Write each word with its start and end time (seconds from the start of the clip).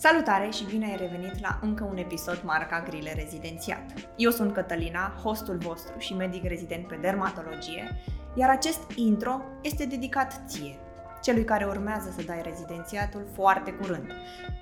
Salutare 0.00 0.50
și 0.50 0.64
bine 0.64 0.84
ai 0.86 0.96
revenit 0.96 1.40
la 1.40 1.58
încă 1.62 1.84
un 1.84 1.96
episod 1.96 2.40
marca 2.44 2.82
Grile 2.82 3.12
Rezidențiat. 3.12 3.82
Eu 4.16 4.30
sunt 4.30 4.52
Cătălina, 4.52 5.12
hostul 5.22 5.56
vostru 5.56 5.98
și 5.98 6.14
medic 6.14 6.44
rezident 6.44 6.86
pe 6.86 6.98
dermatologie, 7.00 8.00
iar 8.34 8.50
acest 8.50 8.80
intro 8.94 9.40
este 9.62 9.84
dedicat 9.84 10.42
ție, 10.46 10.78
celui 11.22 11.44
care 11.44 11.64
urmează 11.64 12.10
să 12.16 12.22
dai 12.22 12.42
rezidențiatul 12.42 13.26
foarte 13.34 13.70
curând. 13.72 14.12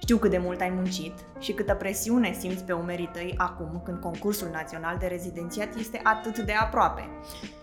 Știu 0.00 0.16
cât 0.16 0.30
de 0.30 0.38
mult 0.38 0.60
ai 0.60 0.70
muncit 0.70 1.14
și 1.38 1.52
câtă 1.52 1.74
presiune 1.74 2.32
simți 2.32 2.64
pe 2.64 2.72
umerii 2.72 3.10
tăi 3.12 3.34
acum 3.36 3.80
când 3.84 3.98
concursul 3.98 4.48
național 4.52 4.96
de 4.98 5.06
rezidențiat 5.06 5.74
este 5.74 6.00
atât 6.02 6.38
de 6.38 6.52
aproape. 6.52 7.08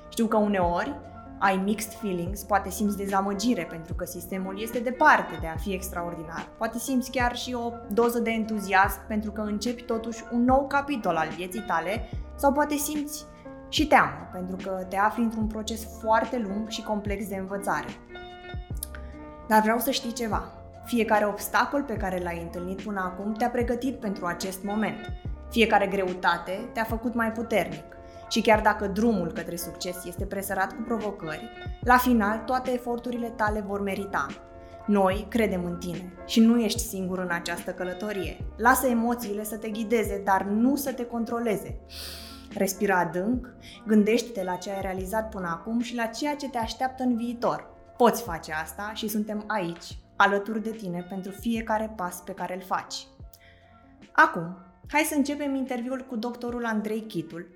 Știu 0.10 0.26
că 0.26 0.38
uneori 0.38 0.96
ai 1.44 1.58
mixed 1.58 1.94
feelings, 1.94 2.44
poate 2.44 2.70
simți 2.70 2.98
dezamăgire 2.98 3.64
pentru 3.64 3.94
că 3.94 4.06
sistemul 4.06 4.62
este 4.62 4.80
departe 4.80 5.38
de 5.42 5.48
a 5.48 5.56
fi 5.56 5.74
extraordinar. 5.74 6.48
Poate 6.58 6.78
simți 6.78 7.12
chiar 7.12 7.36
și 7.36 7.54
o 7.54 7.72
doză 7.90 8.20
de 8.20 8.30
entuziasm 8.30 9.08
pentru 9.08 9.32
că 9.32 9.42
începi 9.42 9.84
totuși 9.84 10.24
un 10.32 10.44
nou 10.44 10.68
capitol 10.68 11.16
al 11.16 11.28
vieții 11.36 11.64
tale 11.68 12.10
sau 12.36 12.52
poate 12.52 12.76
simți 12.76 13.26
și 13.70 13.88
teamă 13.88 14.30
pentru 14.32 14.56
că 14.64 14.86
te 14.90 14.98
afli 14.98 15.24
într-un 15.24 15.48
proces 15.48 15.88
foarte 16.00 16.38
lung 16.38 16.70
și 16.70 16.84
complex 16.84 17.28
de 17.28 17.36
învățare. 17.36 17.88
Dar 19.48 19.62
vreau 19.62 19.80
să 19.80 19.92
știi 19.92 20.14
ceva. 20.14 20.52
Fiecare 20.86 21.26
obstacol 21.26 21.84
pe 21.84 21.98
care 21.98 22.20
l-ai 22.24 22.42
întâlnit 22.42 22.82
până 22.82 23.00
acum 23.00 23.34
te-a 23.34 23.50
pregătit 23.50 24.00
pentru 24.00 24.26
acest 24.26 24.64
moment. 24.64 25.12
Fiecare 25.50 25.88
greutate 25.88 26.70
te-a 26.74 26.84
făcut 26.84 27.14
mai 27.14 27.32
puternic. 27.32 27.84
Și 28.34 28.42
chiar 28.42 28.62
dacă 28.62 28.88
drumul 28.88 29.32
către 29.32 29.56
succes 29.56 30.06
este 30.06 30.26
presărat 30.26 30.76
cu 30.76 30.82
provocări, 30.82 31.50
la 31.82 31.98
final 31.98 32.38
toate 32.38 32.72
eforturile 32.72 33.28
tale 33.28 33.60
vor 33.60 33.82
merita. 33.82 34.28
Noi 34.88 35.26
credem 35.30 35.66
în 35.66 35.78
tine 35.78 36.14
și 36.26 36.40
nu 36.40 36.60
ești 36.60 36.80
singur 36.80 37.20
în 37.20 37.30
această 37.32 37.72
călătorie. 37.72 38.38
Lasă 38.58 38.88
emoțiile 38.88 39.44
să 39.44 39.58
te 39.58 39.70
ghideze, 39.70 40.22
dar 40.24 40.44
nu 40.44 40.76
să 40.76 40.94
te 40.94 41.06
controleze. 41.06 41.80
Respira 42.54 43.00
adânc, 43.00 43.54
gândește-te 43.88 44.44
la 44.44 44.56
ce 44.56 44.72
ai 44.72 44.82
realizat 44.82 45.30
până 45.30 45.48
acum 45.48 45.80
și 45.80 45.96
la 45.96 46.06
ceea 46.06 46.36
ce 46.36 46.50
te 46.50 46.58
așteaptă 46.58 47.04
în 47.04 47.16
viitor. 47.16 47.68
Poți 47.98 48.24
face 48.24 48.54
asta 48.54 48.92
și 48.94 49.08
suntem 49.08 49.44
aici, 49.48 49.98
alături 50.16 50.64
de 50.64 50.72
tine, 50.72 51.06
pentru 51.10 51.32
fiecare 51.32 51.94
pas 51.96 52.22
pe 52.22 52.32
care 52.32 52.56
îl 52.56 52.62
faci. 52.62 53.08
Acum, 54.12 54.58
hai 54.88 55.02
să 55.02 55.16
începem 55.16 55.56
interviul 55.56 56.06
cu 56.10 56.16
doctorul 56.16 56.66
Andrei 56.66 57.02
Chitul, 57.02 57.48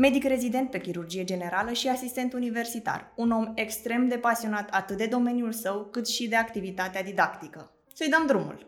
medic 0.00 0.24
rezident 0.24 0.70
pe 0.70 0.80
chirurgie 0.80 1.24
generală 1.24 1.72
și 1.72 1.88
asistent 1.88 2.32
universitar, 2.32 3.12
un 3.16 3.30
om 3.30 3.52
extrem 3.54 4.08
de 4.08 4.16
pasionat 4.16 4.68
atât 4.70 4.96
de 4.96 5.06
domeniul 5.06 5.52
său 5.52 5.84
cât 5.84 6.08
și 6.08 6.28
de 6.28 6.36
activitatea 6.36 7.02
didactică. 7.02 7.72
Să-i 7.94 8.08
dăm 8.08 8.26
drumul! 8.26 8.66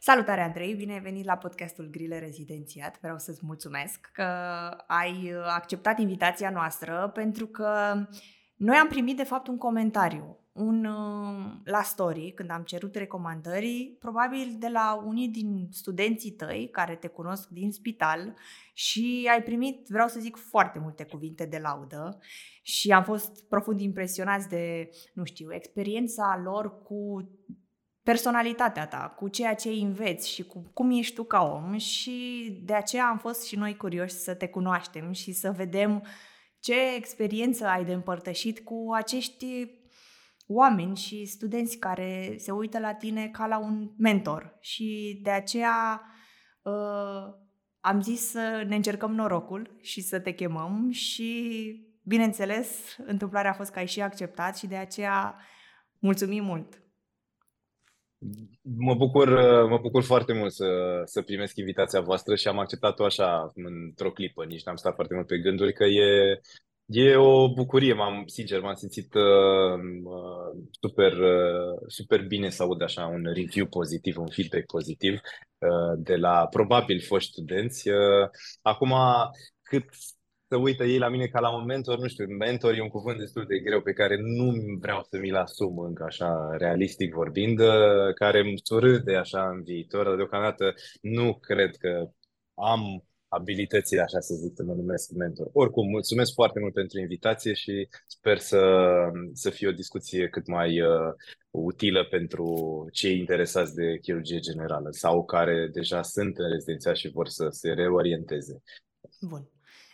Salutare, 0.00 0.40
Andrei! 0.40 0.74
Bine 0.74 0.92
ai 0.92 1.00
venit 1.00 1.24
la 1.24 1.36
podcastul 1.36 1.88
Grile 1.90 2.18
Rezidențiat. 2.18 2.98
Vreau 3.00 3.18
să-ți 3.18 3.40
mulțumesc 3.42 4.10
că 4.12 4.22
ai 4.86 5.34
acceptat 5.46 5.98
invitația 5.98 6.50
noastră 6.50 7.10
pentru 7.14 7.46
că 7.46 7.94
noi 8.56 8.76
am 8.76 8.88
primit, 8.88 9.16
de 9.16 9.24
fapt, 9.24 9.46
un 9.46 9.58
comentariu 9.58 10.38
un, 10.54 10.84
uh, 10.84 11.52
la 11.64 11.82
story, 11.82 12.32
când 12.34 12.50
am 12.50 12.62
cerut 12.62 12.94
recomandări, 12.94 13.96
probabil 14.00 14.56
de 14.58 14.68
la 14.68 15.02
unii 15.06 15.28
din 15.28 15.68
studenții 15.70 16.30
tăi 16.30 16.68
care 16.72 16.94
te 16.94 17.08
cunosc 17.08 17.48
din 17.48 17.72
spital 17.72 18.34
și 18.72 19.28
ai 19.30 19.42
primit, 19.42 19.86
vreau 19.88 20.08
să 20.08 20.20
zic, 20.20 20.36
foarte 20.36 20.78
multe 20.78 21.04
cuvinte 21.04 21.46
de 21.46 21.58
laudă 21.58 22.18
și 22.62 22.90
am 22.90 23.04
fost 23.04 23.48
profund 23.48 23.80
impresionați 23.80 24.48
de, 24.48 24.88
nu 25.14 25.24
știu, 25.24 25.52
experiența 25.52 26.40
lor 26.44 26.82
cu 26.82 27.28
personalitatea 28.02 28.86
ta, 28.86 29.14
cu 29.16 29.28
ceea 29.28 29.54
ce 29.54 29.68
înveți 29.68 30.30
și 30.30 30.42
cu 30.42 30.70
cum 30.74 30.90
ești 30.90 31.14
tu 31.14 31.24
ca 31.24 31.42
om 31.42 31.76
și 31.76 32.48
de 32.64 32.74
aceea 32.74 33.06
am 33.06 33.18
fost 33.18 33.46
și 33.46 33.56
noi 33.56 33.76
curioși 33.76 34.14
să 34.14 34.34
te 34.34 34.48
cunoaștem 34.48 35.12
și 35.12 35.32
să 35.32 35.50
vedem 35.50 36.06
ce 36.60 36.94
experiență 36.96 37.66
ai 37.66 37.84
de 37.84 37.92
împărtășit 37.92 38.60
cu 38.60 38.88
acești 38.92 39.82
oameni 40.46 40.96
și 40.96 41.24
studenți 41.24 41.78
care 41.78 42.34
se 42.38 42.50
uită 42.50 42.78
la 42.78 42.94
tine 42.94 43.28
ca 43.28 43.46
la 43.46 43.58
un 43.58 43.90
mentor 43.96 44.56
și 44.60 45.20
de 45.22 45.30
aceea 45.30 46.02
uh, 46.62 47.42
am 47.80 48.00
zis 48.00 48.30
să 48.30 48.64
ne 48.66 48.74
încercăm 48.74 49.14
norocul 49.14 49.76
și 49.80 50.00
să 50.00 50.20
te 50.20 50.32
chemăm 50.32 50.90
și, 50.90 51.62
bineînțeles, 52.02 52.96
întâmplarea 53.06 53.50
a 53.50 53.54
fost 53.54 53.70
că 53.70 53.78
ai 53.78 53.86
și 53.86 54.00
acceptat 54.00 54.56
și 54.56 54.66
de 54.66 54.76
aceea 54.76 55.36
mulțumim 55.98 56.44
mult. 56.44 56.82
Mă 58.62 58.94
bucur, 58.94 59.28
mă 59.68 59.78
bucur 59.78 60.02
foarte 60.02 60.32
mult 60.32 60.52
să, 60.52 60.66
să 61.04 61.22
primesc 61.22 61.56
invitația 61.56 62.00
voastră 62.00 62.34
și 62.34 62.48
am 62.48 62.58
acceptat-o 62.58 63.04
așa 63.04 63.52
într-o 63.54 64.12
clipă, 64.12 64.44
nici 64.44 64.64
n-am 64.64 64.76
stat 64.76 64.94
foarte 64.94 65.14
mult 65.14 65.26
pe 65.26 65.38
gânduri, 65.38 65.72
că 65.72 65.84
e, 65.84 66.40
E 66.86 67.16
o 67.16 67.52
bucurie, 67.52 67.92
m-am, 67.94 68.26
sincer, 68.26 68.60
m-am 68.60 68.74
simțit 68.74 69.14
uh, 69.14 69.78
uh, 70.04 70.64
super, 70.80 71.12
uh, 71.12 71.78
super 71.86 72.26
bine 72.26 72.50
să 72.50 72.62
aud 72.62 72.82
așa 72.82 73.06
un 73.06 73.24
review 73.34 73.66
pozitiv, 73.66 74.18
un 74.18 74.28
feedback 74.28 74.66
pozitiv 74.66 75.12
uh, 75.12 75.98
de 75.98 76.16
la 76.16 76.46
probabil 76.46 77.00
foști 77.00 77.30
studenți. 77.30 77.88
Uh, 77.88 78.28
acum, 78.62 78.94
cât 79.62 79.84
să 80.48 80.56
uită 80.56 80.84
ei 80.84 80.98
la 80.98 81.08
mine 81.08 81.26
ca 81.26 81.40
la 81.40 81.54
un 81.54 81.64
mentor, 81.64 81.98
nu 81.98 82.08
știu, 82.08 82.26
mentor 82.26 82.74
e 82.74 82.82
un 82.82 82.88
cuvânt 82.88 83.18
destul 83.18 83.44
de 83.46 83.58
greu 83.58 83.80
pe 83.80 83.92
care 83.92 84.16
nu 84.20 84.52
vreau 84.80 85.06
să 85.10 85.18
mi-l 85.18 85.36
asum 85.36 85.78
încă 85.78 86.04
așa 86.04 86.56
realistic 86.58 87.14
vorbind, 87.14 87.58
uh, 87.60 88.14
care 88.14 88.40
îmi 88.40 88.60
surâde 88.62 89.16
așa 89.16 89.48
în 89.48 89.62
viitor, 89.62 90.04
dar 90.04 90.16
deocamdată 90.16 90.74
nu 91.00 91.34
cred 91.34 91.76
că 91.76 92.10
am 92.54 93.04
abilitățile, 93.34 94.00
așa 94.00 94.20
să 94.20 94.34
zic, 94.34 94.52
să 94.54 94.62
mă 94.62 94.74
numesc 94.74 95.10
mentor. 95.10 95.50
Oricum, 95.52 95.88
mulțumesc 95.88 96.32
foarte 96.32 96.60
mult 96.60 96.72
pentru 96.72 97.00
invitație 97.00 97.52
și 97.52 97.88
sper 98.06 98.38
să, 98.38 98.62
să 99.32 99.50
fie 99.50 99.68
o 99.68 99.72
discuție 99.72 100.28
cât 100.28 100.46
mai 100.46 100.80
uh, 100.80 101.12
utilă 101.50 102.04
pentru 102.04 102.46
cei 102.92 103.18
interesați 103.18 103.74
de 103.74 103.98
chirurgie 104.02 104.38
generală 104.38 104.88
sau 104.90 105.24
care 105.24 105.68
deja 105.72 106.02
sunt 106.02 106.38
în 106.38 106.50
rezidenția 106.50 106.92
și 106.92 107.08
vor 107.08 107.28
să 107.28 107.46
se 107.50 107.70
reorienteze. 107.70 108.62
Bun. 109.20 109.48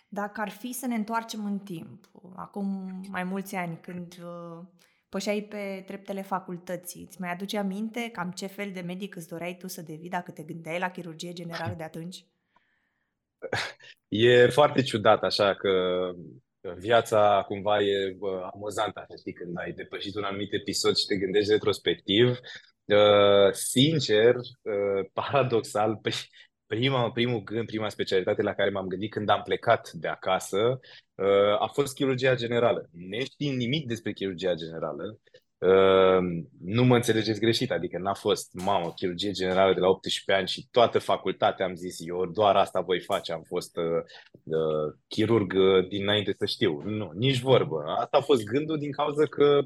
Dacă 0.08 0.40
ar 0.40 0.48
fi 0.48 0.72
să 0.72 0.86
ne 0.86 0.94
întoarcem 0.94 1.44
în 1.44 1.58
timp, 1.58 2.10
acum 2.36 3.00
mai 3.08 3.24
mulți 3.24 3.54
ani, 3.54 3.78
când 3.82 4.14
uh, 4.22 4.64
pășeai 5.08 5.40
pe 5.40 5.82
treptele 5.86 6.22
facultății, 6.22 7.04
îți 7.08 7.20
mai 7.20 7.32
aduce 7.32 7.58
aminte 7.58 8.10
cam 8.12 8.30
ce 8.30 8.46
fel 8.46 8.70
de 8.72 8.80
medic 8.80 9.16
îți 9.16 9.28
doreai 9.28 9.56
tu 9.56 9.66
să 9.66 9.82
devii 9.82 10.08
dacă 10.08 10.30
te 10.30 10.42
gândeai 10.42 10.78
la 10.78 10.90
chirurgie 10.90 11.32
generală 11.32 11.74
de 11.76 11.82
atunci? 11.82 12.26
E 14.08 14.48
foarte 14.48 14.82
ciudat 14.82 15.22
așa 15.22 15.54
că 15.54 15.70
viața 16.76 17.44
cumva 17.46 17.80
e 17.80 18.16
amuzantă, 18.52 19.00
așa, 19.00 19.16
știi, 19.18 19.32
când 19.32 19.58
ai 19.58 19.72
depășit 19.72 20.14
un 20.14 20.22
anumit 20.22 20.52
episod 20.52 20.96
și 20.96 21.06
te 21.06 21.16
gândești 21.16 21.50
retrospectiv. 21.50 22.38
Uh, 22.84 23.52
sincer, 23.52 24.34
uh, 24.34 25.08
paradoxal, 25.12 26.00
prima, 26.66 27.10
primul 27.12 27.42
gând, 27.42 27.66
prima 27.66 27.88
specialitate 27.88 28.42
la 28.42 28.54
care 28.54 28.70
m-am 28.70 28.86
gândit 28.86 29.10
când 29.10 29.28
am 29.28 29.42
plecat 29.42 29.90
de 29.92 30.08
acasă 30.08 30.80
uh, 31.14 31.60
a 31.60 31.70
fost 31.72 31.94
chirurgia 31.94 32.34
generală. 32.34 32.88
Neștiind 32.92 33.56
nimic 33.56 33.86
despre 33.86 34.12
chirurgia 34.12 34.54
generală, 34.54 35.18
Ehm, 35.60 36.48
nu 36.64 36.84
mă 36.84 36.94
înțelegeți 36.94 37.40
greșit, 37.40 37.70
adică 37.70 37.98
n-a 37.98 38.14
fost, 38.14 38.50
mamă, 38.52 38.92
chirurgie 38.92 39.30
generală 39.30 39.74
de 39.74 39.80
la 39.80 39.88
18 39.88 40.32
ani 40.32 40.48
și 40.48 40.68
toată 40.70 40.98
facultatea 40.98 41.66
am 41.66 41.74
zis 41.74 41.96
eu, 42.06 42.26
doar 42.26 42.56
asta 42.56 42.80
voi 42.80 43.00
face, 43.00 43.32
am 43.32 43.42
fost 43.46 43.76
uh, 43.76 43.84
uh, 44.44 44.94
chirurg 45.08 45.52
uh, 45.52 45.88
dinainte 45.88 46.34
să 46.38 46.46
știu. 46.46 46.82
Nu, 46.84 47.10
nici 47.14 47.40
vorbă. 47.40 47.84
Asta 47.98 48.16
a 48.16 48.20
fost 48.20 48.44
gândul 48.44 48.78
din 48.78 48.92
cauza 48.92 49.26
că 49.26 49.60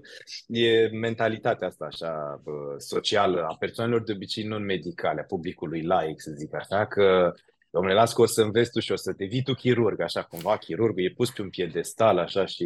e 0.47 0.89
mentalitatea 0.89 1.67
asta 1.67 1.85
așa 1.85 2.43
uh, 2.45 2.75
socială 2.79 3.47
a 3.49 3.57
persoanelor 3.59 4.03
de 4.03 4.13
obicei 4.13 4.45
non-medicale, 4.45 5.21
a 5.21 5.25
publicului 5.25 5.83
laic, 5.83 6.21
să 6.21 6.31
zic 6.35 6.55
așa, 6.55 6.87
că 6.87 7.35
domnule, 7.75 7.95
las 7.95 8.13
că 8.13 8.21
o 8.21 8.27
să 8.27 8.43
înveți 8.43 8.71
tu 8.71 8.81
și 8.81 8.93
o 8.93 8.97
să 8.97 9.13
devii 9.17 9.43
tu 9.43 9.55
chirurg, 9.55 10.01
așa 10.01 10.23
cumva, 10.23 10.57
chirurgul 10.57 11.05
e 11.05 11.13
pus 11.17 11.31
pe 11.31 11.43
un 11.43 11.49
piedestal, 11.51 12.19
așa, 12.19 12.45
și 12.47 12.65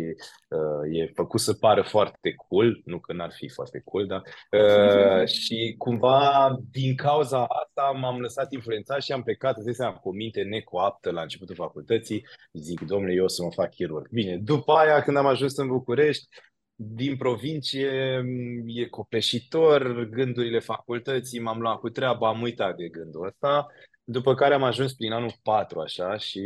uh, 0.49 0.99
e 0.99 1.13
făcut 1.15 1.41
să 1.41 1.53
pară 1.55 1.83
foarte 1.83 2.35
cool, 2.49 2.81
nu 2.85 2.99
că 2.99 3.13
n-ar 3.13 3.33
fi 3.33 3.49
foarte 3.49 3.83
cool, 3.85 4.07
dar 4.07 4.23
uh, 4.51 5.27
și 5.41 5.75
cumva 5.79 6.57
din 6.71 6.95
cauza 6.97 7.47
asta 7.47 7.99
m-am 8.01 8.21
lăsat 8.21 8.53
influențat 8.53 9.03
și 9.03 9.13
am 9.13 9.23
plecat, 9.23 9.57
îți 9.57 9.77
seama, 9.77 9.97
cu 9.97 10.09
o 10.09 10.13
minte 10.13 10.43
necoaptă 10.43 11.11
la 11.11 11.23
începutul 11.23 11.55
facultății, 11.55 12.27
zic, 12.53 12.81
domnule, 12.81 13.15
eu 13.15 13.25
o 13.25 13.29
să 13.29 13.43
mă 13.43 13.51
fac 13.53 13.71
chirurg. 13.71 14.09
Bine, 14.11 14.37
după 14.37 14.73
aia, 14.73 15.03
când 15.03 15.17
am 15.17 15.27
ajuns 15.27 15.57
în 15.57 15.67
București, 15.67 16.27
din 16.75 17.17
provincie 17.17 18.23
e 18.67 18.87
copleșitor, 18.87 20.05
gândurile 20.05 20.59
facultății, 20.59 21.41
m-am 21.41 21.61
luat 21.61 21.79
cu 21.79 21.89
treaba, 21.89 22.29
am 22.29 22.43
uitat 22.43 22.77
de 22.77 22.89
gândul 22.89 23.27
ăsta 23.27 23.67
după 24.11 24.35
care 24.35 24.55
am 24.55 24.63
ajuns 24.63 24.95
prin 24.95 25.13
anul 25.13 25.33
4, 25.43 25.81
așa, 25.81 26.17
și 26.17 26.43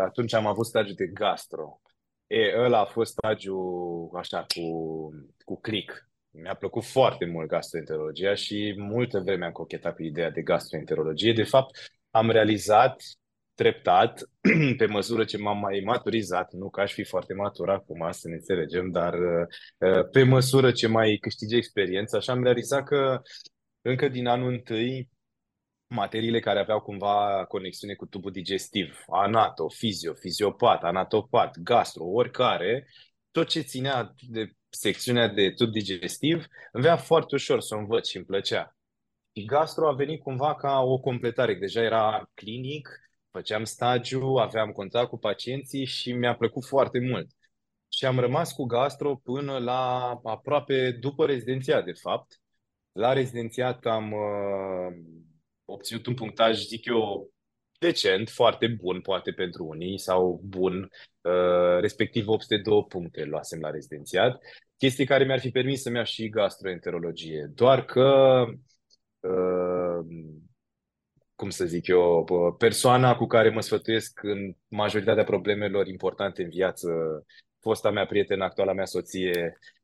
atunci 0.00 0.34
am 0.34 0.46
avut 0.46 0.66
stagiu 0.66 0.92
de 0.94 1.06
gastro. 1.06 1.80
E, 2.26 2.58
ăla 2.58 2.80
a 2.80 2.84
fost 2.84 3.10
stagiu, 3.10 3.58
așa, 4.14 4.46
cu, 4.54 4.62
cu 5.44 5.60
click. 5.60 6.08
mi-a 6.30 6.54
plăcut 6.54 6.84
foarte 6.84 7.24
mult 7.24 7.48
gastroenterologia 7.48 8.34
și 8.34 8.74
multă 8.78 9.20
vreme 9.20 9.44
am 9.44 9.52
cochetat 9.52 9.94
cu 9.94 10.02
ideea 10.02 10.30
de 10.30 10.42
gastroenterologie. 10.42 11.32
De 11.32 11.42
fapt, 11.42 11.78
am 12.10 12.30
realizat 12.30 13.02
treptat, 13.54 14.20
pe 14.78 14.86
măsură 14.86 15.24
ce 15.24 15.38
m-am 15.38 15.58
mai 15.58 15.82
maturizat, 15.84 16.52
nu 16.52 16.70
că 16.70 16.80
aș 16.80 16.92
fi 16.92 17.04
foarte 17.04 17.34
matur 17.34 17.70
acum, 17.70 18.08
să 18.10 18.28
ne 18.28 18.34
înțelegem, 18.34 18.90
dar 18.90 19.14
uh, 19.14 20.08
pe 20.12 20.22
măsură 20.22 20.72
ce 20.72 20.86
mai 20.86 21.18
câștige 21.20 21.56
experiență, 21.56 22.16
așa 22.16 22.32
am 22.32 22.42
realizat 22.42 22.84
că 22.84 23.22
încă 23.82 24.08
din 24.08 24.26
anul 24.26 24.52
întâi 24.52 25.08
materiile 25.88 26.40
care 26.40 26.58
aveau 26.58 26.80
cumva 26.80 27.44
conexiune 27.48 27.94
cu 27.94 28.06
tubul 28.06 28.30
digestiv, 28.30 29.04
anato, 29.06 29.68
fizio, 29.68 30.14
fiziopat, 30.14 30.82
anatopat, 30.82 31.58
gastro, 31.58 32.04
oricare, 32.04 32.86
tot 33.30 33.48
ce 33.48 33.60
ținea 33.60 34.14
de 34.28 34.52
secțiunea 34.68 35.28
de 35.28 35.50
tub 35.50 35.70
digestiv, 35.70 36.34
îmi 36.72 36.82
venea 36.82 36.96
foarte 36.96 37.34
ușor 37.34 37.60
să 37.60 37.74
o 37.74 37.78
învăț 37.78 38.08
și 38.08 38.16
îmi 38.16 38.26
plăcea. 38.26 38.76
Și 39.32 39.44
gastro 39.44 39.88
a 39.88 39.92
venit 39.92 40.22
cumva 40.22 40.54
ca 40.54 40.80
o 40.80 40.98
completare. 40.98 41.54
Deja 41.54 41.82
era 41.82 42.30
clinic, 42.34 42.88
făceam 43.30 43.64
stagiu, 43.64 44.34
aveam 44.36 44.70
contact 44.70 45.08
cu 45.08 45.18
pacienții 45.18 45.84
și 45.84 46.12
mi-a 46.12 46.36
plăcut 46.36 46.64
foarte 46.64 46.98
mult. 46.98 47.30
Și 47.88 48.04
am 48.04 48.18
rămas 48.18 48.52
cu 48.52 48.64
gastro 48.64 49.14
până 49.16 49.58
la 49.58 50.10
aproape 50.24 50.90
după 50.90 51.26
rezidențiat, 51.26 51.84
de 51.84 51.92
fapt. 51.92 52.40
La 52.92 53.12
rezidențiat 53.12 53.86
am 53.86 54.12
uh, 54.12 54.96
obținut 55.68 56.06
un 56.06 56.14
punctaj, 56.14 56.58
zic 56.58 56.84
eu, 56.84 57.30
decent, 57.78 58.28
foarte 58.28 58.66
bun, 58.66 59.00
poate 59.00 59.30
pentru 59.30 59.64
unii, 59.64 59.98
sau 59.98 60.40
bun, 60.44 60.90
uh, 61.20 61.80
respectiv 61.80 62.28
802 62.28 62.84
puncte 62.88 63.24
luasem 63.24 63.60
la 63.60 63.70
rezidențiat, 63.70 64.42
chestii 64.76 65.06
care 65.06 65.24
mi-ar 65.24 65.40
fi 65.40 65.50
permis 65.50 65.82
să-mi 65.82 65.96
iau 65.96 66.04
și 66.04 66.28
gastroenterologie. 66.28 67.50
Doar 67.54 67.84
că, 67.84 68.44
uh, 69.20 70.06
cum 71.34 71.50
să 71.50 71.64
zic 71.64 71.86
eu, 71.86 72.24
persoana 72.58 73.16
cu 73.16 73.26
care 73.26 73.50
mă 73.50 73.60
sfătuiesc 73.60 74.22
în 74.22 74.54
majoritatea 74.68 75.24
problemelor 75.24 75.86
importante 75.86 76.42
în 76.42 76.48
viață, 76.48 76.88
fosta 77.60 77.90
mea 77.90 78.06
prietenă, 78.06 78.44
actuala 78.44 78.72
mea 78.72 78.84
soție, 78.84 79.58
Uh, 79.58 79.77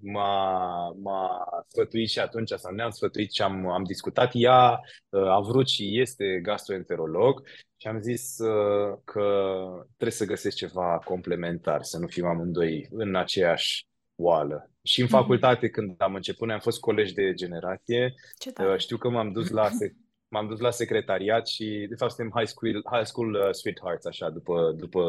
m-a, 0.00 0.92
m-a 1.02 1.44
sfătuit 1.68 2.08
și 2.08 2.18
atunci, 2.18 2.50
sau 2.50 2.74
ne-am 2.74 2.90
sfătuit 2.90 3.32
și 3.32 3.42
am, 3.42 3.68
am 3.68 3.82
discutat. 3.84 4.30
Ea 4.32 4.80
uh, 5.08 5.28
a 5.28 5.40
vrut 5.40 5.68
și 5.68 6.00
este 6.00 6.40
gastroenterolog 6.42 7.42
și 7.76 7.86
am 7.86 8.00
zis 8.00 8.38
uh, 8.38 8.98
că 9.04 9.26
trebuie 9.84 10.10
să 10.10 10.24
găsesc 10.24 10.56
ceva 10.56 10.98
complementar, 11.04 11.82
să 11.82 11.98
nu 11.98 12.06
fim 12.06 12.26
amândoi 12.26 12.88
în 12.90 13.16
aceeași 13.16 13.86
oală. 14.16 14.70
Și 14.82 15.00
în 15.00 15.06
mhm. 15.06 15.16
facultate, 15.16 15.68
când 15.68 15.94
am 15.98 16.14
început, 16.14 16.46
ne-am 16.46 16.60
fost 16.60 16.80
colegi 16.80 17.14
de 17.14 17.32
generație. 17.34 18.14
Știu 18.76 18.96
că 18.96 19.08
m-am 19.08 19.32
dus 19.32 19.50
la 19.50 19.68
m-am 20.34 20.48
dus 20.48 20.60
la 20.60 20.70
secretariat 20.70 21.46
și, 21.46 21.86
de 21.88 21.94
fapt, 21.94 22.12
suntem 22.12 22.32
high 22.38 22.48
school, 22.48 22.82
high 22.92 23.06
school 23.06 23.34
uh, 23.34 23.50
sweethearts, 23.50 24.06
așa, 24.06 24.28
după, 24.30 24.74
după, 24.76 25.02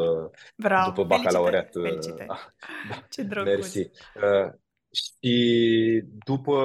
Bravo, 0.56 0.88
după 0.88 1.04
bacalaureat. 1.04 1.72
Felicitări, 1.72 2.26
uh, 2.28 2.36
felicitări. 2.36 3.08
Ce 3.14 3.22
drăguț. 3.22 3.52
Mersi. 3.52 3.78
Uh, 3.78 4.52
și 4.90 5.36
după, 6.24 6.58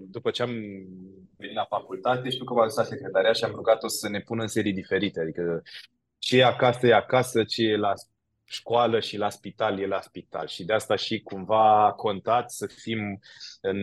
după 0.00 0.30
ce 0.30 0.42
am 0.42 0.52
venit 1.36 1.54
la 1.54 1.64
facultate, 1.68 2.30
știu 2.30 2.44
că 2.44 2.52
m-am 2.52 2.66
dus 2.66 2.76
la 2.76 2.82
secretariat 2.82 3.36
și 3.36 3.44
am 3.44 3.54
rugat-o 3.54 3.88
să 3.88 4.08
ne 4.08 4.20
pună 4.20 4.42
în 4.42 4.48
serii 4.48 4.72
diferite, 4.72 5.20
adică 5.20 5.62
ce 6.18 6.38
e 6.38 6.44
acasă 6.44 6.86
e 6.86 6.94
acasă, 6.94 7.44
ce 7.44 7.62
e 7.62 7.76
la 7.76 7.92
școală 8.44 9.00
și 9.00 9.16
la 9.16 9.30
spital 9.30 9.78
e 9.78 9.86
la 9.86 10.00
spital. 10.00 10.46
Și 10.46 10.64
de 10.64 10.72
asta 10.72 10.96
și 10.96 11.20
cumva 11.20 11.92
contat 11.96 12.50
să 12.50 12.66
fim 12.66 13.20
în 13.60 13.78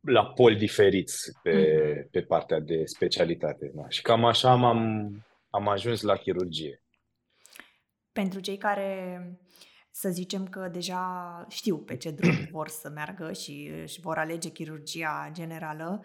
la 0.00 0.26
poli 0.26 0.56
diferiți 0.56 1.32
pe, 1.42 1.52
mm-hmm. 1.52 2.10
pe 2.10 2.20
partea 2.20 2.60
de 2.60 2.84
specialitate. 2.84 3.70
Da. 3.74 3.88
Și 3.88 4.02
cam 4.02 4.24
așa 4.24 4.50
am, 4.50 4.64
am 5.50 5.68
ajuns 5.68 6.02
la 6.02 6.16
chirurgie. 6.16 6.82
Pentru 8.12 8.40
cei 8.40 8.56
care 8.56 9.20
să 9.90 10.10
zicem 10.10 10.48
că 10.48 10.68
deja 10.68 11.44
știu 11.48 11.78
pe 11.78 11.96
ce 11.96 12.10
drum 12.10 12.34
vor 12.50 12.68
să 12.68 12.88
meargă 12.88 13.32
și 13.32 13.70
își 13.82 14.00
vor 14.00 14.18
alege 14.18 14.48
chirurgia 14.48 15.30
generală, 15.32 16.04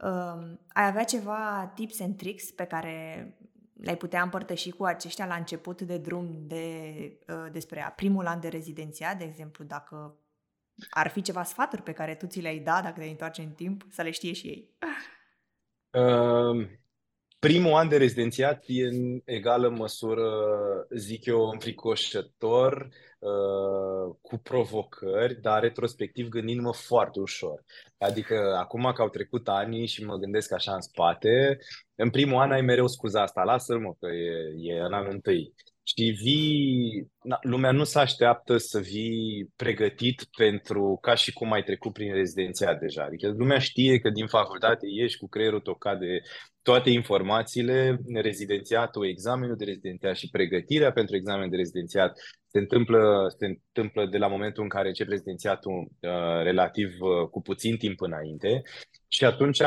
um, 0.00 0.60
ai 0.68 0.86
avea 0.86 1.04
ceva 1.04 1.72
tips 1.74 2.00
and 2.00 2.16
tricks 2.16 2.50
pe 2.50 2.64
care 2.64 3.26
le-ai 3.72 3.96
putea 3.96 4.22
împărtăși 4.22 4.70
cu 4.70 4.84
aceștia 4.84 5.26
la 5.26 5.34
început 5.34 5.82
de 5.82 5.98
drum 5.98 6.46
de, 6.46 6.86
uh, 7.28 7.52
despre 7.52 7.92
primul 7.96 8.26
an 8.26 8.40
de 8.40 8.48
rezidențiat, 8.48 9.18
de 9.18 9.24
exemplu, 9.24 9.64
dacă 9.64 10.18
ar 10.90 11.08
fi 11.08 11.22
ceva 11.22 11.42
sfaturi 11.42 11.82
pe 11.82 11.92
care 11.92 12.14
tu 12.14 12.26
ți 12.26 12.40
le-ai 12.40 12.58
da 12.58 12.80
dacă 12.82 13.00
te 13.00 13.06
întoarce 13.06 13.42
în 13.42 13.50
timp, 13.50 13.84
să 13.90 14.02
le 14.02 14.10
știe 14.10 14.32
și 14.32 14.46
ei? 14.46 14.70
Uh, 15.90 16.68
primul 17.38 17.72
an 17.72 17.88
de 17.88 17.96
rezidențiat 17.96 18.64
e 18.66 18.86
în 18.86 19.20
egală 19.24 19.68
măsură, 19.68 20.30
zic 20.90 21.24
eu, 21.24 21.48
înfricoșător, 21.48 22.88
uh, 23.18 24.16
cu 24.20 24.36
provocări, 24.36 25.40
dar 25.40 25.60
retrospectiv 25.60 26.28
gândindu-mă 26.28 26.72
foarte 26.72 27.20
ușor. 27.20 27.64
Adică 27.98 28.56
acum 28.58 28.92
că 28.94 29.02
au 29.02 29.08
trecut 29.08 29.48
ani 29.48 29.86
și 29.86 30.04
mă 30.04 30.16
gândesc 30.16 30.52
așa 30.52 30.74
în 30.74 30.80
spate, 30.80 31.58
în 31.94 32.10
primul 32.10 32.40
an 32.40 32.52
ai 32.52 32.60
mereu 32.60 32.86
scuza 32.86 33.22
asta, 33.22 33.42
lasă-l 33.42 33.80
mă 33.80 33.94
că 34.00 34.06
e, 34.06 34.54
e 34.56 34.80
în 34.80 34.92
anul 34.92 35.12
întâi 35.12 35.54
și 35.88 36.10
vii, 36.22 37.06
na, 37.22 37.38
lumea 37.42 37.70
nu 37.70 37.84
se 37.84 37.98
așteaptă 37.98 38.56
să 38.56 38.78
vii 38.80 39.52
pregătit 39.56 40.24
pentru 40.36 40.98
ca 41.00 41.14
și 41.14 41.32
cum 41.32 41.52
ai 41.52 41.62
trecut 41.62 41.92
prin 41.92 42.12
rezidențiat 42.12 42.80
deja. 42.80 43.02
Adică 43.04 43.28
lumea 43.28 43.58
știe 43.58 43.98
că 43.98 44.10
din 44.10 44.26
facultate 44.26 44.86
ieși 44.90 45.18
cu 45.18 45.28
creierul 45.28 45.60
tocat 45.60 45.98
de 45.98 46.20
toate 46.62 46.90
informațiile, 46.90 48.00
rezidențiatul, 48.14 49.08
examenul 49.08 49.56
de 49.56 49.64
rezidențiat 49.64 50.16
și 50.16 50.30
pregătirea 50.30 50.92
pentru 50.92 51.16
examen 51.16 51.50
de 51.50 51.56
rezidențiat. 51.56 52.18
Se 52.46 52.58
întâmplă, 52.58 53.26
se 53.38 53.46
întâmplă 53.46 54.06
de 54.06 54.18
la 54.18 54.26
momentul 54.26 54.62
în 54.62 54.68
care 54.68 54.88
începe 54.88 55.10
rezidențiatul 55.10 55.72
uh, 55.72 56.42
relativ 56.42 57.00
uh, 57.00 57.28
cu 57.30 57.42
puțin 57.42 57.76
timp 57.76 58.00
înainte. 58.00 58.62
Și 59.08 59.24
atunci 59.24 59.62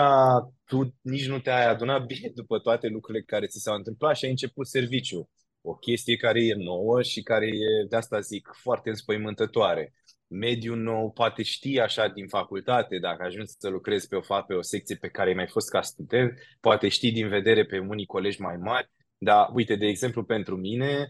tu 0.65 0.95
nici 1.01 1.27
nu 1.27 1.39
te-ai 1.39 1.67
adunat 1.67 2.05
bine 2.05 2.31
după 2.35 2.59
toate 2.59 2.87
lucrurile 2.87 3.23
care 3.23 3.45
ți 3.45 3.61
s-au 3.61 3.75
întâmplat 3.75 4.15
și 4.15 4.25
ai 4.25 4.31
început 4.31 4.67
serviciu 4.67 5.29
o 5.61 5.75
chestie 5.75 6.15
care 6.15 6.45
e 6.45 6.53
nouă 6.53 7.01
și 7.01 7.21
care 7.21 7.45
e, 7.47 7.85
de 7.89 7.95
asta 7.95 8.19
zic, 8.19 8.49
foarte 8.53 8.89
înspăimântătoare. 8.89 9.93
Mediul 10.27 10.77
nou 10.77 11.11
poate 11.11 11.43
ști 11.43 11.79
așa 11.79 12.07
din 12.07 12.27
facultate, 12.27 12.97
dacă 12.99 13.23
ajungi 13.23 13.51
să 13.57 13.69
lucrezi 13.69 14.07
pe 14.07 14.15
o, 14.15 14.41
pe 14.47 14.53
o 14.53 14.61
secție 14.61 14.95
pe 14.95 15.09
care 15.09 15.29
ai 15.29 15.35
mai 15.35 15.47
fost 15.47 15.69
ca 15.69 15.81
student, 15.81 16.39
poate 16.59 16.87
ști 16.87 17.11
din 17.11 17.27
vedere 17.27 17.65
pe 17.65 17.79
unii 17.79 18.05
colegi 18.05 18.41
mai 18.41 18.57
mari, 18.57 18.89
dar 19.17 19.49
uite, 19.53 19.75
de 19.75 19.85
exemplu, 19.85 20.23
pentru 20.23 20.55
mine, 20.55 21.09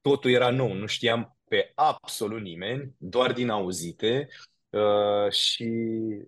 totul 0.00 0.30
era 0.30 0.50
nou, 0.50 0.72
nu 0.72 0.86
știam 0.86 1.36
pe 1.48 1.72
absolut 1.74 2.40
nimeni, 2.40 2.94
doar 2.98 3.32
din 3.32 3.48
auzite, 3.48 4.28
Uh, 4.70 5.32
și 5.32 5.64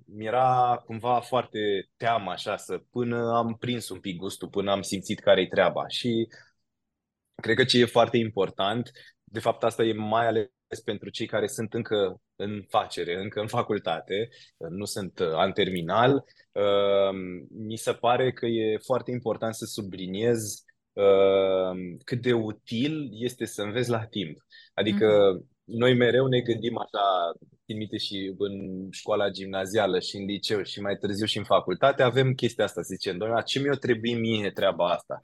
mi-era 0.07 0.83
cumva 0.87 1.21
foarte 1.21 1.59
teamă 1.97 2.31
așa 2.31 2.57
să 2.57 2.79
până 2.91 3.37
am 3.37 3.57
prins 3.59 3.89
un 3.89 4.01
pic 4.01 4.17
gustul, 4.17 4.49
până 4.49 4.71
am 4.71 4.83
simțit 4.83 5.21
care-i 5.21 5.49
treaba 5.49 5.89
și 5.89 6.29
Cred 7.41 7.57
că 7.57 7.65
ce 7.65 7.79
e 7.79 7.85
foarte 7.85 8.17
important, 8.17 8.91
de 9.25 9.41
fapt 9.41 9.65
asta 9.65 9.83
e 9.83 9.93
mai 9.93 10.27
ales 10.27 10.49
pentru 10.85 11.11
cei 11.11 11.27
care 11.27 11.47
sunt 11.47 11.75
încă 11.75 12.21
în 12.37 12.65
facere, 12.69 13.21
încă 13.21 13.41
în 13.41 13.47
facultate, 13.47 14.29
nu 14.69 14.85
sunt 14.85 15.21
an 15.21 15.53
terminal, 15.53 16.25
uh, 16.53 17.19
mi 17.51 17.77
se 17.77 17.93
pare 17.93 18.33
că 18.33 18.47
e 18.47 18.79
foarte 18.79 19.11
important 19.11 19.55
să 19.55 19.65
subliniez 19.65 20.65
uh, 20.93 21.97
cât 22.05 22.23
de 22.23 22.33
util 22.33 23.09
este 23.13 23.45
să 23.45 23.63
înveți 23.63 23.91
la 23.91 24.05
timp. 24.05 24.39
Adică 24.75 25.07
mm-hmm. 25.07 25.47
noi 25.65 25.95
mereu 25.95 26.27
ne 26.27 26.41
gândim 26.41 26.79
așa, 26.79 27.33
trimite 27.65 27.97
și 27.97 28.35
în 28.39 28.87
școala 28.91 29.31
gimnazială 29.31 30.01
și 30.01 30.17
în 30.17 30.25
liceu 30.25 30.63
și 30.63 30.81
mai 30.81 30.97
târziu 30.97 31.27
și 31.27 31.39
în 31.39 31.45
facultate, 31.45 32.03
avem 32.03 32.33
chestia 32.33 32.65
asta, 32.65 32.83
să 32.83 32.89
zicem, 32.93 33.17
doamne, 33.19 33.43
ce 33.43 33.59
mi-o 33.61 33.75
trebuie 33.75 34.15
mie 34.15 34.51
treaba 34.51 34.89
asta? 34.89 35.19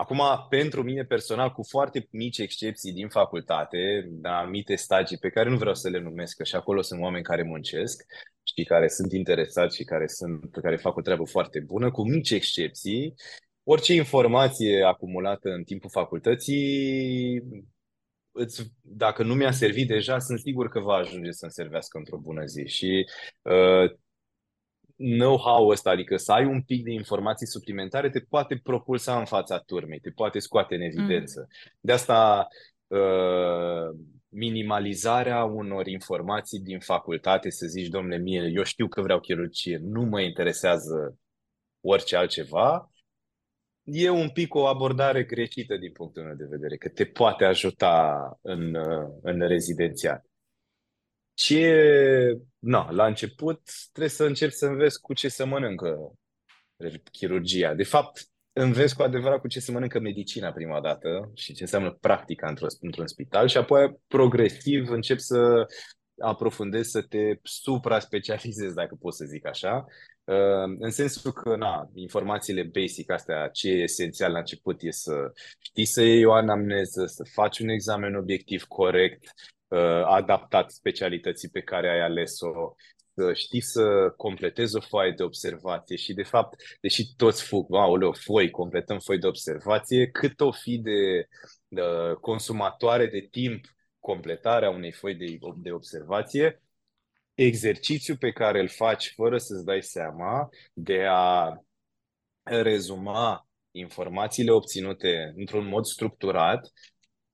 Acum, 0.00 0.22
pentru 0.48 0.82
mine 0.82 1.04
personal, 1.04 1.52
cu 1.52 1.62
foarte 1.62 2.08
mici 2.10 2.38
excepții 2.38 2.92
din 2.92 3.08
facultate, 3.08 4.10
la 4.22 4.38
anumite 4.38 4.74
stagii 4.74 5.18
pe 5.18 5.28
care 5.28 5.48
nu 5.48 5.56
vreau 5.56 5.74
să 5.74 5.88
le 5.88 6.00
numesc, 6.00 6.36
că 6.36 6.44
și 6.44 6.54
acolo 6.54 6.82
sunt 6.82 7.00
oameni 7.00 7.24
care 7.24 7.42
muncesc 7.42 8.06
și 8.42 8.64
care 8.64 8.88
sunt 8.88 9.12
interesați 9.12 9.76
și 9.76 9.84
care, 9.84 10.06
sunt, 10.06 10.56
care 10.62 10.76
fac 10.76 10.96
o 10.96 11.00
treabă 11.00 11.24
foarte 11.24 11.60
bună, 11.60 11.90
cu 11.90 12.08
mici 12.08 12.30
excepții, 12.30 13.14
orice 13.62 13.94
informație 13.94 14.82
acumulată 14.82 15.48
în 15.48 15.62
timpul 15.62 15.90
facultății, 15.90 17.42
îți, 18.32 18.72
dacă 18.80 19.22
nu 19.22 19.34
mi-a 19.34 19.52
servit 19.52 19.88
deja, 19.88 20.18
sunt 20.18 20.38
sigur 20.38 20.68
că 20.68 20.80
va 20.80 20.94
ajunge 20.94 21.30
să-mi 21.30 21.52
servească 21.52 21.98
într-o 21.98 22.18
bună 22.18 22.44
zi. 22.44 22.66
Și 22.66 23.06
uh, 23.42 23.90
know-how 25.00 25.68
ăsta, 25.68 25.90
adică 25.90 26.16
să 26.16 26.32
ai 26.32 26.44
un 26.44 26.62
pic 26.62 26.84
de 26.84 26.92
informații 26.92 27.46
suplimentare, 27.46 28.10
te 28.10 28.20
poate 28.20 28.60
propulsa 28.62 29.18
în 29.18 29.24
fața 29.24 29.58
turmei, 29.58 29.98
te 30.00 30.10
poate 30.10 30.38
scoate 30.38 30.74
în 30.74 30.80
evidență. 30.80 31.40
Mm. 31.40 31.72
De 31.80 31.92
asta 31.92 32.48
uh, 32.86 33.98
minimalizarea 34.28 35.44
unor 35.44 35.86
informații 35.86 36.60
din 36.60 36.80
facultate, 36.80 37.50
să 37.50 37.66
zici, 37.66 37.88
domnule, 37.88 38.18
mie, 38.18 38.50
eu 38.54 38.62
știu 38.62 38.88
că 38.88 39.02
vreau 39.02 39.20
chirurgie, 39.20 39.78
nu 39.82 40.02
mă 40.02 40.20
interesează 40.20 41.18
orice 41.80 42.16
altceva, 42.16 42.90
e 43.82 44.08
un 44.08 44.30
pic 44.30 44.54
o 44.54 44.66
abordare 44.66 45.24
greșită 45.24 45.76
din 45.76 45.92
punctul 45.92 46.22
meu 46.22 46.34
de 46.34 46.46
vedere, 46.50 46.76
că 46.76 46.88
te 46.88 47.04
poate 47.04 47.44
ajuta 47.44 48.38
în, 48.42 48.74
în 49.22 49.48
rezidențiat. 49.48 50.29
Ce, 51.34 52.38
na, 52.58 52.90
la 52.90 53.06
început 53.06 53.60
trebuie 53.92 54.10
să 54.10 54.24
începi 54.24 54.52
să 54.52 54.66
înveți 54.66 55.00
cu 55.00 55.14
ce 55.14 55.28
să 55.28 55.46
mănâncă 55.46 56.12
chirurgia. 57.12 57.74
De 57.74 57.84
fapt, 57.84 58.30
înveți 58.52 58.96
cu 58.96 59.02
adevărat 59.02 59.40
cu 59.40 59.48
ce 59.48 59.60
se 59.60 59.72
mănâncă 59.72 59.98
medicina 59.98 60.52
prima 60.52 60.80
dată 60.80 61.30
și 61.34 61.54
ce 61.54 61.62
înseamnă 61.62 61.90
practica 62.00 62.48
într-un, 62.48 62.68
într-un 62.80 63.06
spital 63.06 63.48
și 63.48 63.56
apoi 63.56 63.98
progresiv 64.06 64.90
începi 64.90 65.20
să 65.20 65.66
aprofundezi, 66.18 66.90
să 66.90 67.02
te 67.02 67.38
supra-specializezi, 67.42 68.74
dacă 68.74 68.94
pot 69.00 69.14
să 69.14 69.24
zic 69.24 69.46
așa, 69.46 69.84
uh, 70.24 70.76
în 70.78 70.90
sensul 70.90 71.32
că, 71.32 71.56
na, 71.56 71.90
informațiile 71.94 72.62
basic 72.62 73.10
astea, 73.10 73.48
ce 73.48 73.68
e 73.68 73.82
esențial 73.82 74.32
la 74.32 74.38
început 74.38 74.82
e 74.82 74.90
să 74.90 75.32
știi 75.58 75.84
să 75.84 76.02
iei 76.02 76.24
o 76.24 76.32
anamneză, 76.32 77.06
să 77.06 77.24
faci 77.32 77.58
un 77.58 77.68
examen 77.68 78.14
obiectiv 78.14 78.64
corect, 78.64 79.24
uh, 79.24 79.59
adaptat 80.04 80.70
specialității 80.70 81.48
pe 81.48 81.60
care 81.60 81.90
ai 81.90 82.00
ales-o, 82.00 82.74
să 83.14 83.32
știi 83.32 83.60
să 83.60 84.12
completezi 84.16 84.76
o 84.76 84.80
foaie 84.80 85.12
de 85.16 85.22
observație 85.22 85.96
și, 85.96 86.12
de 86.12 86.22
fapt, 86.22 86.62
deși 86.80 87.14
toți 87.16 87.42
fug, 87.42 87.74
aoleu, 87.74 88.12
foi, 88.12 88.50
completăm 88.50 88.98
foi 88.98 89.18
de 89.18 89.26
observație, 89.26 90.06
cât 90.06 90.40
o 90.40 90.52
fi 90.52 90.78
de, 90.78 91.28
de 91.68 91.82
consumatoare 92.20 93.06
de 93.06 93.28
timp 93.30 93.64
completarea 93.98 94.70
unei 94.70 94.92
foi 94.92 95.14
de, 95.14 95.38
de 95.56 95.72
observație, 95.72 96.62
exercițiul 97.34 98.16
pe 98.16 98.30
care 98.30 98.60
îl 98.60 98.68
faci 98.68 99.12
fără 99.16 99.38
să-ți 99.38 99.64
dai 99.64 99.82
seama 99.82 100.48
de 100.72 101.04
a 101.08 101.56
rezuma 102.42 103.48
informațiile 103.70 104.50
obținute 104.50 105.32
într-un 105.36 105.66
mod 105.66 105.84
structurat, 105.84 106.70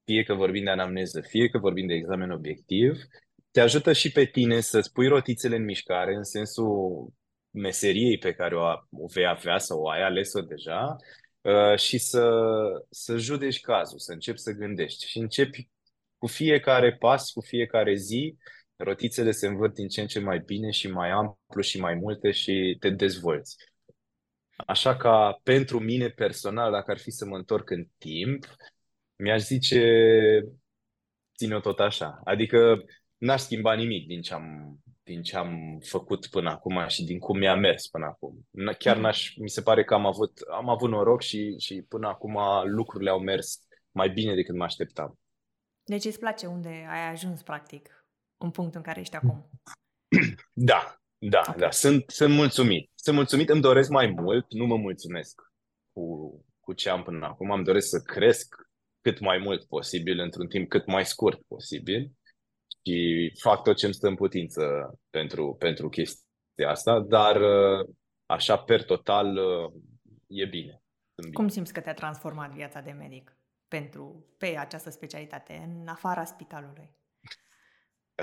fie 0.07 0.23
că 0.23 0.35
vorbim 0.35 0.65
de 0.65 0.71
anamneză, 0.71 1.21
fie 1.21 1.49
că 1.49 1.59
vorbim 1.59 1.87
de 1.87 1.95
examen 1.95 2.31
obiectiv, 2.31 3.03
te 3.51 3.61
ajută 3.61 3.93
și 3.93 4.13
pe 4.13 4.25
tine 4.25 4.61
să-ți 4.61 4.93
pui 4.93 5.09
rotițele 5.09 5.57
în 5.57 5.65
mișcare 5.65 6.15
în 6.15 6.23
sensul 6.23 7.13
meseriei 7.51 8.19
pe 8.19 8.33
care 8.33 8.57
o, 8.57 8.63
o 8.91 9.07
vei 9.13 9.27
avea 9.27 9.59
sau 9.59 9.81
o 9.81 9.89
ai 9.89 10.03
ales-o 10.03 10.41
deja 10.41 10.97
uh, 11.41 11.79
și 11.79 11.99
să, 11.99 12.31
să 12.91 13.17
judeci 13.17 13.61
cazul, 13.61 13.99
să 13.99 14.13
începi 14.13 14.39
să 14.39 14.53
gândești 14.53 15.07
și 15.07 15.19
începi 15.19 15.69
cu 16.19 16.27
fiecare 16.27 16.97
pas, 16.97 17.31
cu 17.31 17.41
fiecare 17.41 17.95
zi, 17.95 18.37
rotițele 18.77 19.31
se 19.31 19.47
învârt 19.47 19.75
din 19.75 19.89
ce 19.89 20.01
în 20.01 20.07
ce 20.07 20.21
mai 20.21 20.39
bine 20.39 20.71
și 20.71 20.89
mai 20.89 21.11
amplu 21.11 21.61
și 21.61 21.81
mai 21.81 21.95
multe 21.95 22.31
și 22.31 22.77
te 22.81 22.91
dezvolți. 22.91 23.57
Așa 24.57 24.97
ca 24.97 25.41
pentru 25.43 25.79
mine 25.79 26.09
personal, 26.09 26.73
dacă 26.73 26.91
ar 26.91 26.99
fi 26.99 27.11
să 27.11 27.25
mă 27.27 27.37
întorc 27.37 27.71
în 27.71 27.87
timp, 27.99 28.47
mi-aș 29.17 29.43
zice 29.43 29.81
ține-o 31.37 31.61
tot 31.61 31.81
așa. 31.81 32.21
Adică 32.25 32.85
n-aș 33.17 33.41
schimba 33.41 33.75
nimic 33.75 34.07
din 34.07 34.21
ce 34.21 34.35
am 34.35 34.79
din 35.07 35.23
ce 35.23 35.37
am 35.37 35.79
făcut 35.85 36.27
până 36.27 36.51
acum 36.51 36.85
și 36.89 37.05
din 37.05 37.19
cum 37.19 37.39
mi-a 37.39 37.55
mers 37.55 37.87
până 37.87 38.05
acum. 38.05 38.49
Chiar 38.79 38.97
n-aș, 38.97 39.37
mi 39.37 39.49
se 39.49 39.63
pare 39.63 39.85
că 39.85 39.95
am 39.95 40.07
avut, 40.07 40.41
am 40.51 40.69
avut 40.69 40.91
noroc 40.91 41.23
și, 41.23 41.59
și 41.59 41.83
până 41.89 42.09
acum 42.09 42.39
lucrurile 42.65 43.11
au 43.11 43.21
mers 43.21 43.67
mai 43.91 44.09
bine 44.09 44.35
decât 44.35 44.55
mă 44.55 44.65
așteptam. 44.65 45.19
Deci 45.85 46.05
îți 46.05 46.19
place 46.19 46.47
unde 46.47 46.69
ai 46.69 47.11
ajuns, 47.11 47.43
practic, 47.43 48.07
în 48.37 48.51
punctul 48.51 48.77
în 48.77 48.83
care 48.83 49.01
ești 49.01 49.17
acum? 49.17 49.51
Da, 50.53 51.01
da, 51.19 51.41
okay. 51.41 51.57
da. 51.59 51.71
Sunt, 51.71 52.11
sunt 52.11 52.35
mulțumit. 52.35 52.91
Sunt 52.95 53.17
mulțumit, 53.17 53.49
îmi 53.49 53.61
doresc 53.61 53.91
mai 53.91 54.07
mult, 54.07 54.53
nu 54.53 54.67
mă 54.67 54.77
mulțumesc 54.77 55.43
cu, 55.93 56.31
cu 56.61 56.73
ce 56.73 56.91
am 56.91 57.03
până 57.03 57.27
acum. 57.27 57.51
Am 57.51 57.63
doresc 57.63 57.89
să 57.89 58.01
cresc 58.01 58.55
cât 59.07 59.21
mai 59.21 59.39
mult 59.39 59.65
posibil, 59.65 60.19
într-un 60.19 60.47
timp 60.47 60.69
cât 60.69 60.87
mai 60.87 61.05
scurt 61.05 61.43
posibil 61.49 62.13
și 62.85 63.33
fac 63.41 63.63
tot 63.63 63.77
ce 63.77 63.85
îmi 63.85 63.95
stă 63.95 64.07
în 64.07 64.15
putință 64.15 64.63
pentru, 65.11 65.57
pentru 65.59 65.89
chestia 65.89 66.71
asta, 66.71 67.01
dar 67.01 67.41
așa, 68.27 68.59
per 68.59 68.85
total, 68.85 69.37
e 70.27 70.45
bine. 70.45 70.83
bine. 71.15 71.33
Cum 71.33 71.49
simți 71.49 71.73
că 71.73 71.81
te-a 71.81 71.95
transformat 71.95 72.51
viața 72.51 72.81
de 72.81 72.91
medic 72.91 73.37
pentru, 73.69 74.27
pe 74.39 74.57
această 74.59 74.91
specialitate, 74.91 75.63
în 75.67 75.89
afara 75.89 76.25
spitalului? 76.25 76.91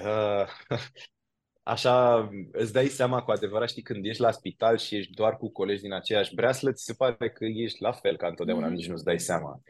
Uh, 0.04 0.48
așa, 1.74 2.30
îți 2.52 2.74
dai 2.74 2.88
seama 2.88 3.24
cu 3.24 3.32
adevărat, 3.32 3.70
știi, 3.70 3.82
când 3.82 4.06
ești 4.06 4.22
la 4.22 4.32
spital 4.32 4.78
și 4.78 4.96
ești 4.96 5.14
doar 5.14 5.38
cu 5.38 5.52
colegi 5.52 5.82
din 5.82 5.94
aceeași 5.94 6.36
breaslă, 6.36 6.72
ți 6.72 6.84
se 6.84 6.94
pare 6.94 7.30
că 7.30 7.46
ești 7.46 7.82
la 7.82 7.92
fel 7.92 8.18
ca 8.18 8.28
întotdeauna, 8.28 8.68
mm-hmm. 8.68 8.72
nici 8.72 8.88
nu-ți 8.88 9.04
dai 9.04 9.20
seama 9.20 9.62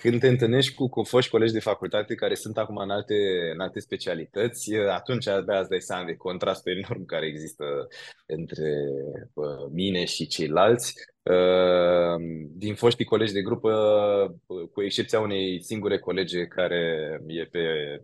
când 0.00 0.20
te 0.20 0.28
întâlnești 0.28 0.74
cu, 0.74 0.88
cu 0.88 1.02
foști 1.02 1.30
colegi 1.30 1.52
de 1.52 1.60
facultate 1.60 2.14
care 2.14 2.34
sunt 2.34 2.58
acum 2.58 2.76
în 2.76 2.90
alte, 2.90 3.14
în 3.52 3.60
alte 3.60 3.80
specialități, 3.80 4.74
atunci 4.74 5.26
abia 5.26 5.58
îți 5.58 5.68
dai 5.68 5.80
seama 5.80 6.04
de 6.04 6.14
contrastul 6.14 6.72
enorm 6.72 7.04
care 7.04 7.26
există 7.26 7.64
între 8.26 8.70
uh, 9.32 9.66
mine 9.72 10.04
și 10.04 10.26
ceilalți. 10.26 10.94
Uh, 11.22 12.16
din 12.50 12.74
foștii 12.74 13.04
colegi 13.04 13.32
de 13.32 13.42
grupă, 13.42 13.72
uh, 14.46 14.68
cu 14.72 14.82
excepția 14.82 15.20
unei 15.20 15.62
singure 15.62 15.98
colege 15.98 16.46
care 16.46 17.10
e 17.26 17.44
pe 17.44 17.60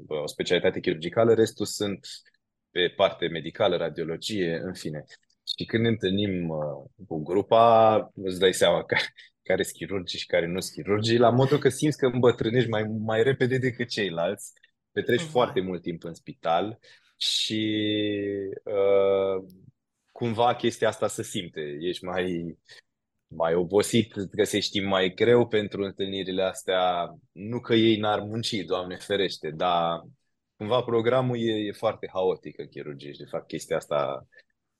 o 0.07 0.27
specialitate 0.27 0.81
chirurgicală, 0.81 1.35
restul 1.35 1.67
sunt 1.67 2.07
pe 2.71 2.93
parte 2.97 3.27
medicală, 3.27 3.77
radiologie, 3.77 4.61
în 4.63 4.73
fine. 4.73 5.05
Și 5.57 5.65
când 5.65 5.83
ne 5.83 5.89
întâlnim 5.89 6.49
cu 7.07 7.23
grupa, 7.23 8.11
îți 8.15 8.39
dai 8.39 8.53
seama 8.53 8.85
că 8.85 8.97
care 9.43 9.63
sunt 9.63 9.77
chirurgi 9.77 10.19
și 10.19 10.27
care 10.27 10.47
nu 10.47 10.61
sunt 10.61 10.75
chirurgi, 10.75 11.17
la 11.17 11.31
modul 11.31 11.59
că 11.59 11.69
simți 11.69 11.99
că 11.99 12.07
îmbătrânești 12.07 12.69
mai, 12.69 12.83
mai 12.83 13.23
repede 13.23 13.59
decât 13.59 13.89
ceilalți, 13.89 14.53
petreci 14.93 15.23
uh-huh. 15.23 15.31
foarte 15.31 15.61
mult 15.61 15.83
timp 15.83 16.05
în 16.05 16.15
spital 16.15 16.79
și 17.17 17.79
uh, 18.65 19.45
cumva 20.13 20.55
chestia 20.55 20.89
asta 20.89 21.07
se 21.07 21.23
simte. 21.23 21.79
Ești 21.81 22.05
mai, 22.05 22.59
mai 23.27 23.55
obosit, 23.55 24.15
găsești 24.15 24.71
timp 24.71 24.87
mai 24.87 25.13
greu 25.15 25.49
pentru 25.49 25.83
întâlnirile 25.83 26.43
astea. 26.43 27.15
Nu 27.33 27.61
că 27.61 27.75
ei 27.75 27.97
n-ar 27.97 28.21
munci, 28.21 28.65
Doamne 28.65 28.97
ferește, 28.97 29.51
dar 29.51 30.03
cumva 30.57 30.83
programul 30.83 31.37
e, 31.39 31.53
e 31.53 31.73
foarte 31.73 32.09
haotic 32.13 32.59
în 32.59 32.67
chirurgie 32.67 33.13
și 33.13 33.19
de 33.19 33.29
fapt 33.31 33.47
chestia 33.47 33.77
asta 33.77 34.27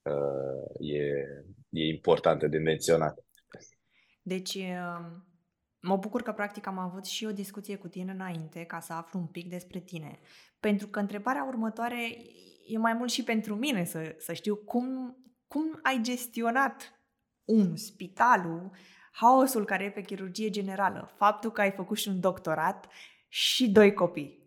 uh, 0.03 0.91
e, 0.93 1.05
e 1.71 1.87
importantă 1.87 2.47
de 2.47 2.59
menționat. 2.59 3.25
Deci, 4.23 4.55
um, 4.55 5.27
mă 5.81 5.97
bucur 5.97 6.23
că 6.23 6.33
practic 6.33 6.67
am 6.67 6.79
avut 6.79 7.05
și 7.05 7.25
o 7.25 7.33
discuție 7.33 7.77
cu 7.77 7.89
tine 7.89 8.13
înainte 8.13 8.65
ca 8.65 8.81
să 8.81 8.93
aflu 8.93 9.19
un 9.19 9.27
pic 9.27 9.49
despre 9.49 9.81
tine. 9.81 10.21
Pentru 10.61 10.87
că 10.87 10.99
întrebarea 10.99 11.45
următoare 11.45 12.17
e 12.67 12.79
mai 12.79 12.93
mult 12.93 13.11
și 13.11 13.25
pentru 13.25 13.55
mine 13.55 13.85
să, 13.85 14.15
să 14.19 14.33
știu 14.33 14.57
cum, 14.57 15.17
cum 15.47 15.79
ai 15.83 16.01
gestionat 16.03 17.03
un, 17.45 17.77
spitalul, 17.77 18.71
haosul 19.13 19.65
care 19.65 19.85
e 19.85 19.91
pe 19.91 20.03
chirurgie 20.03 20.51
generală, 20.51 21.11
faptul 21.17 21.51
că 21.51 21.61
ai 21.61 21.71
făcut 21.71 21.97
și 21.97 22.09
un 22.09 22.21
doctorat 22.21 22.89
și 23.29 23.71
doi 23.71 23.93
copii. 23.95 24.41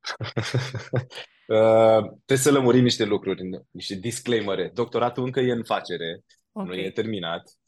uh, 1.48 2.04
trebuie 2.24 2.38
să 2.38 2.50
lămurim 2.50 2.82
niște 2.82 3.04
lucruri, 3.04 3.42
niște 3.70 3.94
disclaimere. 3.94 4.70
Doctoratul 4.74 5.24
încă 5.24 5.40
e 5.40 5.52
în 5.52 5.64
facere, 5.64 6.24
okay. 6.52 6.68
nu 6.68 6.74
e 6.74 6.90
terminat 6.90 7.58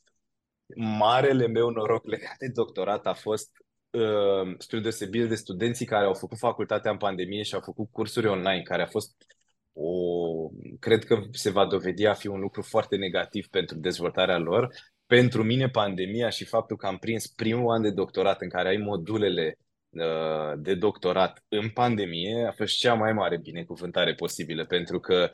marele 0.75 1.47
meu 1.47 1.71
noroc 1.71 2.07
legat 2.07 2.37
de 2.39 2.49
doctorat 2.49 3.07
a 3.07 3.13
fost 3.13 3.51
uh, 3.91 4.55
spre 4.59 4.81
deosebire 4.81 5.27
de 5.27 5.35
studenții 5.35 5.87
care 5.87 6.05
au 6.05 6.15
făcut 6.15 6.39
facultatea 6.39 6.91
în 6.91 6.97
pandemie 6.97 7.43
și 7.43 7.55
au 7.55 7.61
făcut 7.61 7.89
cursuri 7.91 8.27
online, 8.27 8.63
care 8.63 8.83
a 8.83 8.87
fost 8.87 9.15
o, 9.73 10.51
cred 10.81 11.05
că 11.05 11.23
se 11.33 11.51
va 11.51 11.67
dovedi 11.67 12.07
a 12.07 12.15
fi 12.15 12.27
un 12.27 12.41
lucru 12.41 12.63
foarte 12.63 12.97
negativ 12.97 13.47
pentru 13.47 13.79
dezvoltarea 13.79 14.39
lor. 14.39 14.75
Pentru 15.07 15.43
mine, 15.43 15.69
pandemia 15.69 16.29
și 16.29 16.45
faptul 16.45 16.77
că 16.77 16.87
am 16.87 16.99
prins 16.99 17.27
primul 17.27 17.75
an 17.75 17.83
de 17.83 17.91
doctorat 17.91 18.41
în 18.41 18.49
care 18.49 18.69
ai 18.69 18.77
modulele 18.77 19.59
Uh, 19.59 19.66
de 20.57 20.75
doctorat 20.75 21.45
în 21.49 21.69
pandemie 21.69 22.47
a 22.49 22.53
fost 22.53 22.77
cea 22.77 22.95
mai 22.95 23.13
mare 23.13 23.39
binecuvântare 23.39 24.15
posibilă, 24.15 24.65
pentru 24.65 25.01
că 25.01 25.31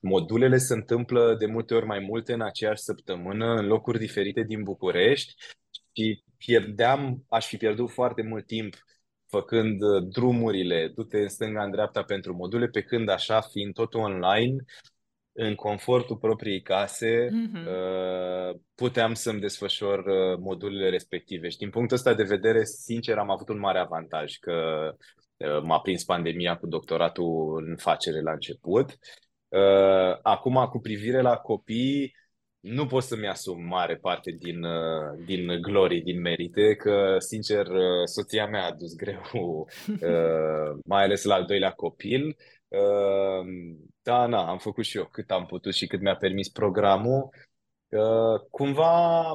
modulele 0.00 0.56
se 0.56 0.74
întâmplă 0.74 1.34
de 1.38 1.46
multe 1.46 1.74
ori 1.74 1.86
mai 1.86 1.98
multe 1.98 2.32
în 2.32 2.40
aceeași 2.40 2.82
săptămână, 2.82 3.54
în 3.54 3.66
locuri 3.66 3.98
diferite 3.98 4.42
din 4.42 4.62
București 4.62 5.34
și 5.92 6.24
pierdeam, 6.38 7.24
aș 7.28 7.46
fi 7.46 7.56
pierdut 7.56 7.90
foarte 7.90 8.22
mult 8.22 8.46
timp 8.46 8.74
făcând 9.28 9.82
uh, 9.82 10.02
drumurile, 10.08 10.92
du-te 10.94 11.18
în 11.18 11.28
stânga, 11.28 11.62
în 11.62 11.70
dreapta 11.70 12.02
pentru 12.02 12.34
module, 12.34 12.66
pe 12.66 12.82
când 12.82 13.08
așa, 13.08 13.40
fiind 13.40 13.74
totul 13.74 14.00
online, 14.00 14.64
în 15.36 15.54
confortul 15.54 16.16
propriei 16.16 16.62
case, 16.62 17.28
mm-hmm. 17.28 17.66
puteam 18.74 19.14
să-mi 19.14 19.40
desfășor 19.40 19.98
uh, 19.98 20.38
modulele 20.38 20.88
respective. 20.88 21.48
Și 21.48 21.56
din 21.56 21.70
punctul 21.70 21.96
ăsta 21.96 22.14
de 22.14 22.22
vedere, 22.22 22.64
sincer, 22.64 23.18
am 23.18 23.30
avut 23.30 23.48
un 23.48 23.58
mare 23.58 23.78
avantaj, 23.78 24.36
că 24.36 24.90
uh, 25.36 25.62
m-a 25.62 25.80
prins 25.80 26.04
pandemia 26.04 26.56
cu 26.56 26.66
doctoratul 26.66 27.64
în 27.66 27.76
facere 27.76 28.20
la 28.20 28.32
început. 28.32 28.98
Uh, 29.48 30.18
acum, 30.22 30.66
cu 30.70 30.78
privire 30.78 31.20
la 31.20 31.36
copii, 31.36 32.14
nu 32.60 32.86
pot 32.86 33.02
să-mi 33.02 33.28
asum 33.28 33.66
mare 33.66 33.96
parte 33.96 34.30
din, 34.38 34.62
uh, 34.62 35.24
din 35.24 35.60
glorii, 35.60 36.02
din 36.02 36.20
merite, 36.20 36.74
că, 36.74 37.16
sincer, 37.18 37.66
uh, 37.66 38.04
soția 38.04 38.46
mea 38.46 38.66
a 38.66 38.74
dus 38.74 38.94
greu, 38.94 39.20
uh, 39.88 40.78
mai 40.84 41.02
ales 41.02 41.24
la 41.24 41.34
al 41.34 41.44
doilea 41.44 41.70
copil. 41.70 42.36
Da, 44.06 44.26
na, 44.26 44.48
am 44.48 44.58
făcut 44.58 44.84
și 44.84 44.96
eu 44.96 45.04
cât 45.04 45.30
am 45.30 45.46
putut 45.46 45.74
și 45.74 45.86
cât 45.86 46.00
mi-a 46.00 46.16
permis 46.16 46.48
programul. 46.48 47.28
Cumva 48.50 49.32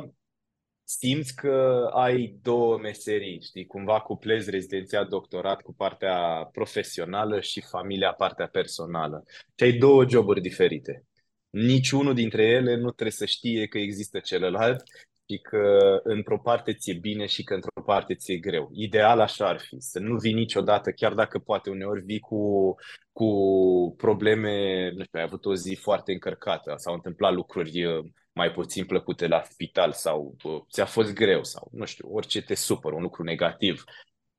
simți 0.83 1.35
că 1.35 1.87
ai 1.93 2.37
două 2.41 2.77
meserii, 2.77 3.41
știi, 3.41 3.65
cumva 3.65 3.99
cuplezi 3.99 4.49
rezidenția 4.49 5.03
doctorat 5.03 5.61
cu 5.61 5.73
partea 5.73 6.49
profesională 6.51 7.39
și 7.39 7.61
familia 7.61 8.13
partea 8.13 8.47
personală. 8.47 9.23
Și 9.55 9.63
ai 9.63 9.71
două 9.71 10.05
joburi 10.09 10.41
diferite 10.41 11.05
niciunul 11.51 12.13
dintre 12.13 12.43
ele 12.43 12.75
nu 12.75 12.91
trebuie 12.91 13.11
să 13.11 13.25
știe 13.25 13.67
că 13.67 13.77
există 13.77 14.19
celălalt 14.19 14.83
și 15.31 15.37
că 15.37 15.99
într-o 16.03 16.39
parte 16.39 16.73
ți-e 16.73 16.93
bine 16.93 17.25
și 17.25 17.43
că 17.43 17.53
într-o 17.53 17.81
parte 17.85 18.15
ți-e 18.15 18.37
greu. 18.37 18.69
Ideal 18.73 19.19
așa 19.19 19.47
ar 19.47 19.59
fi, 19.59 19.79
să 19.79 19.99
nu 19.99 20.15
vii 20.15 20.33
niciodată, 20.33 20.91
chiar 20.91 21.13
dacă 21.13 21.39
poate 21.39 21.69
uneori 21.69 22.01
vii 22.01 22.19
cu, 22.19 22.75
cu 23.11 23.29
probleme, 23.97 24.83
nu 24.95 25.03
știu, 25.03 25.19
ai 25.19 25.25
avut 25.25 25.45
o 25.45 25.55
zi 25.55 25.77
foarte 25.81 26.11
încărcată, 26.11 26.73
s-au 26.77 26.93
întâmplat 26.93 27.33
lucruri 27.33 27.85
uh, 27.85 28.05
mai 28.33 28.51
puțin 28.51 28.85
plăcute 28.85 29.27
la 29.27 29.41
spital 29.49 29.91
sau 29.91 30.35
uh, 30.43 30.61
ți-a 30.71 30.85
fost 30.85 31.13
greu 31.13 31.43
sau, 31.43 31.69
nu 31.71 31.85
știu, 31.85 32.09
orice 32.11 32.41
te 32.41 32.55
supără, 32.55 32.95
un 32.95 33.01
lucru 33.01 33.23
negativ. 33.23 33.83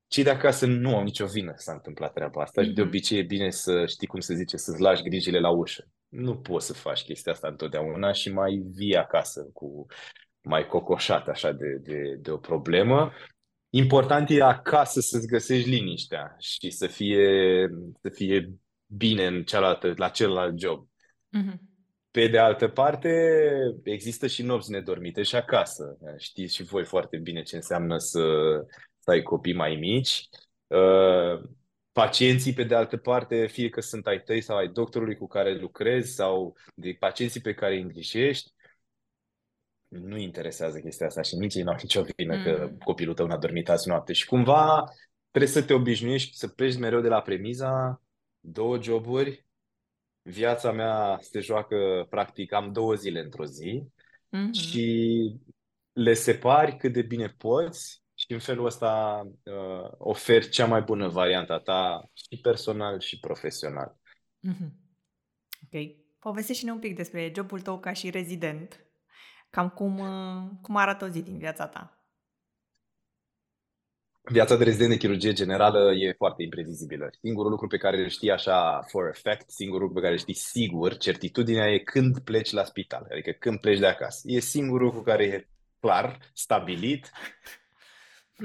Cei 0.07 0.23
de 0.23 0.29
acasă 0.29 0.65
nu 0.65 0.95
au 0.95 1.03
nicio 1.03 1.25
vină 1.25 1.51
că 1.51 1.57
s-a 1.57 1.73
întâmplat 1.73 2.13
treaba 2.13 2.41
asta 2.41 2.61
mm-hmm. 2.61 2.65
și 2.65 2.71
de 2.71 2.81
mhm. 2.81 2.89
obicei 2.89 3.19
e 3.19 3.23
bine 3.23 3.49
să 3.49 3.85
știi 3.85 4.07
cum 4.07 4.19
se 4.19 4.35
zice, 4.35 4.57
să-ți 4.57 4.81
lași 4.81 5.03
grijile 5.03 5.39
la 5.39 5.49
ușă 5.49 5.87
nu 6.13 6.37
poți 6.37 6.65
să 6.65 6.73
faci 6.73 7.03
chestia 7.03 7.31
asta 7.31 7.47
întotdeauna 7.47 8.11
și 8.11 8.31
mai 8.31 8.63
vii 8.75 8.95
acasă 8.95 9.49
cu 9.53 9.85
mai 10.43 10.67
cocoșat 10.67 11.27
așa 11.27 11.51
de, 11.51 11.79
de, 11.81 12.17
de 12.21 12.31
o 12.31 12.37
problemă. 12.37 13.11
Important 13.69 14.29
e 14.29 14.41
acasă 14.41 14.99
să-ți 14.99 15.27
găsești 15.27 15.69
liniștea 15.69 16.35
și 16.39 16.69
să 16.69 16.87
fie, 16.87 17.67
să 18.01 18.09
fie 18.09 18.53
bine 18.85 19.25
în 19.25 19.43
cealaltă, 19.43 19.93
la 19.95 20.09
celălalt 20.09 20.59
job. 20.59 20.87
Mm-hmm. 21.37 21.71
Pe 22.11 22.27
de 22.27 22.37
altă 22.37 22.67
parte, 22.67 23.39
există 23.83 24.27
și 24.27 24.43
nopți 24.43 24.71
nedormite 24.71 25.23
și 25.23 25.35
acasă. 25.35 25.97
Știți 26.17 26.55
și 26.55 26.63
voi 26.63 26.85
foarte 26.85 27.17
bine 27.17 27.41
ce 27.41 27.55
înseamnă 27.55 27.97
să, 27.97 28.21
să 28.99 29.11
ai 29.11 29.21
copii 29.21 29.53
mai 29.53 29.75
mici. 29.75 30.29
Uh, 30.67 31.49
pacienții, 31.91 32.53
pe 32.53 32.63
de 32.63 32.75
altă 32.75 32.97
parte, 32.97 33.47
fie 33.47 33.69
că 33.69 33.81
sunt 33.81 34.07
ai 34.07 34.21
tăi 34.21 34.41
sau 34.41 34.57
ai 34.57 34.67
doctorului 34.67 35.17
cu 35.17 35.27
care 35.27 35.59
lucrezi 35.59 36.13
sau 36.13 36.55
de 36.75 36.95
pacienții 36.99 37.41
pe 37.41 37.53
care 37.53 37.73
îi 37.75 37.81
îngrijești, 37.81 38.51
nu 40.01 40.17
interesează 40.17 40.79
chestia 40.79 41.07
asta 41.07 41.21
și 41.21 41.35
nici 41.35 41.55
ei 41.55 41.63
nu 41.63 41.69
au 41.69 41.77
nicio 41.81 42.03
vină 42.15 42.35
mm. 42.35 42.43
că 42.43 42.71
copilul 42.83 43.13
tău 43.13 43.27
n-a 43.27 43.37
dormit 43.37 43.69
azi 43.69 43.87
noapte. 43.87 44.13
Și 44.13 44.25
cumva 44.25 44.83
trebuie 45.29 45.51
să 45.51 45.63
te 45.63 45.73
obișnuiești 45.73 46.37
să 46.37 46.47
pleci 46.47 46.77
mereu 46.77 47.01
de 47.01 47.07
la 47.07 47.21
premiza 47.21 48.01
două 48.39 48.81
joburi, 48.81 49.45
viața 50.21 50.71
mea 50.71 51.17
se 51.21 51.39
joacă 51.39 52.07
practic, 52.09 52.53
am 52.53 52.71
două 52.71 52.93
zile 52.93 53.19
într-o 53.19 53.45
zi 53.45 53.83
mm-hmm. 53.83 54.51
și 54.51 55.39
le 55.93 56.13
separi 56.13 56.77
cât 56.77 56.93
de 56.93 57.01
bine 57.01 57.27
poți 57.27 58.03
și 58.13 58.31
în 58.31 58.39
felul 58.39 58.65
ăsta 58.65 59.21
uh, 59.43 59.91
oferi 59.97 60.49
cea 60.49 60.65
mai 60.65 60.81
bună 60.81 61.07
variantă 61.07 61.61
ta 61.63 62.09
și 62.13 62.41
personal 62.41 62.99
și 62.99 63.19
profesional. 63.19 63.97
Mm-hmm. 64.47 64.69
Ok. 65.65 65.81
Povestește-ne 66.19 66.71
un 66.71 66.79
pic 66.79 66.95
despre 66.95 67.31
jobul 67.35 67.61
tău 67.61 67.79
ca 67.79 67.93
și 67.93 68.09
rezident. 68.09 68.85
Cam 69.55 69.69
cum, 69.69 69.99
uh, 69.99 70.49
cum 70.61 70.75
arată 70.75 71.05
o 71.05 71.07
zi 71.07 71.21
din 71.21 71.37
viața 71.37 71.67
ta? 71.67 71.97
Viața 74.21 74.55
de 74.55 74.63
rezident 74.63 74.89
de 74.89 74.97
chirurgie 74.97 75.33
generală 75.33 75.91
e 75.91 76.13
foarte 76.17 76.43
imprevizibilă. 76.43 77.09
Singurul 77.21 77.51
lucru 77.51 77.67
pe 77.67 77.77
care 77.77 77.97
îl 77.97 78.07
știi 78.07 78.31
așa 78.31 78.81
for 78.87 79.07
effect, 79.07 79.49
singurul 79.49 79.81
lucru 79.81 79.95
pe 79.95 80.01
care 80.01 80.13
îl 80.13 80.19
știi 80.19 80.33
sigur, 80.33 80.97
certitudinea 80.97 81.71
e 81.71 81.77
când 81.77 82.19
pleci 82.19 82.51
la 82.51 82.63
spital, 82.63 83.07
adică 83.11 83.31
când 83.31 83.59
pleci 83.59 83.79
de 83.79 83.87
acasă. 83.87 84.21
E 84.25 84.39
singurul 84.39 84.85
lucru 84.85 85.01
care 85.01 85.23
e 85.23 85.47
clar, 85.79 86.19
stabilit 86.33 87.11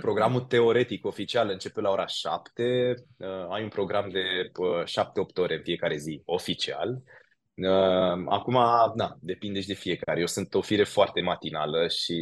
Programul 0.01 0.41
teoretic 0.41 1.07
oficial 1.07 1.49
începe 1.49 1.81
la 1.81 1.91
ora 1.91 2.07
7. 2.07 2.95
Uh, 3.17 3.29
ai 3.51 3.63
un 3.63 3.69
program 3.69 4.09
de 4.09 4.51
uh, 4.57 4.83
7-8 4.85 5.35
ore 5.35 5.55
în 5.55 5.63
fiecare 5.63 5.97
zi 5.97 6.23
oficial. 6.25 7.03
Uh, 7.63 8.25
acum, 8.27 8.55
na, 8.95 9.17
depinde 9.21 9.61
și 9.61 9.67
de 9.67 9.75
fiecare. 9.75 10.21
Eu 10.21 10.27
sunt 10.27 10.55
o 10.55 10.61
fire 10.61 10.85
foarte 10.85 11.21
matinală 11.21 11.89
și 11.89 12.17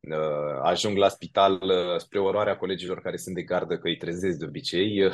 uh, 0.00 0.60
ajung 0.62 0.96
la 0.96 1.08
spital 1.08 1.62
uh, 1.62 1.98
spre 1.98 2.18
oroarea 2.18 2.56
colegilor 2.56 3.00
care 3.00 3.16
sunt 3.16 3.34
de 3.34 3.42
gardă, 3.42 3.78
că 3.78 3.88
îi 3.88 3.96
trezesc 3.96 4.38
de 4.38 4.44
obicei. 4.44 5.04
Uh, 5.04 5.12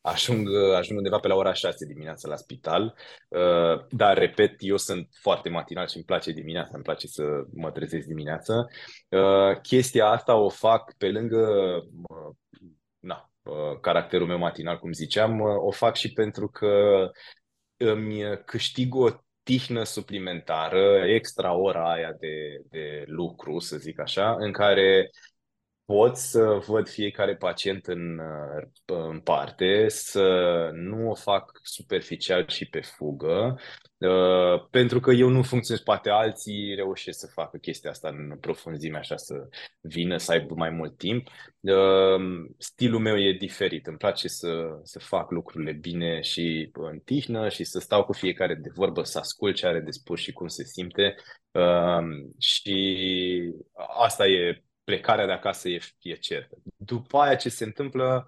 ajung, 0.00 0.48
ajung 0.76 0.98
undeva 0.98 1.18
pe 1.18 1.28
la 1.28 1.34
ora 1.34 1.52
6 1.52 1.86
dimineața 1.86 2.28
la 2.28 2.36
spital, 2.36 2.94
uh, 3.28 3.84
dar, 3.90 4.18
repet, 4.18 4.54
eu 4.58 4.76
sunt 4.76 5.08
foarte 5.20 5.48
matinal 5.48 5.86
și 5.86 5.96
îmi 5.96 6.04
place 6.04 6.32
dimineața, 6.32 6.70
îmi 6.72 6.82
place 6.82 7.06
să 7.06 7.22
mă 7.52 7.70
trezesc 7.70 8.06
dimineața. 8.06 8.66
Uh, 9.08 9.60
chestia 9.62 10.06
asta 10.06 10.34
o 10.36 10.48
fac 10.48 10.94
pe 10.96 11.10
lângă 11.10 11.46
uh, 12.08 12.34
na, 12.98 13.30
caracterul 13.80 14.26
meu 14.26 14.38
matinal, 14.38 14.78
cum 14.78 14.92
ziceam, 14.92 15.40
o 15.40 15.70
fac 15.70 15.96
și 15.96 16.12
pentru 16.12 16.48
că 16.48 17.10
îmi 17.82 18.42
câștig 18.44 18.94
o 18.94 19.08
tihnă 19.42 19.82
suplimentară, 19.82 21.04
extra 21.06 21.52
ora 21.54 21.92
aia 21.92 22.12
de, 22.20 22.62
de 22.70 23.04
lucru, 23.06 23.58
să 23.58 23.76
zic 23.76 24.00
așa, 24.00 24.36
în 24.38 24.52
care 24.52 25.10
pot 25.92 26.16
să 26.16 26.58
văd 26.66 26.88
fiecare 26.88 27.36
pacient 27.36 27.86
în, 27.86 28.20
în 28.84 29.20
parte, 29.20 29.88
să 29.88 30.22
nu 30.72 31.10
o 31.10 31.14
fac 31.14 31.60
superficial 31.62 32.48
și 32.48 32.68
pe 32.68 32.80
fugă, 32.80 33.58
uh, 33.98 34.68
pentru 34.70 35.00
că 35.00 35.10
eu 35.10 35.28
nu 35.28 35.42
funcționez, 35.42 35.82
poate 35.82 36.10
alții 36.10 36.74
reușesc 36.74 37.18
să 37.18 37.30
facă 37.34 37.56
chestia 37.56 37.90
asta 37.90 38.08
în 38.08 38.36
profunzime, 38.40 38.98
așa 38.98 39.16
să 39.16 39.48
vină, 39.80 40.16
să 40.16 40.32
aibă 40.32 40.54
mai 40.54 40.70
mult 40.70 40.96
timp. 40.96 41.28
Uh, 41.60 42.20
stilul 42.58 43.00
meu 43.00 43.18
e 43.18 43.36
diferit, 43.38 43.86
îmi 43.86 43.96
place 43.96 44.28
să, 44.28 44.80
să 44.82 44.98
fac 44.98 45.30
lucrurile 45.30 45.72
bine 45.72 46.20
și 46.20 46.70
în 46.72 46.98
tihnă 46.98 47.48
și 47.48 47.64
să 47.64 47.78
stau 47.78 48.04
cu 48.04 48.12
fiecare 48.12 48.54
de 48.54 48.70
vorbă, 48.74 49.02
să 49.02 49.18
ascult 49.18 49.54
ce 49.54 49.66
are 49.66 49.80
de 49.80 49.90
spus 49.90 50.20
și 50.20 50.32
cum 50.32 50.46
se 50.46 50.64
simte. 50.64 51.14
Uh, 51.50 52.02
și 52.38 52.74
asta 54.04 54.26
e 54.26 54.62
plecarea 54.92 55.26
de 55.26 55.32
acasă 55.32 55.68
e, 55.68 55.78
e 56.00 56.14
certă. 56.14 56.56
După 56.76 57.18
aia 57.18 57.34
ce 57.34 57.48
se 57.48 57.64
întâmplă, 57.64 58.26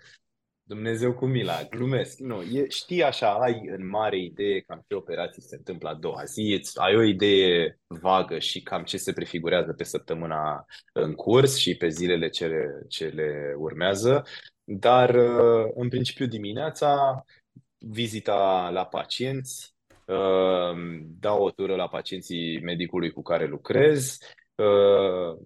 Dumnezeu 0.62 1.14
cu 1.14 1.27
mila, 1.27 1.62
glumesc. 1.70 2.18
Nu, 2.18 2.42
e, 2.42 2.68
știi 2.68 3.03
așa, 3.03 3.33
ai 3.33 3.62
în 3.77 3.88
mare 3.88 4.18
idee 4.18 4.61
cam 4.61 4.85
ce 4.88 4.94
operații 4.94 5.42
se 5.42 5.57
întâmplă 5.57 5.88
a 5.88 5.94
doua 5.94 6.24
zi, 6.24 6.61
ai 6.74 6.96
o 6.96 7.03
idee 7.03 7.79
vagă 7.87 8.38
și 8.38 8.62
cam 8.62 8.83
ce 8.83 8.96
se 8.96 9.12
prefigurează 9.12 9.72
pe 9.72 9.85
săptămâna 9.85 10.66
în 10.92 11.14
curs 11.14 11.57
și 11.57 11.77
pe 11.77 11.88
zilele 11.88 12.29
ce 12.29 12.46
le, 12.46 12.64
ce 12.88 13.07
le 13.07 13.55
urmează, 13.57 14.24
dar 14.64 15.14
uh, 15.14 15.70
în 15.74 15.88
principiu 15.88 16.27
dimineața 16.27 17.24
vizita 17.79 18.70
la 18.72 18.87
pacienți, 18.87 19.74
uh, 20.07 21.03
dau 21.20 21.42
o 21.42 21.50
tură 21.50 21.74
la 21.74 21.88
pacienții 21.88 22.61
medicului 22.61 23.11
cu 23.11 23.22
care 23.22 23.46
lucrez, 23.46 24.18
uh, 24.55 25.38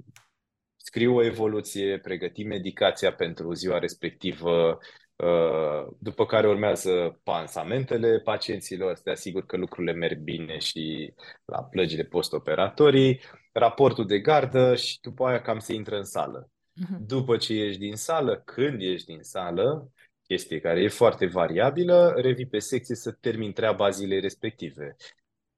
scriu 0.88 1.14
o 1.14 1.24
evoluție, 1.24 1.98
pregătim 1.98 2.46
medicația 2.46 3.12
pentru 3.12 3.52
ziua 3.52 3.78
respectivă, 3.78 4.78
uh, 5.16 5.86
după 5.98 6.26
care 6.26 6.48
urmează 6.48 7.20
pansamentele 7.22 8.20
pacienților, 8.24 8.94
să 8.94 9.02
te 9.04 9.10
asigur 9.10 9.46
că 9.46 9.56
lucrurile 9.56 9.92
merg 9.92 10.18
bine 10.18 10.58
și 10.58 11.12
la 11.44 11.62
plăgile 11.62 12.04
postoperatorii, 12.04 13.20
raportul 13.52 14.06
de 14.06 14.18
gardă 14.18 14.74
și 14.74 15.00
după 15.00 15.26
aia 15.26 15.40
cam 15.40 15.58
se 15.58 15.74
intră 15.74 15.96
în 15.96 16.04
sală. 16.04 16.50
Uh-huh. 16.50 16.98
După 17.06 17.36
ce 17.36 17.54
ieși 17.54 17.78
din 17.78 17.96
sală, 17.96 18.42
când 18.44 18.80
ieși 18.80 19.04
din 19.04 19.22
sală, 19.22 19.92
chestie 20.26 20.60
care 20.60 20.80
e 20.82 20.88
foarte 20.88 21.26
variabilă, 21.26 22.14
revii 22.16 22.46
pe 22.46 22.58
secție 22.58 22.94
să 22.94 23.12
termin 23.12 23.52
treaba 23.52 23.90
zilei 23.90 24.20
respective. 24.20 24.96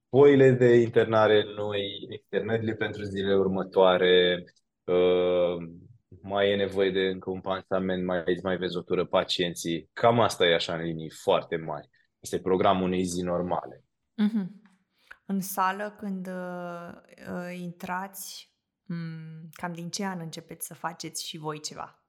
Foile 0.09 0.51
de 0.51 0.75
internare 0.75 1.45
noi, 1.57 2.07
externările 2.09 2.75
pentru 2.75 3.03
zilele 3.03 3.37
următoare, 3.37 4.45
mai 6.23 6.51
e 6.51 6.57
nevoie 6.57 6.91
de 6.91 7.01
încă 7.01 7.31
un 7.31 7.41
pansament, 7.41 8.05
mai, 8.05 8.25
mai 8.43 8.57
vezi 8.57 8.77
o 8.77 8.83
tură 8.83 9.05
pacienții. 9.05 9.91
Cam 9.93 10.21
asta 10.21 10.47
e 10.47 10.55
așa 10.55 10.75
în 10.75 10.83
linii 10.83 11.11
foarte 11.11 11.57
mari. 11.57 11.89
Este 12.19 12.41
programul 12.41 12.83
unei 12.83 13.05
zi 13.05 13.23
normale. 13.23 13.85
Mm-hmm. 14.23 14.47
În 15.27 15.41
sală, 15.41 15.97
când 15.99 16.27
uh, 16.27 16.91
uh, 17.33 17.59
intrați, 17.61 18.55
um, 18.89 19.49
cam 19.53 19.73
din 19.73 19.91
ce 19.91 20.05
an 20.05 20.21
începeți 20.21 20.67
să 20.67 20.75
faceți 20.75 21.27
și 21.27 21.39
voi 21.39 21.61
ceva? 21.61 22.01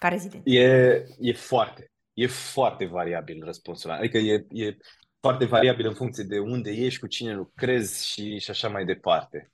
ca 0.00 0.08
rezident? 0.08 0.42
E, 0.46 1.04
e 1.18 1.32
foarte, 1.32 1.90
e 2.12 2.26
foarte 2.26 2.84
variabil 2.84 3.44
răspunsul. 3.44 3.90
Adică 3.90 4.18
e, 4.18 4.46
e 4.48 4.76
foarte 5.20 5.44
variabil 5.44 5.86
în 5.86 5.94
funcție 5.94 6.24
de 6.24 6.38
unde 6.38 6.70
ești, 6.70 7.00
cu 7.00 7.06
cine 7.06 7.34
lucrezi 7.34 8.06
și, 8.06 8.38
și 8.38 8.50
așa 8.50 8.68
mai 8.68 8.84
departe. 8.84 9.52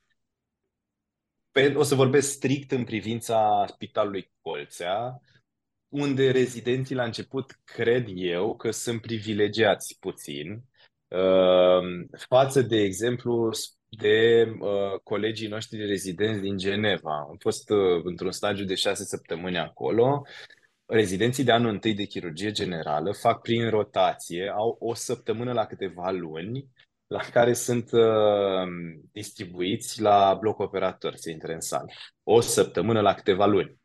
Pe, 1.57 1.73
o 1.77 1.83
să 1.83 1.95
vorbesc 1.95 2.31
strict 2.31 2.71
în 2.71 2.85
privința 2.85 3.64
Spitalului 3.69 4.33
Colțea, 4.40 5.21
unde 5.88 6.31
rezidenții 6.31 6.95
la 6.95 7.05
început 7.05 7.61
cred 7.64 8.07
eu 8.14 8.57
că 8.57 8.71
sunt 8.71 9.01
privilegiați 9.01 9.97
puțin 10.01 10.62
uh, 11.09 12.07
față 12.29 12.62
de 12.62 12.77
exemplu 12.77 13.51
de 13.88 14.47
uh, 14.59 15.01
colegii 15.03 15.49
noștri 15.49 15.87
rezidenți 15.87 16.40
din 16.40 16.57
Geneva. 16.57 17.27
Am 17.29 17.37
fost 17.38 17.71
uh, 17.71 18.05
într-un 18.05 18.33
stagiu 18.33 18.64
de 18.64 18.75
șase 18.75 19.05
săptămâni 19.05 19.59
acolo. 19.59 20.23
Rezidenții 20.87 21.45
de 21.45 21.53
anul 21.53 21.71
întâi 21.71 21.95
de 21.95 22.05
chirurgie 22.05 22.51
generală 22.51 23.12
fac 23.12 23.40
prin 23.40 23.71
rotație, 23.71 24.53
au 24.55 24.77
o 24.81 24.95
săptămână 24.95 25.53
la 25.53 25.66
câteva 25.66 26.11
luni, 26.11 26.69
la 27.07 27.21
care 27.33 27.53
sunt 27.53 27.90
uh, 27.92 28.66
distribuiți 29.12 30.01
la 30.01 30.37
bloc 30.40 30.59
operator 30.59 31.14
să 31.14 31.31
intre 31.31 31.55
în 31.55 31.61
sală. 31.61 31.87
O 32.23 32.40
săptămână 32.40 33.01
la 33.01 33.14
câteva 33.14 33.47
luni. 33.47 33.79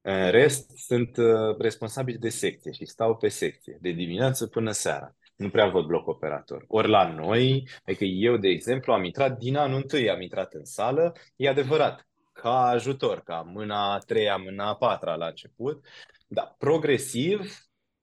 În 0.00 0.30
rest, 0.30 0.70
sunt 0.76 1.16
uh, 1.16 1.56
responsabili 1.58 2.18
de 2.18 2.28
secție 2.28 2.72
și 2.72 2.84
stau 2.84 3.16
pe 3.16 3.28
secție, 3.28 3.78
de 3.80 3.90
dimineață 3.90 4.46
până 4.46 4.70
seara. 4.70 5.16
Nu 5.36 5.50
prea 5.50 5.68
văd 5.68 5.84
bloc 5.84 6.06
operator. 6.06 6.64
Ori 6.68 6.88
la 6.88 7.08
noi, 7.08 7.68
adică 7.84 8.04
eu, 8.04 8.36
de 8.36 8.48
exemplu, 8.48 8.92
am 8.92 9.04
intrat 9.04 9.38
din 9.38 9.56
anul 9.56 9.76
întâi, 9.76 10.10
am 10.10 10.20
intrat 10.20 10.52
în 10.52 10.64
sală, 10.64 11.12
e 11.36 11.48
adevărat, 11.48 12.06
ca 12.32 12.66
ajutor, 12.66 13.20
ca 13.20 13.40
mâna 13.46 13.94
a 13.94 13.98
treia, 13.98 14.36
mâna 14.36 14.68
a 14.68 14.74
patra 14.74 15.14
la 15.14 15.26
început, 15.26 15.84
dar 16.26 16.54
progresiv 16.58 17.58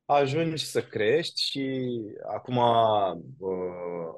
ajungi 0.06 0.66
să 0.66 0.82
crești 0.82 1.42
și 1.42 1.90
acum 2.34 2.58
uh, 3.38 4.14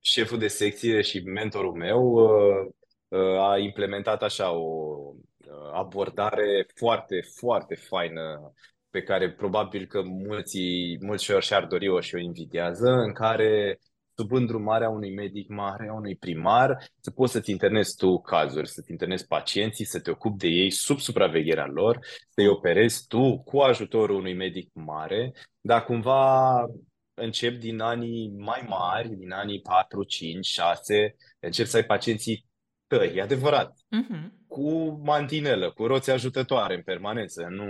șeful 0.00 0.38
de 0.38 0.48
secție 0.48 1.00
și 1.00 1.20
mentorul 1.20 1.74
meu 1.74 2.02
uh, 2.02 2.70
uh, 3.08 3.40
a 3.40 3.58
implementat 3.58 4.22
așa 4.22 4.52
o 4.52 5.14
Uh, 5.50 5.70
abordare 5.72 6.66
foarte, 6.74 7.20
foarte 7.34 7.74
faină 7.74 8.52
pe 8.90 9.02
care 9.02 9.32
probabil 9.32 9.86
că 9.86 10.02
mulți, 10.02 10.58
mulți 11.00 11.32
și-ar 11.40 11.66
dori-o 11.66 12.00
și 12.00 12.14
o 12.14 12.18
invidiază, 12.18 12.90
în 12.90 13.12
care 13.12 13.78
sub 14.14 14.32
îndrumarea 14.32 14.88
unui 14.88 15.14
medic 15.14 15.48
mare, 15.48 15.88
a 15.88 15.92
unui 15.92 16.16
primar, 16.16 16.84
să 17.00 17.10
poți 17.10 17.32
să-ți 17.32 17.50
internezi 17.50 17.96
tu 17.96 18.20
cazuri, 18.20 18.68
să-ți 18.68 18.90
internezi 18.90 19.26
pacienții, 19.26 19.84
să 19.84 20.00
te 20.00 20.10
ocupi 20.10 20.38
de 20.38 20.48
ei 20.48 20.70
sub 20.70 20.98
supravegherea 20.98 21.66
lor, 21.66 21.98
să-i 22.28 22.48
operezi 22.48 23.06
tu 23.06 23.38
cu 23.38 23.58
ajutorul 23.58 24.16
unui 24.16 24.34
medic 24.34 24.70
mare, 24.72 25.32
dar 25.60 25.84
cumva 25.84 26.64
încep 27.14 27.58
din 27.58 27.80
anii 27.80 28.32
mai 28.36 28.64
mari, 28.68 29.08
din 29.08 29.32
anii 29.32 29.60
4, 29.60 30.04
5, 30.04 30.46
6, 30.46 31.16
încep 31.40 31.66
să 31.66 31.76
ai 31.76 31.84
pacienții 31.84 32.46
tăi, 32.86 33.12
e 33.14 33.22
adevărat. 33.22 33.72
Uh-huh 33.72 34.38
cu 34.50 35.00
mantinelă, 35.04 35.70
cu 35.70 35.86
roți 35.86 36.10
ajutătoare 36.10 36.74
în 36.74 36.82
permanență. 36.82 37.46
Nu, 37.50 37.66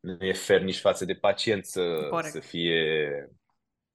nu 0.00 0.26
e 0.26 0.32
fer 0.32 0.62
nici 0.62 0.78
față 0.78 1.04
de 1.04 1.14
pacient 1.14 1.64
să, 1.64 1.82
să 2.22 2.40
fie 2.40 3.08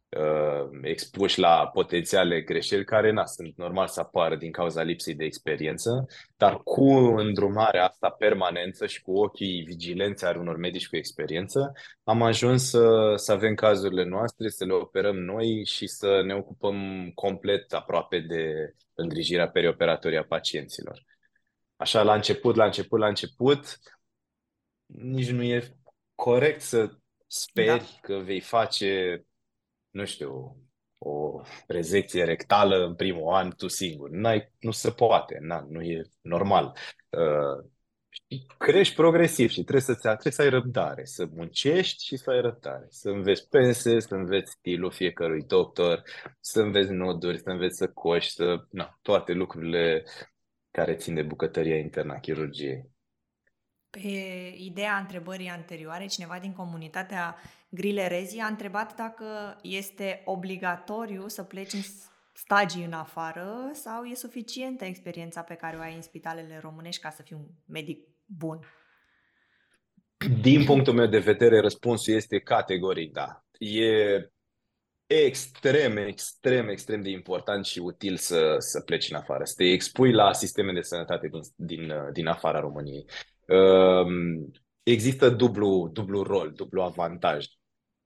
uh, 0.10 0.70
expuși 0.82 1.40
la 1.40 1.68
potențiale 1.68 2.42
greșeli 2.42 2.86
care 2.86 3.12
na, 3.12 3.26
sunt 3.26 3.58
normal 3.58 3.88
să 3.88 4.00
apară 4.00 4.36
din 4.36 4.52
cauza 4.52 4.82
lipsei 4.82 5.16
de 5.16 5.26
experiență, 5.26 6.06
dar 6.38 6.62
cu 6.64 6.90
îndrumarea 6.94 7.86
asta 7.86 8.10
permanență 8.10 8.86
și 8.86 9.02
cu 9.02 9.12
ochii 9.12 9.64
vigilenți 9.64 10.26
a 10.26 10.38
unor 10.38 10.58
medici 10.58 10.90
cu 10.90 10.96
experiență, 10.96 11.74
am 12.04 12.22
ajuns 12.22 12.70
să, 12.70 13.14
să 13.16 13.32
avem 13.32 13.56
cazurile 13.56 14.04
noastre, 14.04 14.50
să 14.50 14.66
le 14.66 14.74
operăm 14.74 15.16
noi 15.16 15.66
și 15.66 15.88
să 15.88 16.22
ne 16.26 16.36
ocupăm 16.36 17.12
complet 17.16 17.74
aproape 17.74 18.20
de 18.20 18.74
îngrijirea 18.94 19.50
perioperatorie 19.50 20.18
a 20.18 20.24
pacienților 20.24 21.06
așa 21.78 22.04
la 22.04 22.14
început, 22.14 22.56
la 22.56 22.66
început, 22.66 23.00
la 23.00 23.08
început, 23.08 23.80
nici 24.86 25.30
nu 25.30 25.44
e 25.44 25.78
corect 26.16 26.62
să 26.62 26.98
speri 27.28 27.78
da. 27.78 28.00
că 28.02 28.16
vei 28.16 28.40
face, 28.40 29.24
nu 29.98 30.06
știu, 30.06 30.58
o 30.98 31.42
rezecție 31.68 32.24
rectală 32.24 32.86
în 32.86 32.96
primul 32.96 33.34
an 33.34 33.52
tu 33.56 33.68
singur. 33.68 34.10
N-ai, 34.10 34.52
nu 34.60 34.72
se 34.72 34.92
poate, 34.92 35.38
na, 35.42 35.66
nu 35.70 35.82
e 35.82 36.02
normal. 36.22 36.78
Uh, 37.10 37.66
și 38.10 38.46
crești 38.58 38.96
progresiv 38.96 39.50
și 39.50 39.62
trebuie 39.62 39.82
să, 39.82 39.94
trebuie 39.94 40.34
să 40.34 40.42
ai 40.42 40.50
răbdare, 40.50 41.06
să 41.06 41.26
muncești 41.34 42.06
și 42.06 42.18
să 42.18 42.30
ai 42.30 42.42
răbdare, 42.42 42.86
să 42.90 43.10
înveți 43.10 43.50
pense, 43.50 44.00
să 44.00 44.16
înveți 44.16 44.52
stilul 44.52 44.92
fiecărui 44.92 45.44
doctor, 45.44 46.04
să 46.40 46.62
înveți 46.62 46.92
noduri, 46.92 47.40
să 47.40 47.50
înveți 47.50 47.78
să 47.78 47.88
coși, 47.88 48.32
să, 48.32 48.66
na, 48.70 49.00
toate 49.02 49.32
lucrurile 49.32 50.06
care 50.72 50.96
țin 50.96 51.14
de 51.14 51.24
bucătăria 51.24 51.78
internă 51.78 52.14
a 52.14 52.20
chirurgiei. 52.20 52.90
Pe 53.90 54.08
ideea 54.58 54.98
întrebării 54.98 55.48
anterioare, 55.48 56.06
cineva 56.06 56.40
din 56.40 56.54
comunitatea 56.54 57.36
Grile 57.70 58.08
Rezi 58.08 58.40
a 58.40 58.48
întrebat 58.48 58.96
dacă 58.96 59.60
este 59.62 60.22
obligatoriu 60.26 61.28
să 61.28 61.44
pleci 61.44 61.74
în 61.74 61.82
stagii 62.34 62.84
în 62.84 62.94
afară 62.94 63.70
sau 63.74 64.04
e 64.04 64.16
suficientă 64.16 64.86
experiența 64.86 65.42
pe 65.42 65.54
care 65.54 65.78
o 65.78 65.80
ai 65.80 65.96
în 65.96 66.02
spitalele 66.02 66.60
românești 66.62 67.02
ca 67.02 67.10
să 67.10 67.22
fii 67.22 67.36
un 67.36 67.46
medic 67.66 68.08
bun? 68.26 68.60
Din 70.42 70.66
punctul 70.66 70.94
meu 70.94 71.08
de 71.08 71.20
vedere, 71.20 71.60
răspunsul 71.60 72.14
este 72.14 72.40
categoric 72.40 73.12
da. 73.12 73.46
E 73.60 74.32
extrem, 75.08 75.98
extrem, 75.98 76.68
extrem 76.68 77.02
de 77.02 77.10
important 77.10 77.66
și 77.66 77.80
util 77.80 78.18
să, 78.18 78.56
să 78.58 78.82
pleci 78.82 79.10
în 79.10 79.16
afară, 79.16 79.44
să 79.44 79.54
te 79.58 79.64
expui 79.64 80.12
la 80.12 80.34
sisteme 80.34 80.74
de 80.74 80.82
sănătate 80.82 81.28
din, 81.28 81.42
din, 81.56 81.94
din 82.12 82.28
afara 82.28 82.60
României. 82.60 83.06
Um, 83.48 84.52
există 84.92 85.30
dublu, 85.30 85.90
dublu 85.94 86.24
rol, 86.24 86.52
dublu 86.52 86.82
avantaj. 86.82 87.46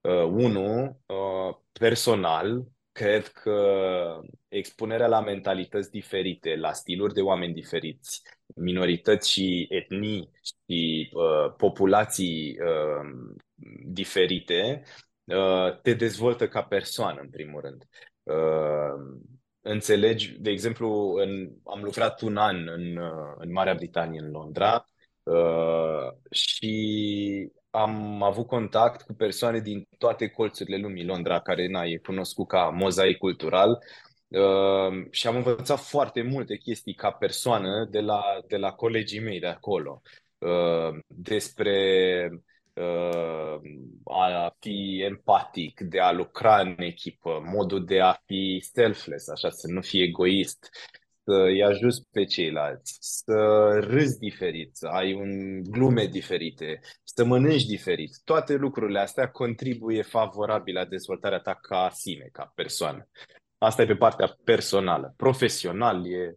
Uh, 0.01 0.23
unu, 0.23 0.83
uh, 1.05 1.55
personal, 1.71 2.63
cred 2.91 3.27
că 3.27 4.19
expunerea 4.47 5.07
la 5.07 5.21
mentalități 5.21 5.91
diferite, 5.91 6.55
la 6.55 6.73
stiluri 6.73 7.13
de 7.13 7.21
oameni 7.21 7.53
diferiți, 7.53 8.21
minorități 8.55 9.31
și 9.31 9.67
etnii 9.69 10.29
și 10.41 11.09
uh, 11.13 11.53
populații 11.57 12.57
uh, 12.59 13.33
diferite, 13.85 14.83
Uh, 15.35 15.79
te 15.81 15.93
dezvoltă 15.93 16.47
ca 16.47 16.63
persoană, 16.63 17.21
în 17.21 17.29
primul 17.29 17.61
rând. 17.61 17.87
Uh, 18.23 19.21
înțelegi, 19.61 20.39
de 20.39 20.49
exemplu, 20.49 21.13
în, 21.13 21.51
am 21.63 21.83
lucrat 21.83 22.21
un 22.21 22.37
an 22.37 22.67
în, 22.67 22.97
uh, 22.97 23.33
în 23.37 23.51
Marea 23.51 23.73
Britanie, 23.73 24.19
în 24.19 24.31
Londra, 24.31 24.85
și 26.31 27.51
am 27.69 28.23
avut 28.23 28.47
contact 28.47 29.01
cu 29.01 29.13
persoane 29.13 29.59
din 29.59 29.87
toate 29.97 30.27
colțurile 30.27 30.77
lumii. 30.77 31.05
Londra, 31.05 31.39
care 31.39 31.67
na, 31.67 31.83
e 31.83 31.97
cunoscut 31.97 32.47
ca 32.47 32.69
mozaic 32.69 33.17
cultural, 33.17 33.79
Uh, 34.31 35.07
și 35.09 35.27
am 35.27 35.35
învățat 35.35 35.79
foarte 35.79 36.21
multe 36.21 36.57
chestii 36.57 36.93
ca 36.93 37.11
persoană 37.11 37.87
de 37.89 37.99
la, 37.99 38.21
de 38.47 38.57
la 38.57 38.71
colegii 38.71 39.19
mei 39.19 39.39
de 39.39 39.47
acolo. 39.47 40.01
Uh, 40.37 40.99
despre 41.07 42.29
Uh, 42.73 43.61
a 44.03 44.55
fi 44.59 45.01
empatic, 45.03 45.79
de 45.79 45.99
a 45.99 46.11
lucra 46.11 46.59
în 46.59 46.75
echipă, 46.77 47.41
modul 47.45 47.85
de 47.85 47.99
a 47.99 48.13
fi 48.25 48.69
selfless, 48.73 49.27
așa, 49.27 49.49
să 49.49 49.67
nu 49.67 49.81
fii 49.81 50.01
egoist, 50.01 50.69
să-i 51.23 51.63
ajuți 51.63 52.07
pe 52.11 52.23
ceilalți, 52.23 52.97
să 52.99 53.69
râzi 53.79 54.17
diferit, 54.17 54.75
să 54.75 54.87
ai 54.87 55.13
un 55.13 55.63
glume 55.63 56.05
diferite, 56.05 56.79
să 57.03 57.25
mănânci 57.25 57.65
diferit. 57.65 58.11
Toate 58.23 58.55
lucrurile 58.55 58.99
astea 58.99 59.29
contribuie 59.29 60.01
favorabil 60.01 60.73
la 60.73 60.85
dezvoltarea 60.85 61.39
ta 61.39 61.53
ca 61.53 61.89
sine, 61.93 62.29
ca 62.31 62.51
persoană. 62.55 63.07
Asta 63.57 63.81
e 63.81 63.85
pe 63.85 63.95
partea 63.95 64.37
personală. 64.43 65.13
Profesional 65.17 66.11
e 66.11 66.35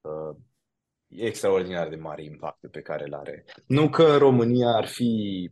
uh, 0.00 0.36
e 1.10 1.26
extraordinar 1.26 1.88
de 1.88 1.96
mare 1.96 2.24
impactul 2.24 2.68
pe 2.68 2.80
care 2.80 3.04
îl 3.04 3.14
are. 3.14 3.44
Nu 3.66 3.88
că 3.88 4.16
România 4.16 4.68
ar 4.68 4.86
fi, 4.86 5.50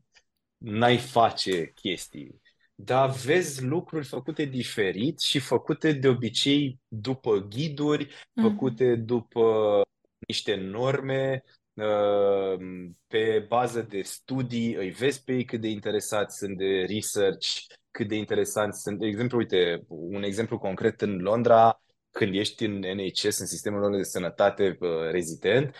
n-ai 0.56 0.98
face 0.98 1.72
chestii, 1.72 2.40
dar 2.80 3.10
vezi 3.10 3.64
lucruri 3.64 4.04
făcute 4.04 4.44
diferit 4.44 5.20
și 5.20 5.38
făcute 5.38 5.92
de 5.92 6.08
obicei 6.08 6.80
după 6.88 7.46
ghiduri, 7.48 8.06
mm-hmm. 8.06 8.42
făcute 8.42 8.94
după 8.94 9.80
niște 10.26 10.54
norme, 10.54 11.44
uh, 11.74 12.58
pe 13.06 13.44
bază 13.48 13.82
de 13.82 14.02
studii, 14.02 14.74
îi 14.74 14.90
vezi 14.90 15.24
pe 15.24 15.32
ei 15.32 15.44
cât 15.44 15.60
de 15.60 15.68
interesați 15.68 16.36
sunt 16.36 16.56
de 16.56 16.84
research, 16.88 17.48
cât 17.90 18.08
de 18.08 18.16
interesanți 18.16 18.80
sunt. 18.82 18.98
De 18.98 19.06
exemplu, 19.06 19.38
uite, 19.38 19.84
un 19.88 20.22
exemplu 20.22 20.58
concret 20.58 21.00
în 21.00 21.16
Londra, 21.16 21.82
când 22.10 22.34
ești 22.34 22.64
în 22.64 22.78
NHS, 22.78 23.38
în 23.38 23.46
sistemul 23.46 23.80
lor 23.80 23.96
de 23.96 24.02
sănătate 24.02 24.76
uh, 24.80 24.88
rezident, 25.10 25.74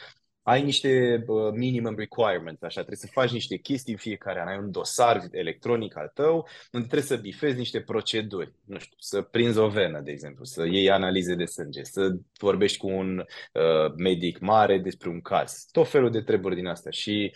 ai 0.48 0.62
niște 0.62 1.24
uh, 1.26 1.52
minimum 1.52 1.94
requirements, 1.96 2.62
așa, 2.62 2.80
trebuie 2.80 2.96
să 2.96 3.06
faci 3.12 3.30
niște 3.30 3.56
chestii 3.56 3.92
în 3.92 3.98
fiecare 3.98 4.40
an, 4.40 4.48
ai 4.48 4.58
un 4.58 4.70
dosar 4.70 5.22
electronic 5.30 5.96
al 5.96 6.10
tău, 6.14 6.48
unde 6.72 6.86
trebuie 6.86 7.08
să 7.08 7.16
bifezi 7.16 7.58
niște 7.58 7.80
proceduri, 7.80 8.52
nu 8.64 8.78
știu, 8.78 8.96
să 8.98 9.22
prinzi 9.22 9.58
o 9.58 9.68
venă, 9.68 10.00
de 10.00 10.10
exemplu, 10.10 10.44
să 10.44 10.66
iei 10.66 10.90
analize 10.90 11.34
de 11.34 11.44
sânge, 11.44 11.82
să 11.82 12.16
vorbești 12.38 12.78
cu 12.78 12.88
un 12.88 13.18
uh, 13.18 13.92
medic 13.96 14.38
mare 14.38 14.78
despre 14.78 15.08
un 15.08 15.20
caz, 15.20 15.66
tot 15.70 15.88
felul 15.88 16.10
de 16.10 16.20
treburi 16.20 16.54
din 16.54 16.66
astea. 16.66 16.90
Și 16.90 17.34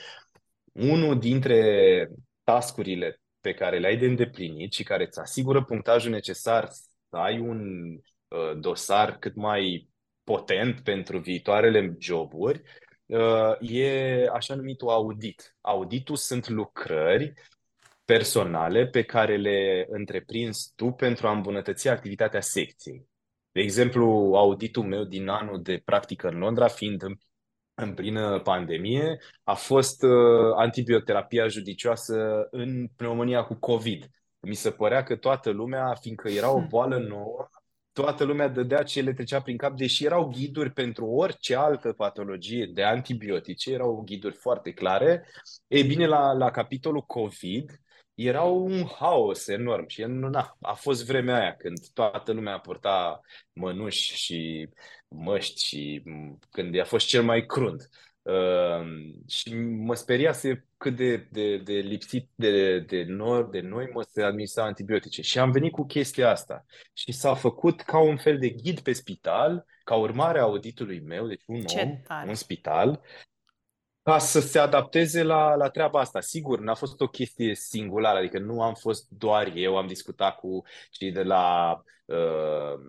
unul 0.72 1.18
dintre 1.18 2.08
tascurile 2.44 3.20
pe 3.40 3.54
care 3.54 3.78
le 3.78 3.86
ai 3.86 3.96
de 3.96 4.06
îndeplinit 4.06 4.72
și 4.72 4.82
care 4.82 5.04
îți 5.06 5.20
asigură 5.20 5.64
punctajul 5.64 6.10
necesar 6.10 6.68
să 6.68 7.16
ai 7.16 7.38
un 7.38 7.60
uh, 8.28 8.58
dosar 8.60 9.18
cât 9.18 9.34
mai 9.34 9.88
potent 10.24 10.80
pentru 10.80 11.18
viitoarele 11.18 11.96
joburi, 11.98 12.58
uh, 12.58 12.81
e 13.60 14.28
așa 14.32 14.54
numitul 14.54 14.88
audit. 14.88 15.56
Auditul 15.60 16.16
sunt 16.16 16.48
lucrări 16.48 17.32
personale 18.04 18.86
pe 18.86 19.02
care 19.02 19.36
le 19.36 19.86
întreprinzi 19.88 20.72
tu 20.76 20.90
pentru 20.90 21.26
a 21.26 21.30
îmbunătăți 21.30 21.88
activitatea 21.88 22.40
secției. 22.40 23.08
De 23.52 23.60
exemplu, 23.60 24.32
auditul 24.34 24.84
meu 24.84 25.04
din 25.04 25.28
anul 25.28 25.62
de 25.62 25.82
practică 25.84 26.28
în 26.28 26.38
Londra, 26.38 26.68
fiind 26.68 27.02
în 27.74 27.94
plină 27.94 28.40
pandemie 28.40 29.18
a 29.44 29.54
fost 29.54 30.02
uh, 30.02 30.54
antibioterapia 30.56 31.48
judicioasă 31.48 32.46
în 32.50 32.88
pneumonia 32.96 33.44
cu 33.44 33.54
COVID. 33.54 34.08
Mi 34.40 34.54
se 34.54 34.70
părea 34.70 35.02
că 35.02 35.16
toată 35.16 35.50
lumea, 35.50 35.94
fiindcă 36.00 36.28
era 36.28 36.50
o 36.50 36.58
hmm. 36.58 36.68
boală 36.68 36.98
nouă, 36.98 37.48
toată 37.92 38.24
lumea 38.24 38.48
dădea 38.48 38.82
ce 38.82 39.00
le 39.00 39.12
trecea 39.12 39.42
prin 39.42 39.56
cap, 39.56 39.76
deși 39.76 40.04
erau 40.04 40.28
ghiduri 40.28 40.70
pentru 40.70 41.06
orice 41.06 41.54
altă 41.54 41.92
patologie 41.92 42.70
de 42.74 42.82
antibiotice, 42.82 43.72
erau 43.72 44.02
ghiduri 44.04 44.34
foarte 44.34 44.72
clare. 44.72 45.26
Ei 45.66 45.82
bine, 45.82 46.06
la, 46.06 46.32
la 46.32 46.50
capitolul 46.50 47.02
COVID, 47.02 47.80
era 48.14 48.42
un 48.42 48.84
haos 48.98 49.46
enorm 49.46 49.88
și 49.88 50.02
na, 50.02 50.56
a 50.60 50.72
fost 50.72 51.06
vremea 51.06 51.40
aia 51.40 51.54
când 51.54 51.78
toată 51.92 52.32
lumea 52.32 52.58
purta 52.58 53.20
mănuși 53.52 54.14
și 54.14 54.68
măști 55.08 55.66
și 55.66 56.02
când 56.50 56.80
a 56.80 56.84
fost 56.84 57.06
cel 57.06 57.22
mai 57.22 57.46
crunt. 57.46 57.88
Uh, 58.22 59.12
și 59.28 59.54
mă 59.56 59.94
speriase 59.94 60.66
cât 60.76 60.96
de, 60.96 61.16
de, 61.30 61.56
de 61.56 61.72
lipsit 61.72 62.30
de, 62.34 62.78
de, 62.80 63.04
noi, 63.08 63.48
de 63.50 63.60
noi 63.60 63.90
mă 63.92 64.02
se 64.02 64.22
administra 64.22 64.64
antibiotice. 64.64 65.22
Și 65.22 65.38
am 65.38 65.50
venit 65.50 65.72
cu 65.72 65.86
chestia 65.86 66.30
asta. 66.30 66.64
Și 66.92 67.12
s-a 67.12 67.34
făcut 67.34 67.80
ca 67.80 67.98
un 67.98 68.16
fel 68.16 68.38
de 68.38 68.48
ghid 68.48 68.80
pe 68.80 68.92
spital, 68.92 69.64
ca 69.84 69.94
urmare 69.94 70.38
a 70.38 70.42
auditului 70.42 71.00
meu, 71.00 71.26
deci 71.26 71.42
un 71.46 71.60
Ce 71.60 71.80
om, 71.80 72.00
tare. 72.06 72.28
un 72.28 72.34
spital, 72.34 73.00
ca 74.02 74.18
să 74.18 74.40
se 74.40 74.58
adapteze 74.58 75.22
la, 75.22 75.54
la 75.54 75.70
treaba 75.70 76.00
asta. 76.00 76.20
Sigur, 76.20 76.60
n-a 76.60 76.74
fost 76.74 77.00
o 77.00 77.06
chestie 77.06 77.54
singulară, 77.54 78.18
adică 78.18 78.38
nu 78.38 78.62
am 78.62 78.74
fost 78.74 79.08
doar 79.08 79.52
eu, 79.54 79.76
am 79.76 79.86
discutat 79.86 80.36
cu 80.36 80.62
cei 80.90 81.12
de 81.12 81.22
la 81.22 81.76
uh, 82.04 82.80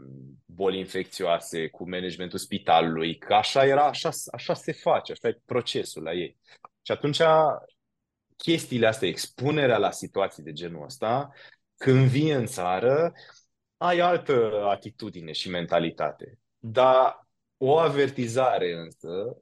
boli 0.45 0.79
infecțioase, 0.79 1.67
cu 1.67 1.89
managementul 1.89 2.39
spitalului, 2.39 3.17
că 3.17 3.33
așa 3.33 3.65
era, 3.65 3.85
așa, 3.85 4.09
așa 4.31 4.53
se 4.53 4.71
face, 4.71 5.11
așa 5.11 5.27
e 5.27 5.41
procesul 5.45 6.03
la 6.03 6.13
ei. 6.13 6.37
Și 6.81 6.91
atunci 6.91 7.21
chestiile 8.37 8.87
astea, 8.87 9.07
expunerea 9.07 9.77
la 9.77 9.91
situații 9.91 10.43
de 10.43 10.51
genul 10.51 10.83
ăsta, 10.83 11.31
când 11.77 12.07
vii 12.07 12.31
în 12.31 12.45
țară, 12.45 13.13
ai 13.77 13.99
altă 13.99 14.63
atitudine 14.69 15.31
și 15.31 15.49
mentalitate. 15.49 16.39
Dar 16.57 17.27
o 17.57 17.77
avertizare 17.77 18.73
însă 18.73 19.37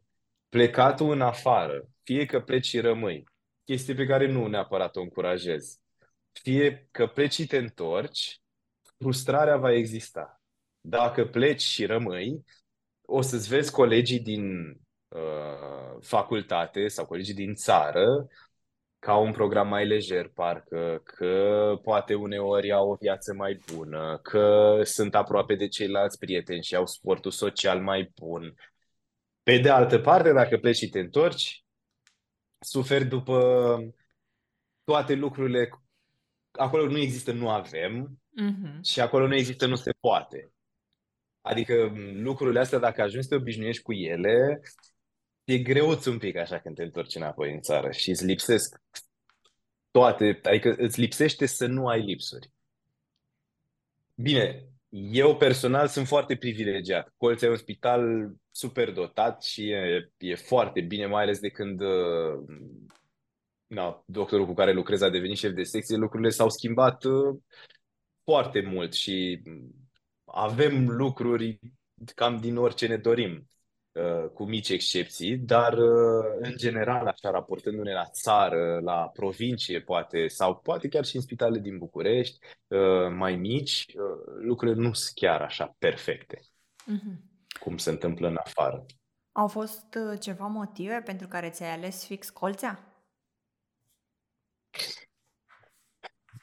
plecatul 0.51 1.11
în 1.11 1.21
afară, 1.21 1.87
fie 2.03 2.25
că 2.25 2.41
pleci 2.41 2.65
și 2.65 2.79
rămâi, 2.79 3.23
chestie 3.63 3.93
pe 3.93 4.05
care 4.05 4.27
nu 4.27 4.47
neapărat 4.47 4.95
o 4.95 5.01
încurajez, 5.01 5.79
fie 6.31 6.87
că 6.91 7.07
pleci 7.07 7.33
și 7.33 7.45
te 7.45 7.57
întorci, 7.57 8.41
frustrarea 8.97 9.57
va 9.57 9.71
exista. 9.71 10.41
Dacă 10.81 11.25
pleci 11.25 11.61
și 11.61 11.85
rămâi, 11.85 12.43
o 13.01 13.21
să-ți 13.21 13.47
vezi 13.47 13.71
colegii 13.71 14.19
din 14.19 14.69
uh, 15.07 15.97
facultate 16.01 16.87
sau 16.87 17.05
colegii 17.05 17.33
din 17.33 17.53
țară 17.53 18.27
ca 18.99 19.17
un 19.17 19.31
program 19.31 19.67
mai 19.67 19.87
lejer, 19.87 20.27
parcă, 20.27 21.01
că 21.03 21.73
poate 21.83 22.13
uneori 22.13 22.71
au 22.71 22.89
o 22.89 22.95
viață 22.95 23.33
mai 23.33 23.59
bună, 23.73 24.19
că 24.23 24.79
sunt 24.83 25.15
aproape 25.15 25.55
de 25.55 25.67
ceilalți 25.67 26.17
prieteni 26.17 26.63
și 26.63 26.75
au 26.75 26.85
sportul 26.85 27.31
social 27.31 27.81
mai 27.81 28.11
bun, 28.15 28.55
pe 29.43 29.57
de 29.57 29.69
altă 29.69 29.99
parte, 29.99 30.31
dacă 30.31 30.57
pleci 30.57 30.75
și 30.75 30.89
te 30.89 30.99
întorci, 30.99 31.65
suferi 32.59 33.05
după 33.05 33.77
toate 34.83 35.13
lucrurile. 35.13 35.69
Acolo 36.51 36.85
nu 36.85 36.97
există 36.97 37.31
nu 37.31 37.49
avem 37.49 38.21
mm-hmm. 38.41 38.81
și 38.83 38.99
acolo 38.99 39.27
nu 39.27 39.35
există 39.35 39.65
nu 39.65 39.75
se 39.75 39.91
poate. 39.99 40.51
Adică 41.41 41.93
lucrurile 42.13 42.59
astea, 42.59 42.79
dacă 42.79 43.01
ajungi 43.01 43.27
să 43.27 43.29
te 43.29 43.41
obișnuiești 43.41 43.81
cu 43.81 43.93
ele, 43.93 44.61
e 45.43 45.57
greuț 45.57 46.05
un 46.05 46.17
pic 46.17 46.35
așa 46.35 46.59
când 46.59 46.75
te 46.75 46.83
întorci 46.83 47.15
înapoi 47.15 47.53
în 47.53 47.61
țară 47.61 47.91
și 47.91 48.09
îți 48.09 48.25
lipsesc 48.25 48.81
toate, 49.91 50.39
adică 50.43 50.75
îți 50.77 50.99
lipsește 50.99 51.45
să 51.45 51.65
nu 51.65 51.87
ai 51.87 52.01
lipsuri. 52.01 52.51
Bine, 54.15 54.65
eu 54.89 55.37
personal 55.37 55.87
sunt 55.87 56.07
foarte 56.07 56.35
privilegiat. 56.35 57.13
Colț 57.17 57.41
e 57.41 57.49
un 57.49 57.55
spital 57.55 58.33
super 58.51 58.91
dotat 58.91 59.43
și 59.43 59.69
e, 59.69 60.11
e 60.17 60.35
foarte 60.35 60.81
bine, 60.81 61.05
mai 61.05 61.23
ales 61.23 61.39
de 61.39 61.49
când 61.49 61.81
uh, 61.81 62.43
na, 63.67 64.03
doctorul 64.05 64.45
cu 64.45 64.53
care 64.53 64.71
lucrez 64.71 65.01
a 65.01 65.09
devenit 65.09 65.37
șef 65.37 65.51
de 65.51 65.63
secție, 65.63 65.95
lucrurile 65.95 66.29
s-au 66.29 66.49
schimbat 66.49 67.03
uh, 67.03 67.39
foarte 68.23 68.61
mult 68.61 68.93
și 68.93 69.41
avem 70.25 70.89
lucruri 70.89 71.59
cam 72.15 72.37
din 72.37 72.57
orice 72.57 72.87
ne 72.87 72.97
dorim. 72.97 73.45
Uh, 73.93 74.29
cu 74.33 74.45
mici 74.45 74.69
excepții, 74.69 75.37
dar 75.37 75.73
uh, 75.73 76.25
în 76.41 76.53
general, 76.57 77.07
așa, 77.07 77.29
raportându-ne 77.29 77.93
la 77.93 78.05
țară, 78.05 78.79
la 78.83 79.09
provincie, 79.13 79.81
poate, 79.81 80.27
sau 80.27 80.55
poate 80.55 80.87
chiar 80.87 81.05
și 81.05 81.15
în 81.15 81.21
spitale 81.21 81.59
din 81.59 81.77
București, 81.77 82.37
uh, 82.67 83.09
mai 83.13 83.35
mici, 83.35 83.85
lucrurile 84.39 84.81
nu 84.81 84.93
sunt 84.93 85.15
chiar 85.15 85.41
așa 85.41 85.75
perfecte, 85.79 86.39
mm-hmm. 86.39 87.30
Cum 87.63 87.77
se 87.77 87.89
întâmplă 87.89 88.27
în 88.27 88.37
afară. 88.39 88.85
Au 89.31 89.47
fost 89.47 89.97
ceva 90.19 90.47
motive 90.47 91.01
pentru 91.05 91.27
care 91.27 91.49
ți-ai 91.49 91.73
ales 91.73 92.05
fix 92.05 92.29
Colțea? 92.29 92.91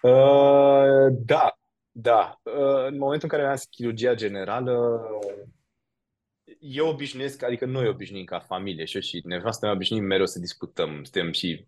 Uh, 0.03 1.07
da, 1.11 1.59
da. 1.91 2.41
Uh, 2.43 2.87
în 2.87 2.97
momentul 2.99 3.29
în 3.33 3.39
care 3.39 3.47
am 3.47 3.57
chirurgia 3.71 4.15
generală, 4.15 5.01
eu 6.59 6.89
obișnuiesc, 6.89 7.43
adică 7.43 7.65
noi 7.65 7.89
obișnuim 7.89 8.25
ca 8.25 8.39
familie 8.39 8.85
și 8.85 8.95
eu 8.95 9.03
și 9.03 9.21
nevastă 9.25 9.67
mea 9.67 9.75
obișnuim 9.75 10.05
mereu 10.05 10.27
să 10.27 10.39
discutăm, 10.39 10.91
suntem 10.91 11.33
și 11.33 11.67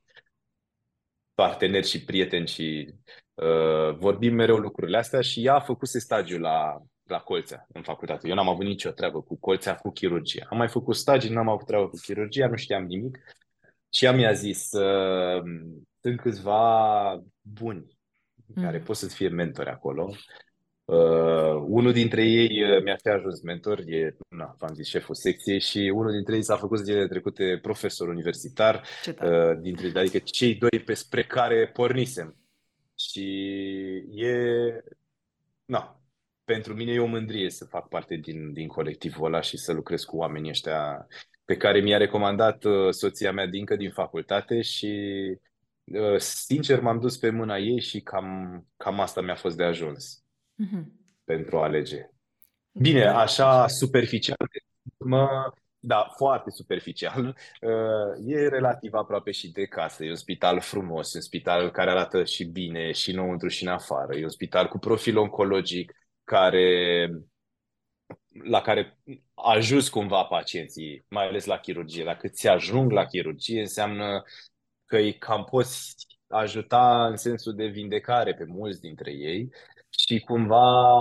parteneri 1.34 1.86
și 1.86 2.04
prieteni 2.04 2.46
și 2.46 2.94
uh, 3.34 3.94
vorbim 3.96 4.34
mereu 4.34 4.56
lucrurile 4.56 4.96
astea 4.96 5.20
și 5.20 5.44
ea 5.44 5.54
a 5.54 5.60
făcut 5.60 5.88
stagiul 5.88 6.40
la, 6.40 6.82
la 7.10 7.18
Colțea 7.18 7.66
în 7.72 7.82
facultate. 7.82 8.28
Eu 8.28 8.34
n-am 8.34 8.48
avut 8.48 8.64
nicio 8.64 8.90
treabă 8.90 9.22
cu 9.22 9.36
Colțea, 9.38 9.74
cu 9.74 9.90
chirurgia. 9.90 10.46
Am 10.50 10.56
mai 10.56 10.68
făcut 10.68 10.96
stagii, 10.96 11.30
n-am 11.30 11.48
avut 11.48 11.66
treabă 11.66 11.88
cu 11.88 11.96
chirurgia, 12.02 12.48
nu 12.48 12.56
știam 12.56 12.84
nimic. 12.84 13.18
Și 13.90 14.04
ea 14.04 14.12
mi-a 14.12 14.32
zis, 14.32 14.72
uh, 14.72 15.42
sunt 16.00 16.20
câțiva 16.20 17.22
buni 17.40 17.98
mm. 18.46 18.62
care 18.62 18.78
pot 18.78 18.96
să-ți 18.96 19.14
fie 19.14 19.28
mentori 19.28 19.70
acolo 19.70 20.14
Uh, 20.90 21.64
unul 21.66 21.92
dintre 21.92 22.24
ei 22.24 22.62
uh, 22.62 22.82
mi-a 22.82 22.96
fi 22.96 23.08
ajuns 23.08 23.40
mentor, 23.40 23.78
e, 23.86 24.16
na, 24.28 24.54
v-am 24.58 24.74
zis, 24.74 24.86
șeful 24.86 25.14
secției 25.14 25.60
și 25.60 25.92
unul 25.94 26.12
dintre 26.12 26.34
ei 26.34 26.42
s-a 26.42 26.56
făcut 26.56 26.78
zilele 26.78 27.08
trecute 27.08 27.58
profesor 27.62 28.08
universitar, 28.08 28.82
uh, 29.06 29.58
dintre, 29.60 29.98
adică 29.98 30.18
cei 30.18 30.54
doi 30.54 30.80
pe 30.84 30.94
spre 30.94 31.24
care 31.24 31.70
pornisem. 31.72 32.36
Și 32.94 33.26
e, 34.14 34.34
na, 35.64 35.99
pentru 36.44 36.74
mine 36.74 36.92
e 36.92 37.00
o 37.00 37.06
mândrie 37.06 37.50
să 37.50 37.64
fac 37.64 37.88
parte 37.88 38.16
din, 38.16 38.52
din 38.52 38.68
colectivul 38.68 39.26
ăla 39.26 39.40
și 39.40 39.56
să 39.56 39.72
lucrez 39.72 40.02
cu 40.04 40.16
oamenii 40.16 40.50
ăștia 40.50 41.06
pe 41.44 41.56
care 41.56 41.80
mi-a 41.80 41.96
recomandat 41.96 42.64
uh, 42.64 42.90
soția 42.90 43.32
mea 43.32 43.46
dincă 43.46 43.76
din 43.76 43.90
facultate 43.90 44.60
și 44.60 45.16
uh, 45.84 46.18
sincer 46.18 46.80
m-am 46.80 47.00
dus 47.00 47.16
pe 47.16 47.30
mâna 47.30 47.56
ei 47.56 47.80
și 47.80 48.00
cam, 48.00 48.66
cam 48.76 49.00
asta 49.00 49.20
mi-a 49.20 49.34
fost 49.34 49.56
de 49.56 49.64
ajuns 49.64 50.24
mm-hmm. 50.62 50.84
pentru 51.24 51.58
a 51.58 51.62
alege. 51.62 52.10
Bine, 52.72 53.04
așa 53.04 53.66
superficial, 53.66 54.36
mă, 54.96 55.52
da, 55.78 56.06
foarte 56.16 56.50
superficial, 56.50 57.36
uh, 57.60 58.26
e 58.26 58.48
relativ 58.48 58.92
aproape 58.92 59.30
și 59.30 59.52
de 59.52 59.64
casă. 59.64 60.04
E 60.04 60.08
un 60.08 60.14
spital 60.14 60.60
frumos, 60.60 61.14
un 61.14 61.20
spital 61.20 61.70
care 61.70 61.90
arată 61.90 62.24
și 62.24 62.44
bine 62.44 62.92
și 62.92 63.10
înăuntru 63.10 63.48
și 63.48 63.62
în 63.62 63.68
afară. 63.68 64.16
E 64.16 64.22
un 64.22 64.28
spital 64.28 64.68
cu 64.68 64.78
profil 64.78 65.18
oncologic 65.18 65.92
care 66.30 67.10
la 68.44 68.60
care 68.60 68.98
ajuns 69.34 69.88
cumva 69.88 70.24
pacienții, 70.24 71.04
mai 71.08 71.26
ales 71.26 71.44
la 71.44 71.58
chirurgie. 71.58 72.04
Dacă 72.04 72.28
ți 72.28 72.48
ajung 72.48 72.90
la 72.90 73.04
chirurgie, 73.04 73.60
înseamnă 73.60 74.22
că 74.86 74.96
îi 74.96 75.18
cam 75.18 75.44
poți 75.44 75.94
ajuta 76.28 77.06
în 77.06 77.16
sensul 77.16 77.54
de 77.54 77.66
vindecare 77.66 78.34
pe 78.34 78.44
mulți 78.44 78.80
dintre 78.80 79.12
ei 79.12 79.48
și 79.88 80.20
cumva 80.20 81.00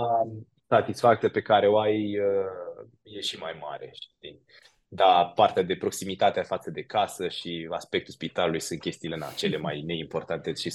satisfacția 0.68 1.30
pe 1.30 1.42
care 1.42 1.68
o 1.68 1.78
ai 1.78 2.18
uh, 2.18 2.88
e 3.02 3.20
și 3.20 3.38
mai 3.38 3.58
mare. 3.60 3.90
Știi? 3.92 4.44
Dar 4.88 5.32
partea 5.34 5.62
de 5.62 5.76
proximitate 5.76 6.40
față 6.40 6.70
de 6.70 6.82
casă 6.82 7.28
și 7.28 7.68
aspectul 7.70 8.12
spitalului 8.12 8.60
sunt 8.60 8.80
chestiile 8.80 9.16
na, 9.16 9.30
cele 9.36 9.56
mai 9.56 9.82
neimportante 9.82 10.54
și 10.54 10.70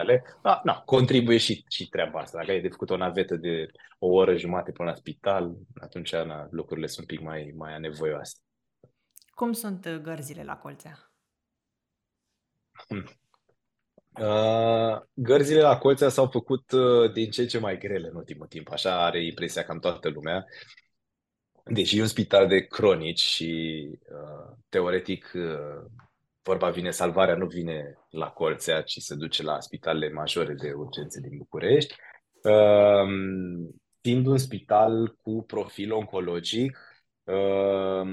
superficiale. 0.00 0.38
Da, 0.42 0.60
na, 0.64 0.82
contribuie 0.84 1.38
și, 1.38 1.64
și 1.68 1.88
treaba 1.88 2.20
asta. 2.20 2.38
Dacă 2.38 2.50
ai 2.50 2.60
de 2.60 2.68
făcut 2.68 2.90
o 2.90 2.96
navetă 2.96 3.36
de 3.36 3.66
o 3.98 4.06
oră 4.06 4.36
jumate 4.36 4.72
până 4.72 4.88
la 4.88 4.94
spital, 4.94 5.56
atunci 5.80 6.12
na, 6.12 6.48
lucrurile 6.50 6.86
sunt 6.86 7.10
un 7.10 7.16
pic 7.16 7.26
mai, 7.26 7.52
mai 7.56 7.74
anevoioase. 7.74 8.38
Cum 9.30 9.52
sunt 9.52 9.84
uh, 9.84 9.96
gărzile 9.96 10.44
la 10.44 10.56
colțea? 10.56 11.12
Hmm. 12.88 13.04
Uh, 14.20 15.00
gărzile 15.14 15.60
la 15.60 15.78
colțea 15.78 16.08
s-au 16.08 16.26
făcut 16.26 16.70
uh, 16.70 17.12
din 17.12 17.30
ce 17.30 17.42
în 17.42 17.48
ce 17.48 17.58
mai 17.58 17.78
grele 17.78 18.08
în 18.08 18.16
ultimul 18.16 18.46
timp. 18.46 18.70
Așa 18.70 19.04
are 19.04 19.24
impresia 19.24 19.64
cam 19.64 19.78
toată 19.78 20.08
lumea. 20.08 20.44
Deși 21.64 21.98
e 21.98 22.00
un 22.00 22.06
spital 22.06 22.48
de 22.48 22.60
cronici 22.60 23.20
și 23.20 23.88
uh, 24.00 24.56
teoretic 24.68 25.32
uh, 25.34 25.90
vorba 26.50 26.70
vine, 26.70 26.90
salvarea 26.90 27.34
nu 27.34 27.46
vine 27.46 27.98
la 28.10 28.28
colțea, 28.30 28.82
ci 28.82 28.98
se 28.98 29.14
duce 29.14 29.42
la 29.42 29.60
spitalele 29.60 30.12
majore 30.12 30.54
de 30.54 30.72
urgențe 30.72 31.20
din 31.20 31.36
București. 31.36 31.94
Uh, 32.42 33.08
fiind 34.00 34.26
un 34.26 34.38
spital 34.38 35.16
cu 35.22 35.44
profil 35.46 35.92
oncologic, 35.92 36.78
uh, 37.24 38.08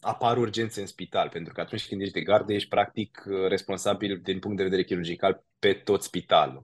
apar 0.00 0.38
urgențe 0.38 0.80
în 0.80 0.86
spital, 0.86 1.28
pentru 1.28 1.52
că 1.52 1.60
atunci 1.60 1.88
când 1.88 2.00
ești 2.00 2.14
de 2.14 2.20
gardă, 2.20 2.52
ești 2.52 2.68
practic 2.68 3.24
uh, 3.26 3.48
responsabil 3.48 4.20
din 4.22 4.38
punct 4.38 4.56
de 4.56 4.62
vedere 4.62 4.84
chirurgical 4.84 5.44
pe 5.58 5.72
tot 5.72 6.02
spitalul. 6.02 6.62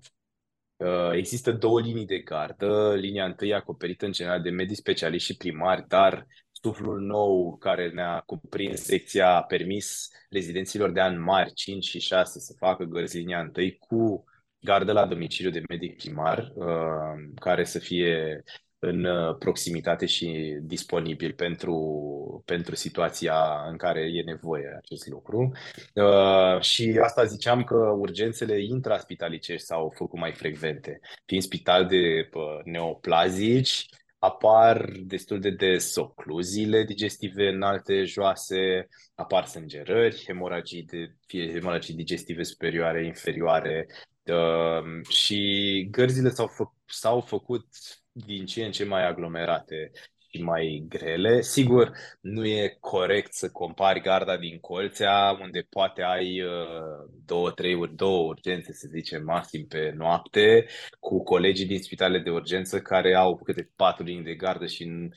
Uh, 0.76 1.10
există 1.12 1.52
două 1.52 1.80
linii 1.80 2.06
de 2.06 2.18
gardă, 2.18 2.94
linia 2.94 3.24
întâi 3.24 3.54
acoperită 3.54 4.04
în 4.06 4.12
general 4.12 4.42
de 4.42 4.50
medici 4.50 4.76
specialiști 4.76 5.30
și 5.32 5.36
primari, 5.36 5.84
dar 5.88 6.26
suflul 6.62 7.00
nou 7.00 7.56
care 7.56 7.90
ne-a 7.90 8.22
cuprins 8.26 8.80
secția 8.80 9.36
a 9.36 9.42
permis 9.42 10.08
rezidenților 10.30 10.90
de 10.90 11.00
ani 11.00 11.16
mari, 11.16 11.52
5 11.52 11.84
și 11.84 12.00
6, 12.00 12.38
să 12.38 12.54
facă 12.58 12.84
gărzi 12.84 13.16
linia 13.16 13.40
întâi 13.40 13.76
cu 13.76 14.24
gardă 14.60 14.92
la 14.92 15.06
domiciliu 15.06 15.50
de 15.50 15.62
medic 15.68 15.96
primar, 15.96 16.52
uh, 16.54 17.30
care 17.40 17.64
să 17.64 17.78
fie 17.78 18.42
în 18.78 19.04
uh, 19.04 19.36
proximitate 19.38 20.06
și 20.06 20.58
disponibil 20.60 21.32
pentru, 21.32 22.42
pentru 22.44 22.74
situația 22.74 23.64
în 23.70 23.76
care 23.76 24.00
e 24.00 24.22
nevoie 24.22 24.74
acest 24.76 25.06
lucru. 25.06 25.52
Uh, 25.94 26.60
și 26.60 26.98
asta 27.02 27.24
ziceam 27.24 27.64
că 27.64 27.74
urgențele 27.74 28.62
intraspitalicești 28.62 29.66
s-au 29.66 29.92
făcut 29.96 30.18
mai 30.18 30.32
frecvente. 30.32 31.00
Fiind 31.26 31.42
spital 31.42 31.86
de 31.86 32.28
uh, 32.32 32.42
neoplazici, 32.64 33.86
apar 34.18 34.90
destul 35.00 35.40
de 35.40 35.50
des 35.50 35.96
ocluziile 35.96 36.84
digestive 36.84 37.48
înalte, 37.48 38.04
joase, 38.04 38.88
apar 39.14 39.44
sângerări, 39.44 40.24
hemoragii, 40.26 40.82
de, 40.82 41.14
fie 41.26 41.52
hemoragii 41.52 41.94
digestive 41.94 42.42
superioare, 42.42 43.04
inferioare, 43.04 43.86
uh, 44.24 45.06
și 45.08 45.88
gărzile 45.90 46.28
s-au, 46.28 46.46
fă, 46.46 46.64
s-au 46.86 47.20
făcut 47.20 47.66
din 48.12 48.46
ce 48.46 48.64
în 48.64 48.72
ce 48.72 48.84
mai 48.84 49.06
aglomerate 49.06 49.90
și 50.28 50.42
mai 50.42 50.84
grele. 50.88 51.40
Sigur, 51.40 51.92
nu 52.20 52.46
e 52.46 52.76
corect 52.80 53.32
să 53.34 53.50
compari 53.50 54.00
garda 54.00 54.36
din 54.36 54.58
Colțea, 54.58 55.38
unde 55.40 55.66
poate 55.70 56.02
ai 56.02 56.42
uh, 56.42 57.08
două, 57.24 57.50
trei 57.50 57.74
uri, 57.74 57.94
două 57.94 58.26
urgențe, 58.26 58.72
să 58.72 58.88
zicem, 58.90 59.24
maxim 59.24 59.66
pe 59.66 59.92
noapte, 59.96 60.66
cu 61.00 61.22
colegii 61.22 61.66
din 61.66 61.82
spitale 61.82 62.18
de 62.18 62.30
urgență 62.30 62.80
care 62.80 63.14
au 63.14 63.36
câte 63.36 63.70
patru 63.76 64.04
linii 64.04 64.24
de 64.24 64.34
gardă 64.34 64.66
și 64.66 65.08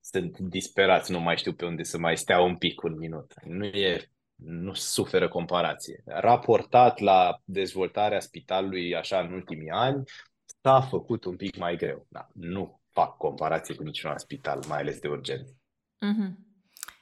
sunt 0.00 0.38
disperați, 0.38 1.12
nu 1.12 1.20
mai 1.20 1.36
știu 1.36 1.52
pe 1.52 1.64
unde 1.64 1.82
să 1.82 1.98
mai 1.98 2.16
stea 2.16 2.40
un 2.40 2.56
pic, 2.56 2.82
un 2.82 2.96
minut. 2.96 3.32
Nu 3.44 3.64
e 3.64 4.10
nu 4.44 4.72
suferă 4.72 5.28
comparație. 5.28 6.02
Raportat 6.04 6.98
la 6.98 7.40
dezvoltarea 7.44 8.20
spitalului 8.20 8.94
așa 8.94 9.20
în 9.20 9.32
ultimii 9.32 9.70
ani, 9.70 10.02
s-a 10.62 10.80
făcut 10.80 11.24
un 11.24 11.36
pic 11.36 11.56
mai 11.56 11.76
greu. 11.76 12.06
Da, 12.08 12.28
nu 12.32 12.77
fac 12.98 13.16
comparație 13.16 13.74
cu 13.74 13.82
niciun 13.82 14.10
alt 14.10 14.20
spital, 14.20 14.64
mai 14.68 14.78
ales 14.78 14.98
de 14.98 15.08
urgență. 15.08 15.52
Mm-hmm. 15.52 16.32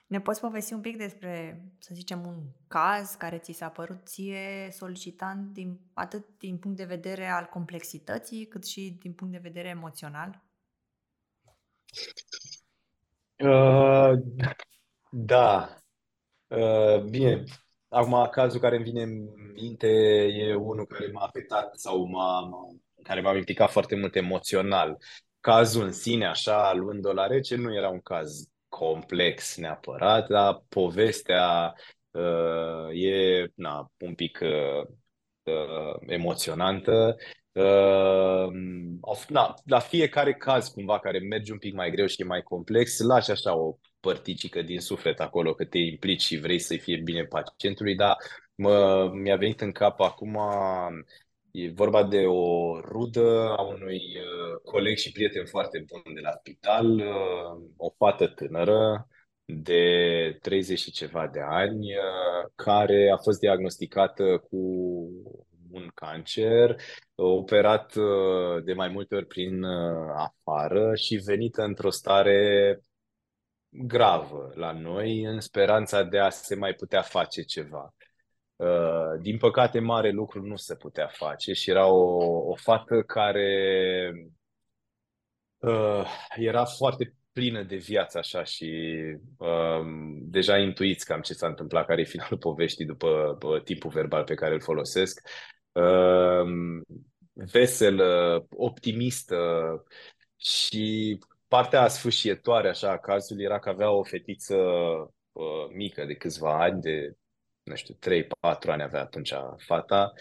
Ne 0.07 0.21
poți 0.21 0.41
povesti 0.41 0.73
un 0.73 0.81
pic 0.81 0.97
despre, 0.97 1.65
să 1.79 1.95
zicem, 1.95 2.27
un 2.27 2.43
caz 2.69 3.15
care 3.15 3.39
ți 3.39 3.53
s-a 3.53 3.69
părut 3.69 4.07
ție 4.07 4.69
solicitant 4.71 5.53
din, 5.53 5.81
atât 5.95 6.25
din 6.39 6.59
punct 6.59 6.77
de 6.77 6.85
vedere 6.85 7.27
al 7.27 7.45
complexității, 7.45 8.47
cât 8.47 8.67
și 8.67 8.97
din 9.01 9.13
punct 9.13 9.33
de 9.33 9.49
vedere 9.49 9.69
emoțional? 9.69 10.45
Uh, 13.37 14.13
da. 15.11 15.77
Uh, 16.47 17.03
bine, 17.03 17.45
acum 17.89 18.29
cazul 18.31 18.61
care 18.61 18.77
îmi 18.77 18.85
vine 18.85 19.03
în 19.03 19.29
minte 19.53 19.89
e 20.25 20.55
unul 20.55 20.87
care 20.87 21.11
m-a 21.11 21.25
afectat 21.25 21.79
sau 21.79 22.05
m-a, 22.05 22.41
m-a 22.41 22.77
care 23.07 23.21
m-a 23.21 23.37
implicat 23.37 23.71
foarte 23.71 23.97
mult 23.97 24.15
emoțional. 24.15 24.99
Cazul 25.47 25.85
în 25.85 25.93
sine, 25.93 26.27
așa, 26.27 26.73
luând-o 26.73 27.13
la 27.13 27.27
rece, 27.27 27.57
nu 27.57 27.75
era 27.75 27.89
un 27.89 28.01
caz 28.01 28.49
complex 28.69 29.57
neapărat, 29.57 30.29
dar 30.29 30.65
povestea 30.69 31.75
uh, 32.11 32.89
e 33.03 33.47
na, 33.55 33.93
un 33.99 34.15
pic 34.15 34.39
uh, 34.43 34.87
uh, 35.43 35.97
emoționantă. 36.07 37.17
Uh, 37.53 38.49
na, 39.29 39.55
la 39.65 39.79
fiecare 39.79 40.35
caz, 40.35 40.69
cumva, 40.69 40.99
care 40.99 41.19
merge 41.19 41.53
un 41.53 41.59
pic 41.59 41.75
mai 41.75 41.91
greu 41.91 42.07
și 42.07 42.21
e 42.21 42.25
mai 42.25 42.43
complex, 42.43 42.99
lași 42.99 43.31
așa 43.31 43.57
o 43.57 43.77
părticică 44.01 44.63
din 44.63 44.81
suflet 44.81 45.21
acolo, 45.21 45.55
că 45.55 45.65
te 45.65 45.79
implici 45.79 46.23
și 46.23 46.39
vrei 46.39 46.59
să-i 46.59 46.79
fie 46.79 46.97
bine 46.97 47.25
pacientului, 47.25 47.95
dar 47.95 48.17
mă, 48.55 49.11
mi-a 49.13 49.37
venit 49.37 49.61
în 49.61 49.73
cap 49.73 50.01
acum 50.01 50.39
E 51.59 51.71
vorba 51.71 52.05
de 52.05 52.27
o 52.27 52.81
rudă 52.81 53.55
a 53.57 53.63
unui 53.63 54.01
uh, 54.17 54.61
coleg 54.65 54.97
și 54.97 55.13
prieten 55.13 55.47
foarte 55.47 55.85
bun 55.87 56.15
de 56.15 56.21
la 56.21 56.31
spital, 56.33 56.91
uh, 56.91 57.71
o 57.77 57.91
fată 57.97 58.27
tânără 58.27 59.09
de 59.45 60.39
30 60.41 60.79
și 60.79 60.91
ceva 60.91 61.27
de 61.27 61.41
ani, 61.41 61.95
uh, 61.95 62.51
care 62.55 63.11
a 63.13 63.17
fost 63.17 63.39
diagnosticată 63.39 64.47
cu 64.51 64.57
un 65.71 65.89
cancer, 65.95 66.77
operat 67.15 67.95
de 68.65 68.73
mai 68.73 68.89
multe 68.89 69.15
ori 69.15 69.27
prin 69.27 69.65
afară 70.15 70.95
și 70.95 71.17
venită 71.17 71.63
într-o 71.63 71.91
stare 71.91 72.81
gravă 73.69 74.53
la 74.55 74.73
noi, 74.73 75.23
în 75.23 75.41
speranța 75.41 76.03
de 76.03 76.19
a 76.19 76.29
se 76.29 76.55
mai 76.55 76.75
putea 76.75 77.03
face 77.03 77.43
ceva. 77.43 77.96
Uh, 78.57 79.21
din 79.21 79.39
păcate, 79.39 79.79
mare 79.79 80.11
lucru 80.11 80.43
nu 80.43 80.57
se 80.57 80.75
putea 80.75 81.07
face 81.07 81.53
și 81.53 81.71
era 81.71 81.87
o, 81.87 82.49
o 82.51 82.55
fată 82.55 83.03
care 83.03 84.13
uh, 85.59 86.07
era 86.37 86.65
foarte 86.65 87.15
plină 87.33 87.63
de 87.63 87.77
viață 87.77 88.19
așa 88.19 88.45
și 88.45 88.95
uh, 89.39 89.81
deja 90.21 90.59
intuiți 90.59 91.05
cam 91.05 91.21
ce 91.21 91.33
s-a 91.33 91.47
întâmplat, 91.47 91.87
care 91.87 92.01
e 92.01 92.05
finalul 92.05 92.39
poveștii 92.39 92.85
după 92.85 93.39
uh, 93.43 93.63
tipul 93.63 93.91
verbal 93.91 94.25
pe 94.25 94.35
care 94.35 94.55
îl 94.55 94.61
folosesc. 94.61 95.29
Uh, 95.73 96.81
veselă, 97.33 98.47
optimistă 98.51 99.37
și 100.37 101.19
partea 101.49 101.89
sfâșietoare 101.89 102.69
așa 102.69 102.91
a 102.91 102.99
cazului 102.99 103.45
era 103.45 103.59
că 103.59 103.69
avea 103.69 103.91
o 103.91 104.03
fetiță 104.03 104.57
uh, 104.57 105.67
mică 105.75 106.05
de 106.05 106.15
câțiva 106.15 106.63
ani, 106.63 106.81
de 106.81 107.17
nu 107.67 107.75
știu, 107.75 107.95
3-4 107.95 108.27
ani 108.67 108.83
avea 108.83 109.01
atunci 109.01 109.35
fata, 109.57 110.13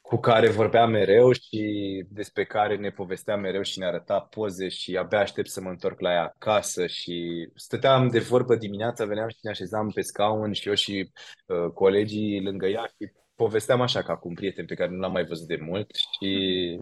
cu 0.00 0.16
care 0.16 0.50
vorbea 0.50 0.86
mereu 0.86 1.32
și 1.32 2.04
despre 2.08 2.44
care 2.44 2.76
ne 2.76 2.90
povestea 2.90 3.36
mereu 3.36 3.62
și 3.62 3.78
ne 3.78 3.84
arăta 3.84 4.20
poze 4.20 4.68
și 4.68 4.96
abia 4.96 5.18
aștept 5.18 5.48
să 5.48 5.60
mă 5.60 5.68
întorc 5.68 6.00
la 6.00 6.10
ea 6.12 6.22
acasă 6.22 6.86
și 6.86 7.48
stăteam 7.54 8.08
de 8.08 8.18
vorbă 8.18 8.56
dimineața, 8.56 9.04
veneam 9.04 9.28
și 9.28 9.38
ne 9.42 9.50
așezam 9.50 9.90
pe 9.90 10.00
scaun 10.00 10.52
și 10.52 10.68
eu 10.68 10.74
și 10.74 11.12
uh, 11.46 11.70
colegii 11.74 12.42
lângă 12.42 12.66
ea 12.66 12.84
și 12.86 13.12
povesteam 13.34 13.80
așa 13.80 14.02
ca 14.02 14.16
cu 14.16 14.28
un 14.28 14.34
prieten 14.34 14.66
pe 14.66 14.74
care 14.74 14.90
nu 14.90 14.98
l-am 14.98 15.12
mai 15.12 15.24
văzut 15.24 15.46
de 15.46 15.56
mult 15.56 15.90
și 15.94 16.80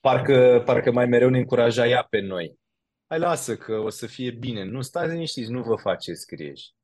parcă, 0.00 0.62
parcă 0.64 0.92
mai 0.92 1.06
mereu 1.06 1.28
ne 1.28 1.38
încuraja 1.38 1.86
ea 1.86 2.06
pe 2.10 2.20
noi. 2.20 2.58
Hai 3.06 3.18
lasă 3.18 3.56
că 3.56 3.78
o 3.78 3.88
să 3.88 4.06
fie 4.06 4.30
bine, 4.30 4.64
nu 4.64 4.80
stați 4.80 5.12
liniștiți, 5.12 5.50
nu 5.50 5.62
vă 5.62 5.74
faceți 5.74 6.26
griji. 6.26 6.75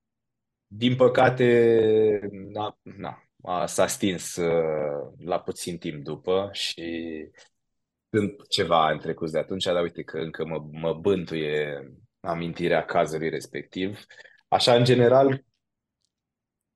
Din 0.75 0.97
păcate, 0.97 2.29
na, 2.31 2.79
na, 2.83 3.23
a, 3.43 3.67
s-a 3.67 3.87
stins 3.87 4.37
uh, 4.37 5.13
la 5.19 5.41
puțin 5.41 5.79
timp 5.79 6.05
după 6.05 6.49
și 6.53 7.07
sunt 8.11 8.49
ceva 8.49 8.91
în 8.91 8.99
trecut 8.99 9.31
de 9.31 9.39
atunci, 9.39 9.65
dar 9.65 9.83
uite 9.83 10.03
că 10.03 10.19
încă 10.19 10.45
mă, 10.45 10.67
mă 10.71 10.95
bântuie 10.95 11.89
amintirea 12.21 12.85
cazului 12.85 13.29
respectiv. 13.29 14.05
Așa, 14.49 14.75
în 14.75 14.85
general, 14.85 15.45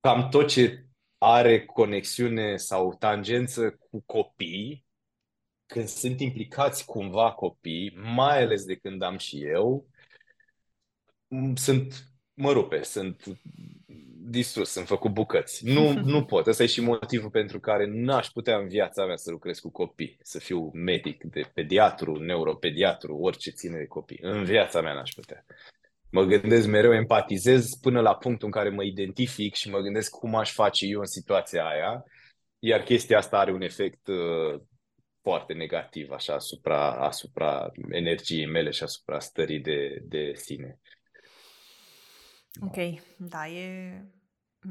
cam 0.01 0.29
tot 0.29 0.49
ce 0.49 0.85
are 1.19 1.65
conexiune 1.65 2.57
sau 2.57 2.95
tangență 2.95 3.71
cu 3.71 4.01
copii, 4.01 4.87
când 5.67 5.87
sunt 5.87 6.21
implicați 6.21 6.85
cumva 6.85 7.33
copii, 7.33 7.97
mai 7.97 8.43
ales 8.43 8.65
de 8.65 8.77
când 8.77 9.03
am 9.03 9.17
și 9.17 9.45
eu, 9.45 9.87
sunt, 11.55 12.11
mă 12.35 12.53
rupe, 12.53 12.83
sunt 12.83 13.25
distrus, 14.29 14.71
sunt 14.71 14.87
făcut 14.87 15.11
bucăți. 15.11 15.67
Nu, 15.67 15.93
nu 16.13 16.25
pot. 16.25 16.47
Ăsta 16.47 16.63
e 16.63 16.67
și 16.67 16.81
motivul 16.81 17.31
pentru 17.31 17.61
care 17.61 17.87
n-aș 17.87 18.27
putea 18.27 18.57
în 18.57 18.69
viața 18.69 19.07
mea 19.07 19.17
să 19.17 19.31
lucrez 19.31 19.59
cu 19.59 19.71
copii, 19.71 20.19
să 20.23 20.39
fiu 20.39 20.71
medic, 20.73 21.25
de 21.25 21.51
pediatru, 21.55 22.17
neuropediatru, 22.17 23.17
orice 23.17 23.51
ține 23.51 23.79
de 23.79 23.87
copii. 23.87 24.19
În 24.23 24.45
viața 24.45 24.81
mea 24.81 24.95
n-aș 24.95 25.11
putea. 25.11 25.45
Mă 26.11 26.23
gândesc 26.23 26.67
mereu, 26.67 26.93
empatizez 26.93 27.75
până 27.81 28.01
la 28.01 28.15
punctul 28.15 28.47
în 28.47 28.53
care 28.53 28.69
mă 28.69 28.85
identific 28.85 29.55
și 29.55 29.71
mă 29.71 29.79
gândesc 29.79 30.11
cum 30.11 30.35
aș 30.35 30.53
face 30.53 30.87
eu 30.87 30.99
în 30.99 31.07
situația 31.07 31.67
aia, 31.67 32.05
iar 32.59 32.83
chestia 32.83 33.19
asta 33.19 33.39
are 33.39 33.53
un 33.53 33.63
efect 33.63 34.07
uh, 34.07 34.61
foarte 35.23 35.53
negativ 35.53 36.11
așa 36.11 36.35
asupra, 36.35 36.91
asupra 36.93 37.71
energiei 37.91 38.47
mele 38.47 38.71
și 38.71 38.83
asupra 38.83 39.19
stării 39.19 39.61
de, 39.61 39.99
de 40.03 40.33
sine. 40.35 40.81
Ok, 42.61 42.77
da, 43.17 43.49
e, 43.49 44.05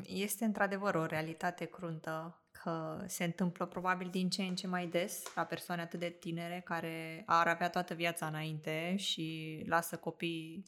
este 0.04 0.46
într-adevăr 0.46 0.96
o 0.96 1.06
realitate 1.06 1.66
cruntă 1.66 2.40
că 2.52 3.04
se 3.08 3.24
întâmplă 3.24 3.66
probabil 3.66 4.10
din 4.10 4.30
ce 4.30 4.42
în 4.42 4.56
ce 4.56 4.68
mai 4.68 4.88
des 4.88 5.24
la 5.36 5.44
persoane 5.44 5.82
atât 5.82 6.00
de 6.00 6.10
tinere 6.20 6.62
care 6.66 7.24
ar 7.26 7.48
avea 7.48 7.70
toată 7.70 7.94
viața 7.94 8.28
înainte 8.28 8.96
și 8.96 9.64
lasă 9.68 9.98
copii 9.98 10.64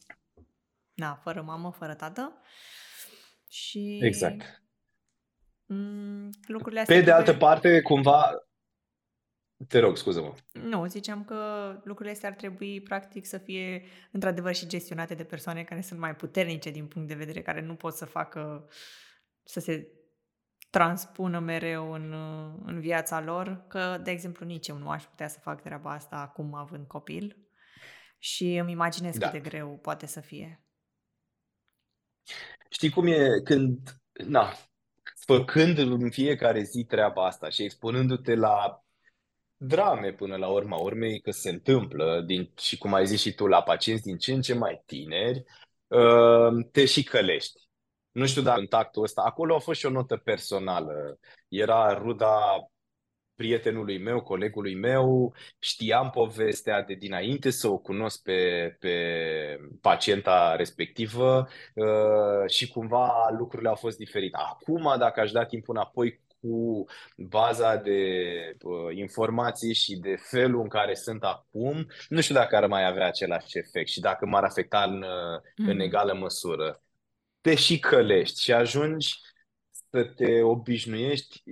na, 0.94 1.14
fără 1.14 1.42
mamă, 1.42 1.70
fără 1.70 1.94
tată. 1.94 2.40
Și 3.48 3.98
exact. 4.02 4.62
M- 5.64 6.30
lucrurile 6.46 6.80
astea 6.80 6.96
Pe 6.96 7.02
de 7.02 7.10
altă 7.10 7.34
parte, 7.34 7.82
cumva, 7.82 8.48
te 9.68 9.78
rog, 9.78 9.96
scuză-mă. 9.96 10.34
Nu, 10.52 10.86
ziceam 10.86 11.24
că 11.24 11.70
lucrurile 11.84 12.14
astea 12.14 12.28
ar 12.28 12.34
trebui 12.34 12.80
practic 12.80 13.26
să 13.26 13.38
fie 13.38 13.82
într-adevăr 14.10 14.54
și 14.54 14.66
gestionate 14.66 15.14
de 15.14 15.24
persoane 15.24 15.62
care 15.62 15.80
sunt 15.80 16.00
mai 16.00 16.16
puternice 16.16 16.70
din 16.70 16.86
punct 16.86 17.08
de 17.08 17.14
vedere, 17.14 17.42
care 17.42 17.60
nu 17.60 17.74
pot 17.74 17.94
să 17.94 18.04
facă, 18.04 18.68
să 19.48 19.60
se 19.60 19.88
transpună 20.70 21.38
mereu 21.38 21.92
în, 21.92 22.12
în 22.64 22.80
viața 22.80 23.20
lor, 23.20 23.64
că, 23.68 24.00
de 24.02 24.10
exemplu, 24.10 24.46
nici 24.46 24.68
eu 24.68 24.76
nu 24.76 24.90
aș 24.90 25.04
putea 25.04 25.28
să 25.28 25.38
fac 25.40 25.62
treaba 25.62 25.92
asta 25.92 26.16
acum 26.16 26.54
având 26.54 26.86
copil 26.86 27.36
și 28.18 28.56
îmi 28.56 28.72
imaginez 28.72 29.18
da. 29.18 29.30
cât 29.30 29.42
de 29.42 29.48
greu 29.48 29.78
poate 29.78 30.06
să 30.06 30.20
fie. 30.20 30.62
Știi 32.70 32.90
cum 32.90 33.06
e 33.06 33.40
când, 33.44 34.00
na, 34.12 34.52
făcând 35.20 35.78
în 35.78 36.10
fiecare 36.10 36.62
zi 36.62 36.84
treaba 36.84 37.26
asta 37.26 37.48
și 37.48 37.62
expunându-te 37.62 38.34
la 38.34 38.84
drame 39.56 40.12
până 40.12 40.36
la 40.36 40.48
urma 40.48 40.76
urmei, 40.76 41.20
că 41.20 41.30
se 41.30 41.50
întâmplă, 41.50 42.22
din, 42.26 42.52
și 42.58 42.78
cum 42.78 42.94
ai 42.94 43.06
zis 43.06 43.20
și 43.20 43.34
tu, 43.34 43.46
la 43.46 43.62
pacienți 43.62 44.02
din 44.02 44.18
ce 44.18 44.32
în 44.32 44.40
ce 44.40 44.54
mai 44.54 44.82
tineri, 44.86 45.44
uh, 45.86 46.66
te 46.72 46.84
și 46.84 47.02
călești. 47.02 47.67
Nu 48.18 48.26
știu 48.26 48.42
dacă 48.42 48.56
contactul 48.56 49.02
ăsta, 49.02 49.22
acolo 49.22 49.54
a 49.54 49.58
fost 49.58 49.78
și 49.78 49.86
o 49.86 49.90
notă 49.90 50.16
personală. 50.16 51.18
Era 51.48 51.92
ruda 51.92 52.68
prietenului 53.34 53.98
meu, 53.98 54.22
colegului 54.22 54.74
meu, 54.74 55.34
știam 55.58 56.10
povestea 56.10 56.82
de 56.82 56.94
dinainte 56.94 57.50
să 57.50 57.68
o 57.68 57.78
cunosc 57.78 58.22
pe, 58.22 58.76
pe 58.80 58.94
pacienta 59.80 60.56
respectivă 60.56 61.48
uh, 61.74 62.50
și 62.50 62.68
cumva 62.68 63.34
lucrurile 63.38 63.68
au 63.68 63.74
fost 63.74 63.96
diferite. 63.96 64.36
Acum, 64.40 64.94
dacă 64.98 65.20
aș 65.20 65.30
da 65.30 65.44
timpul 65.44 65.74
înapoi 65.74 66.20
cu 66.40 66.84
baza 67.16 67.76
de 67.76 68.00
uh, 68.62 68.96
informații 68.96 69.74
și 69.74 69.96
de 69.96 70.16
felul 70.30 70.60
în 70.60 70.68
care 70.68 70.94
sunt 70.94 71.24
acum, 71.24 71.86
nu 72.08 72.20
știu 72.20 72.34
dacă 72.34 72.56
ar 72.56 72.66
mai 72.66 72.86
avea 72.86 73.06
același 73.06 73.58
efect 73.58 73.88
și 73.88 74.00
dacă 74.00 74.26
m-ar 74.26 74.44
afecta 74.44 74.82
în, 74.82 75.04
mm. 75.56 75.68
în 75.68 75.80
egală 75.80 76.14
măsură. 76.14 76.82
Te 77.40 77.54
și 77.54 77.78
călești 77.78 78.42
și 78.42 78.52
ajungi 78.52 79.20
să 79.90 80.04
te 80.04 80.42
obișnuiești 80.42 81.42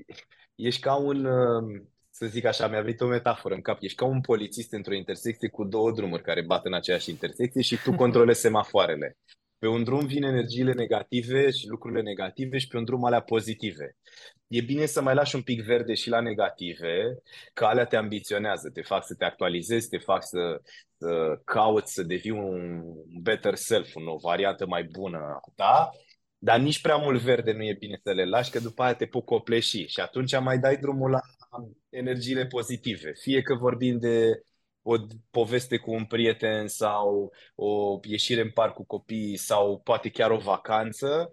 ești 0.54 0.80
ca 0.80 0.94
un, 0.94 1.24
um, 1.24 1.88
să 2.10 2.26
zic 2.26 2.44
așa, 2.44 2.68
mi-a 2.68 2.80
venit 2.80 3.00
o 3.00 3.06
metaforă 3.06 3.54
în 3.54 3.60
cap, 3.60 3.78
ești 3.80 3.96
ca 3.96 4.04
un 4.04 4.20
polițist 4.20 4.72
într-o 4.72 4.94
intersecție 4.94 5.48
cu 5.48 5.64
două 5.64 5.92
drumuri 5.92 6.22
care 6.22 6.42
bat 6.42 6.64
în 6.64 6.74
aceeași 6.74 7.10
intersecție 7.10 7.62
și 7.62 7.82
tu 7.82 7.94
controlezi 7.94 8.40
semafoarele. 8.40 9.16
Pe 9.58 9.66
un 9.66 9.84
drum 9.84 10.06
vin 10.06 10.22
energiile 10.22 10.72
negative 10.72 11.50
și 11.50 11.68
lucrurile 11.68 12.02
negative 12.02 12.58
și 12.58 12.68
pe 12.68 12.76
un 12.76 12.84
drum 12.84 13.04
alea 13.04 13.20
pozitive. 13.20 13.96
E 14.46 14.60
bine 14.60 14.86
să 14.86 15.02
mai 15.02 15.14
lași 15.14 15.34
un 15.34 15.42
pic 15.42 15.62
verde 15.62 15.94
și 15.94 16.08
la 16.08 16.20
negative, 16.20 17.18
că 17.52 17.64
alea 17.64 17.84
te 17.84 17.96
ambiționează, 17.96 18.70
te 18.70 18.82
fac 18.82 19.06
să 19.06 19.14
te 19.14 19.24
actualizezi, 19.24 19.88
te 19.88 19.98
fac 19.98 20.24
să, 20.24 20.60
să 20.98 21.40
cauți 21.44 21.92
să 21.92 22.02
devii 22.02 22.30
un 22.30 22.82
better 23.22 23.54
self, 23.54 23.94
o 23.94 24.16
variantă 24.16 24.66
mai 24.66 24.84
bună 24.84 25.18
a 25.18 25.52
ta 25.54 25.90
dar 26.38 26.60
nici 26.60 26.80
prea 26.80 26.96
mult 26.96 27.20
verde 27.20 27.52
nu 27.52 27.62
e 27.62 27.76
bine 27.78 28.00
să 28.02 28.12
le 28.12 28.24
lași, 28.24 28.50
că 28.50 28.58
după 28.58 28.82
aia 28.82 28.94
te 28.94 29.06
pot 29.06 29.24
copleși 29.24 29.86
și 29.86 30.00
atunci 30.00 30.38
mai 30.38 30.58
dai 30.58 30.76
drumul 30.76 31.10
la 31.10 31.20
energiile 31.88 32.46
pozitive. 32.46 33.12
Fie 33.20 33.42
că 33.42 33.54
vorbim 33.54 33.98
de 33.98 34.42
o 34.88 34.96
poveste 35.30 35.76
cu 35.76 35.92
un 35.92 36.04
prieten 36.04 36.66
sau 36.66 37.32
o 37.54 37.98
ieșire 38.02 38.40
în 38.40 38.50
parc 38.50 38.74
cu 38.74 38.84
copiii 38.84 39.36
sau 39.36 39.80
poate 39.80 40.10
chiar 40.10 40.30
o 40.30 40.38
vacanță, 40.38 41.32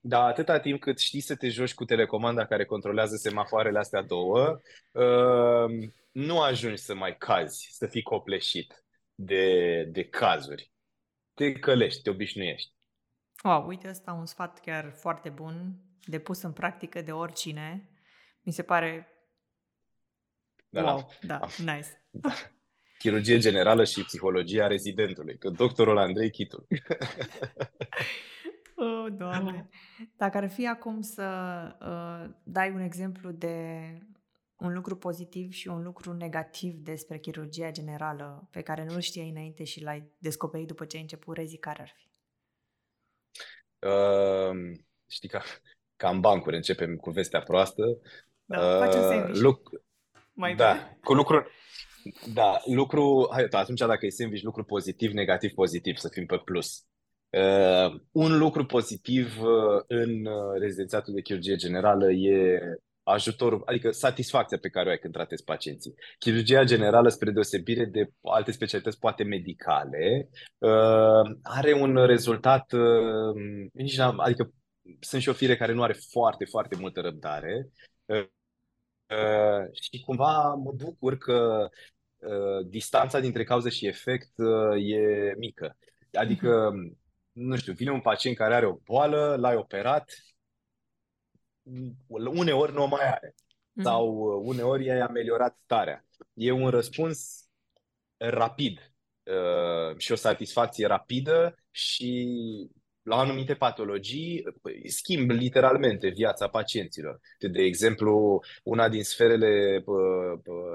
dar 0.00 0.28
atâta 0.28 0.60
timp 0.60 0.80
cât 0.80 0.98
știi 0.98 1.20
să 1.20 1.36
te 1.36 1.48
joci 1.48 1.74
cu 1.74 1.84
telecomanda 1.84 2.46
care 2.46 2.64
controlează 2.64 3.16
semafoarele 3.16 3.78
astea 3.78 4.02
două, 4.02 4.60
uh, 4.92 5.88
nu 6.12 6.40
ajungi 6.40 6.82
să 6.82 6.94
mai 6.94 7.16
cazi, 7.16 7.68
să 7.70 7.86
fii 7.86 8.02
copleșit 8.02 8.84
de, 9.14 9.84
de 9.92 10.04
cazuri. 10.04 10.72
Te 11.34 11.52
călești, 11.52 12.02
te 12.02 12.10
obișnuiești. 12.10 12.72
Wow, 13.42 13.66
uite, 13.66 13.88
ăsta 13.88 14.12
un 14.12 14.26
sfat 14.26 14.60
chiar 14.60 14.92
foarte 14.92 15.28
bun, 15.28 15.76
de 16.04 16.18
pus 16.18 16.42
în 16.42 16.52
practică 16.52 17.02
de 17.02 17.12
oricine. 17.12 17.90
Mi 18.42 18.52
se 18.52 18.62
pare... 18.62 19.08
Da, 20.68 20.82
wow, 20.82 21.10
da, 21.20 21.38
da 21.64 21.72
nice. 21.72 22.04
Da. 22.10 22.30
Chirurgie 22.98 23.38
generală 23.38 23.84
și 23.84 24.04
psihologia 24.04 24.66
rezidentului, 24.66 25.38
că 25.38 25.48
doctorul 25.48 25.98
Andrei 25.98 26.30
Chitul. 26.30 26.66
oh, 28.76 29.06
doamne. 29.12 29.68
Dacă 30.16 30.36
ar 30.36 30.50
fi 30.50 30.66
acum 30.66 31.00
să 31.00 31.22
uh, 31.80 32.34
dai 32.42 32.70
un 32.70 32.80
exemplu 32.80 33.30
de 33.30 33.58
un 34.56 34.72
lucru 34.72 34.96
pozitiv 34.96 35.52
și 35.52 35.68
un 35.68 35.82
lucru 35.82 36.12
negativ 36.12 36.74
despre 36.74 37.18
chirurgia 37.18 37.70
generală 37.70 38.48
pe 38.50 38.62
care 38.62 38.84
nu-l 38.84 39.00
știai 39.00 39.28
înainte 39.28 39.64
și 39.64 39.82
l-ai 39.82 40.10
descoperit 40.18 40.66
după 40.66 40.84
ce 40.84 40.96
ai 40.96 41.02
început 41.02 41.36
rezi, 41.36 41.56
care 41.56 41.82
ar 41.82 41.92
fi? 41.96 42.08
Uh, 43.86 44.76
știi, 45.08 45.28
ca, 45.28 45.42
ca 45.96 46.08
în 46.08 46.20
bancuri 46.20 46.56
începem 46.56 46.96
cu 46.96 47.10
vestea 47.10 47.42
proastă. 47.42 47.82
Da, 48.44 48.58
uh, 48.58 48.78
facem 48.78 49.00
sandwich. 49.00 49.40
Luc- 49.40 49.82
Mai 50.32 50.54
da, 50.54 50.72
bine. 50.72 50.98
cu 51.02 51.14
lucru, 51.14 51.46
da, 52.34 52.60
lucru, 52.64 53.28
hai, 53.32 53.46
atunci 53.50 53.80
dacă 53.80 54.06
e 54.06 54.10
sandwich, 54.10 54.42
lucru 54.42 54.64
pozitiv, 54.64 55.12
negativ, 55.12 55.52
pozitiv, 55.52 55.96
să 55.96 56.08
fim 56.12 56.26
pe 56.26 56.40
plus. 56.44 56.84
Uh, 57.30 58.00
un 58.12 58.38
lucru 58.38 58.66
pozitiv 58.66 59.40
uh, 59.40 59.82
în 59.86 60.26
uh, 60.26 60.58
rezidențiatul 60.58 61.14
de 61.14 61.20
chirurgie 61.20 61.56
generală 61.56 62.12
e 62.12 62.60
ajutorul, 63.02 63.62
adică 63.64 63.90
satisfacția 63.90 64.58
pe 64.58 64.68
care 64.68 64.88
o 64.88 64.90
ai 64.90 64.98
când 64.98 65.12
tratezi 65.12 65.44
pacienții. 65.44 65.94
Chirurgia 66.18 66.64
generală, 66.64 67.08
spre 67.08 67.30
deosebire 67.30 67.84
de 67.84 68.08
alte 68.22 68.50
specialități, 68.50 68.98
poate 68.98 69.22
medicale, 69.22 70.28
uh, 70.58 71.36
are 71.42 71.72
un 71.72 72.06
rezultat, 72.06 72.72
uh, 72.72 74.16
adică 74.16 74.52
sunt 75.00 75.22
și 75.22 75.28
o 75.28 75.32
fire 75.32 75.56
care 75.56 75.72
nu 75.72 75.82
are 75.82 75.96
foarte, 76.10 76.44
foarte 76.44 76.76
multă 76.76 77.00
răbdare 77.00 77.68
uh, 78.06 78.28
și 79.72 80.00
cumva 80.00 80.54
mă 80.54 80.72
bucur 80.72 81.16
că 81.16 81.68
distanța 82.66 83.20
dintre 83.20 83.44
cauză 83.44 83.68
și 83.68 83.86
efect 83.86 84.30
e 84.76 85.34
mică. 85.36 85.76
Adică, 86.12 86.70
mhm. 86.70 86.98
nu 87.32 87.56
știu, 87.56 87.72
vine 87.72 87.90
un 87.90 88.00
pacient 88.00 88.36
care 88.36 88.54
are 88.54 88.66
o 88.66 88.78
boală, 88.84 89.36
l-ai 89.38 89.56
operat, 89.56 90.10
uneori 92.08 92.72
nu 92.72 92.82
o 92.82 92.86
mai 92.86 93.10
are. 93.10 93.34
Mm-hmm. 93.74 93.82
Sau 93.82 94.08
uh, 94.08 94.42
uneori 94.46 94.90
ai 94.90 95.00
ameliorat 95.00 95.58
starea. 95.64 96.04
E 96.34 96.50
un 96.50 96.68
răspuns 96.68 97.48
rapid 98.16 98.92
uh, 99.22 99.98
și 99.98 100.12
o 100.12 100.14
satisfacție 100.14 100.86
rapidă 100.86 101.54
și 101.70 102.70
la 103.04 103.16
anumite 103.16 103.54
patologii 103.54 104.44
păi, 104.62 104.90
schimb 104.90 105.30
literalmente 105.30 106.08
viața 106.08 106.48
pacienților. 106.48 107.20
De 107.38 107.62
exemplu, 107.62 108.42
una 108.62 108.88
din 108.88 109.02
sferele 109.02 109.84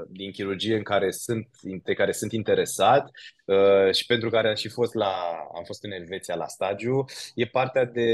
din 0.08 0.32
chirurgie 0.32 0.76
în 0.76 0.84
care 0.84 1.12
sunt, 1.12 1.50
de 1.84 1.94
care 1.94 2.12
sunt 2.12 2.32
interesat 2.32 3.10
uh, 3.46 3.94
și 3.94 4.06
pentru 4.06 4.30
care 4.30 4.50
am 4.50 4.56
și 4.56 4.70
fost 4.70 4.94
la, 4.94 5.14
am 5.56 5.64
fost 5.64 5.84
în 5.84 5.92
Elveția 5.92 6.36
la 6.36 6.48
stagiu, 6.48 7.06
e 7.36 7.46
partea 7.46 7.86
de 7.86 8.10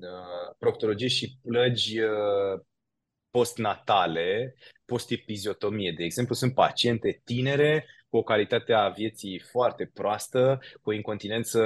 uh, 0.00 0.54
proctologie 0.58 1.08
și 1.08 1.38
plăgi 1.42 2.00
uh, 2.00 2.60
postnatale, 3.30 4.54
postepiziotomie. 4.84 5.94
De 5.96 6.04
exemplu, 6.04 6.34
sunt 6.34 6.54
paciente 6.54 7.20
tinere 7.24 7.86
cu 8.12 8.18
o 8.18 8.22
calitate 8.22 8.72
a 8.72 8.88
vieții 8.88 9.38
foarte 9.50 9.90
proastă, 9.94 10.60
cu 10.82 10.90
o 10.90 10.92
incontinență 10.92 11.62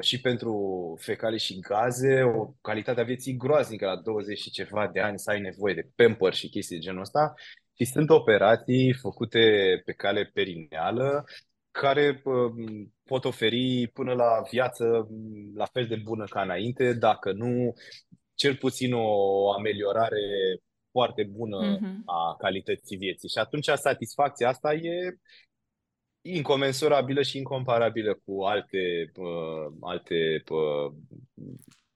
și 0.00 0.20
pentru 0.20 0.54
fecale 1.00 1.36
și 1.36 1.58
gaze, 1.58 2.22
o 2.22 2.46
calitate 2.60 3.00
a 3.00 3.04
vieții 3.04 3.36
groaznică 3.36 3.86
la 3.86 3.96
20 3.96 4.38
și 4.38 4.50
ceva 4.50 4.90
de 4.92 5.00
ani 5.00 5.18
să 5.18 5.30
ai 5.30 5.40
nevoie 5.40 5.74
de 5.74 5.88
pamper 5.96 6.34
și 6.34 6.48
chestii 6.48 6.76
de 6.76 6.82
genul 6.82 7.00
ăsta. 7.00 7.34
Și 7.76 7.84
sunt 7.84 8.10
operații 8.10 8.92
făcute 8.92 9.40
pe 9.84 9.92
cale 9.92 10.30
perineală 10.34 11.24
care 11.70 12.22
pot 13.04 13.24
oferi 13.24 13.90
până 13.92 14.12
la 14.12 14.42
viață 14.50 15.08
la 15.54 15.64
fel 15.64 15.86
de 15.86 15.96
bună 15.96 16.24
ca 16.24 16.42
înainte, 16.42 16.92
dacă 16.92 17.32
nu 17.32 17.74
cel 18.34 18.56
puțin 18.56 18.92
o 18.92 19.52
ameliorare 19.52 20.20
foarte 20.90 21.22
bună 21.22 21.76
mm-hmm. 21.76 22.02
a 22.04 22.36
calității 22.38 22.96
vieții. 22.96 23.28
Și 23.28 23.38
atunci 23.38 23.68
satisfacția 23.74 24.48
asta 24.48 24.74
e 24.74 25.18
incomensurabilă 26.26 27.22
și 27.22 27.36
incomparabilă 27.36 28.20
cu 28.24 28.42
alte, 28.42 29.12
uh, 29.16 29.72
alte 29.80 30.42
uh, 30.48 30.92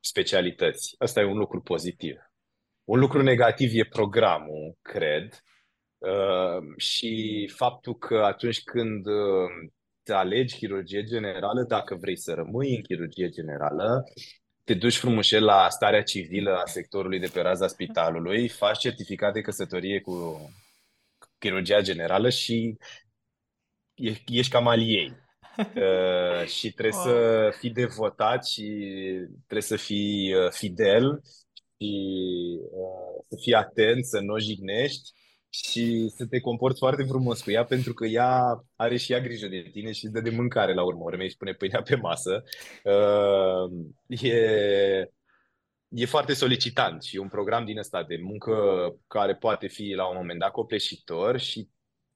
specialități. 0.00 0.94
Asta 0.98 1.20
e 1.20 1.24
un 1.24 1.38
lucru 1.38 1.60
pozitiv. 1.60 2.16
Un 2.84 2.98
lucru 2.98 3.22
negativ 3.22 3.70
e 3.72 3.84
programul, 3.84 4.76
cred, 4.82 5.42
uh, 5.98 6.76
și 6.76 7.50
faptul 7.54 7.94
că 7.94 8.16
atunci 8.16 8.62
când 8.62 9.06
uh, 9.06 9.70
te 10.02 10.12
alegi 10.12 10.56
chirurgie 10.56 11.02
generală, 11.02 11.62
dacă 11.62 11.94
vrei 11.94 12.16
să 12.16 12.32
rămâi 12.34 12.76
în 12.76 12.82
chirurgie 12.82 13.28
generală, 13.28 14.04
te 14.64 14.74
duci 14.74 14.96
frumușel 14.96 15.44
la 15.44 15.68
starea 15.68 16.02
civilă 16.02 16.56
a 16.56 16.66
sectorului 16.66 17.18
de 17.18 17.30
pe 17.32 17.40
raza 17.40 17.66
spitalului, 17.66 18.48
faci 18.48 18.78
certificat 18.78 19.32
de 19.32 19.40
căsătorie 19.40 20.00
cu 20.00 20.40
chirurgia 21.38 21.80
generală 21.80 22.28
și 22.28 22.76
ești 24.26 24.52
cam 24.52 24.66
al 24.66 24.80
ei. 24.80 25.12
Uh, 25.58 26.46
și 26.46 26.72
trebuie 26.72 27.00
wow. 27.04 27.04
să 27.04 27.48
fii 27.58 27.70
devotat 27.70 28.46
și 28.46 28.64
trebuie 29.36 29.62
să 29.62 29.76
fii 29.76 30.34
uh, 30.34 30.50
fidel 30.50 31.22
și 31.78 31.90
uh, 32.62 33.24
să 33.28 33.36
fii 33.42 33.54
atent, 33.54 34.04
să 34.04 34.20
nu 34.20 34.32
o 34.32 34.38
jignești 34.38 35.10
și 35.48 36.12
să 36.16 36.26
te 36.26 36.40
comporți 36.40 36.78
foarte 36.78 37.02
frumos 37.02 37.42
cu 37.42 37.50
ea 37.50 37.64
pentru 37.64 37.92
că 37.94 38.06
ea 38.06 38.64
are 38.76 38.96
și 38.96 39.12
ea 39.12 39.20
grijă 39.20 39.46
de 39.46 39.68
tine 39.72 39.92
și 39.92 40.04
îți 40.04 40.12
dă 40.14 40.20
de 40.20 40.30
mâncare 40.30 40.74
la 40.74 40.84
urmă 40.84 41.02
urmei 41.02 41.30
și 41.30 41.36
pune 41.36 41.52
pâinea 41.52 41.82
pe 41.82 41.94
masă. 41.94 42.42
Uh, 42.84 43.70
e, 44.06 45.10
e 45.88 46.06
foarte 46.06 46.34
solicitant 46.34 47.02
și 47.02 47.16
un 47.16 47.28
program 47.28 47.64
din 47.64 47.78
ăsta 47.78 48.02
de 48.02 48.16
muncă 48.22 48.54
care 49.06 49.34
poate 49.34 49.66
fi 49.66 49.92
la 49.92 50.08
un 50.08 50.16
moment 50.16 50.38
dat 50.38 50.50
copleșitor 50.50 51.38
și 51.38 51.68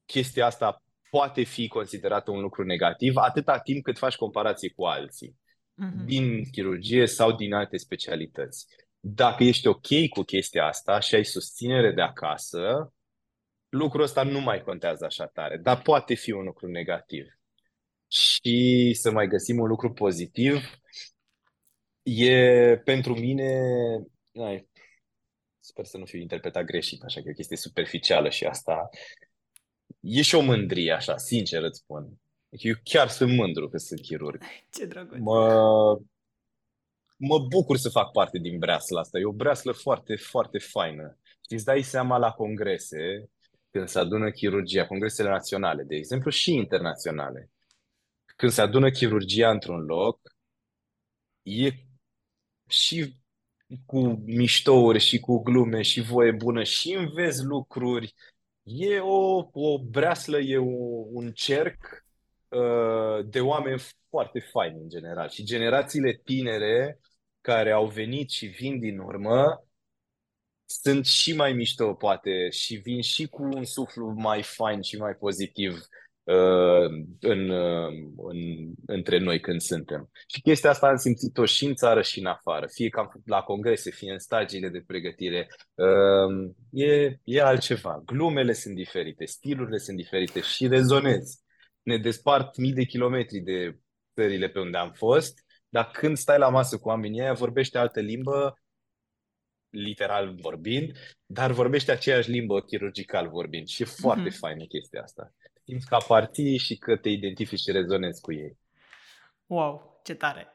chestia 0.07 0.47
asta 0.47 0.83
poate 1.13 1.43
fi 1.43 1.69
considerată 1.69 2.31
un 2.31 2.41
lucru 2.41 2.65
negativ 2.65 3.17
atâta 3.17 3.59
timp 3.59 3.85
cât 3.85 3.99
faci 3.99 4.17
comparație 4.17 4.71
cu 4.71 4.85
alții 4.85 5.29
uh-huh. 5.31 6.05
din 6.05 6.51
chirurgie 6.51 7.07
sau 7.07 7.33
din 7.33 7.53
alte 7.53 7.77
specialități. 7.77 8.67
Dacă 9.01 9.45
ești 9.45 9.67
ok 9.67 10.09
cu 10.11 10.23
chestia 10.23 10.67
asta 10.67 11.01
și 11.01 11.15
ai 11.15 11.25
susținere 11.25 11.93
de 11.93 12.01
acasă, 12.01 12.93
lucrul 13.69 14.03
ăsta 14.03 14.23
nu 14.23 14.41
mai 14.41 14.63
contează 14.63 15.05
așa 15.05 15.27
tare, 15.27 15.57
dar 15.57 15.83
poate 15.83 16.15
fi 16.15 16.33
un 16.33 16.45
lucru 16.45 16.67
negativ. 16.67 17.27
Și 18.09 18.93
să 18.95 19.11
mai 19.11 19.27
găsim 19.27 19.59
un 19.59 19.69
lucru 19.69 19.93
pozitiv, 19.93 20.81
e 22.03 22.77
pentru 22.85 23.15
mine, 23.15 23.63
ai, 24.33 24.69
sper 25.61 25.85
să 25.85 25.99
nu 25.99 26.05
fiu 26.05 26.19
interpretat 26.19 26.65
greșit, 26.65 27.03
așa 27.03 27.21
că 27.21 27.29
e 27.29 27.31
o 27.31 27.35
chestie 27.35 27.57
superficială 27.57 28.29
și 28.29 28.45
asta, 28.45 28.89
e 30.03 30.23
și 30.23 30.35
o 30.35 30.41
mândrie, 30.41 30.93
așa, 30.93 31.17
sincer 31.17 31.63
îți 31.63 31.79
spun. 31.79 32.21
Eu 32.49 32.75
chiar 32.83 33.09
sunt 33.09 33.33
mândru 33.37 33.69
că 33.69 33.77
sunt 33.77 34.01
chirurg. 34.01 34.43
Ce 34.71 34.87
drăguț. 34.87 35.19
Mă, 35.19 35.99
mă 37.17 37.39
bucur 37.39 37.77
să 37.77 37.89
fac 37.89 38.11
parte 38.11 38.39
din 38.39 38.59
breasla 38.59 39.01
asta. 39.01 39.19
E 39.19 39.25
o 39.25 39.33
breaslă 39.33 39.73
foarte, 39.73 40.17
foarte 40.17 40.59
faină. 40.59 41.19
Și 41.25 41.55
îți 41.55 41.65
dai 41.65 41.83
seama 41.83 42.19
la 42.19 42.31
congrese, 42.31 43.31
când 43.71 43.89
se 43.89 43.99
adună 43.99 44.31
chirurgia, 44.31 44.87
congresele 44.87 45.29
naționale, 45.29 45.83
de 45.83 45.97
exemplu, 45.97 46.31
și 46.31 46.55
internaționale. 46.55 47.51
Când 48.37 48.53
se 48.53 48.61
adună 48.61 48.91
chirurgia 48.91 49.51
într-un 49.51 49.81
loc, 49.81 50.21
e 51.43 51.71
și 52.69 53.17
cu 53.87 54.01
miștouri 54.25 54.99
și 54.99 55.21
cu 55.21 55.43
glume 55.43 55.83
și 55.83 56.01
voie 56.01 56.31
bună 56.31 56.63
și 56.63 56.93
înveți 56.93 57.45
lucruri 57.45 58.15
E 58.63 58.99
o, 59.01 59.49
o 59.53 59.79
breaslă, 59.79 60.39
e 60.39 60.59
o, 60.59 61.05
un 61.13 61.33
cerc 61.33 62.05
uh, 62.49 63.27
de 63.27 63.41
oameni 63.41 63.83
foarte 64.09 64.41
faini 64.41 64.81
în 64.83 64.89
general. 64.89 65.29
Și 65.29 65.45
generațiile 65.45 66.21
tinere 66.25 67.01
care 67.41 67.71
au 67.71 67.87
venit 67.87 68.31
și 68.31 68.47
vin 68.47 68.79
din 68.79 68.99
urmă 68.99 69.67
sunt 70.67 71.07
și 71.07 71.35
mai 71.35 71.53
mișto, 71.53 71.95
poate, 71.95 72.51
și 72.51 72.75
vin 72.75 73.03
și 73.03 73.27
cu 73.27 73.43
un 73.43 73.65
suflu 73.65 74.15
mai 74.17 74.43
fain 74.43 74.81
și 74.83 74.97
mai 74.97 75.15
pozitiv 75.15 75.73
Uh, 75.73 76.02
în, 76.25 77.49
uh, 77.49 77.93
în, 78.17 78.73
între 78.87 79.19
noi 79.19 79.41
când 79.41 79.61
suntem. 79.61 80.11
Și 80.27 80.41
chestia 80.41 80.71
asta 80.71 80.87
am 80.87 80.97
simțit-o 80.97 81.45
și 81.45 81.65
în 81.65 81.75
țară 81.75 82.03
și 82.03 82.19
în 82.19 82.27
afară, 82.27 82.67
fie 82.67 82.89
că 82.89 83.01
am 83.01 83.23
la 83.25 83.43
congrese, 83.43 83.91
fie 83.91 84.13
în 84.13 84.19
stagiile 84.19 84.69
de 84.69 84.85
pregătire. 84.87 85.47
Uh, 85.75 86.51
e, 86.71 87.19
e 87.25 87.43
altceva. 87.43 88.03
Glumele 88.05 88.53
sunt 88.53 88.75
diferite, 88.75 89.25
stilurile 89.25 89.79
sunt 89.79 89.97
diferite 89.97 90.41
și 90.41 90.67
rezonezi. 90.67 91.41
Ne 91.83 91.99
despart 91.99 92.57
mii 92.57 92.73
de 92.73 92.85
kilometri 92.85 93.39
de 93.39 93.79
țările 94.15 94.49
pe 94.49 94.61
unde 94.61 94.77
am 94.77 94.93
fost, 94.93 95.45
dar 95.69 95.91
când 95.91 96.17
stai 96.17 96.39
la 96.39 96.49
masă 96.49 96.79
cu 96.79 96.89
oamenii 96.89 97.21
aia, 97.21 97.33
vorbește 97.33 97.79
altă 97.79 98.01
limbă, 98.01 98.57
literal 99.69 100.35
vorbind, 100.35 100.93
dar 101.27 101.51
vorbește 101.51 101.93
aceeași 101.93 102.31
limbă 102.31 102.61
chirurgical 102.61 103.29
vorbind 103.29 103.67
și 103.67 103.83
e 103.83 103.85
foarte 103.85 104.29
mm-hmm. 104.29 104.39
faină 104.39 104.65
chestia 104.65 105.03
asta 105.03 105.33
simți 105.73 105.87
că 105.87 105.95
aparții 105.95 106.59
și 106.59 106.77
că 106.77 106.97
te 106.97 107.09
identifici 107.09 107.61
și 107.61 107.71
rezonezi 107.71 108.21
cu 108.21 108.33
ei. 108.33 108.59
Wow, 109.47 110.01
ce 110.05 110.15
tare! 110.15 110.47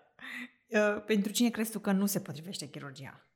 Uh, 0.67 1.03
pentru 1.05 1.31
cine 1.31 1.49
crezi 1.49 1.71
tu 1.71 1.79
că 1.79 1.91
nu 1.91 2.05
se 2.05 2.19
potrivește 2.19 2.69
chirurgia? 2.69 3.27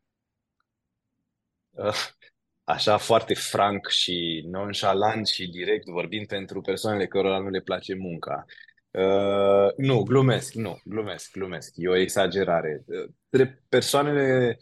Uh, 1.70 1.94
așa 2.64 2.98
foarte 2.98 3.34
franc 3.34 3.88
și 3.88 4.44
nonchalant 4.46 5.28
și 5.28 5.48
direct 5.48 5.88
vorbind 5.88 6.28
pentru 6.28 6.62
persoanele 6.62 7.08
cărora 7.08 7.40
nu 7.40 7.50
le 7.50 7.62
place 7.62 7.94
munca. 7.94 8.46
Uh, 8.92 9.74
nu, 9.78 10.04
glumesc, 10.04 10.54
nu, 10.54 10.80
glumesc, 10.84 11.32
glumesc. 11.32 11.74
E 11.76 11.90
o 11.90 11.96
exagerare. 11.96 12.84
Uh, 13.32 13.48
persoanele 13.70 14.58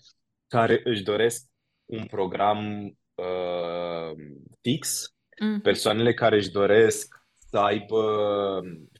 care 0.47 0.81
își 0.83 1.03
doresc 1.03 1.45
un 1.85 2.05
program 2.05 2.85
uh, 3.15 4.15
fix, 4.61 5.13
Mm. 5.39 5.59
Persoanele 5.59 6.13
care 6.13 6.35
își 6.35 6.51
doresc 6.51 7.19
să 7.49 7.57
aibă 7.57 8.03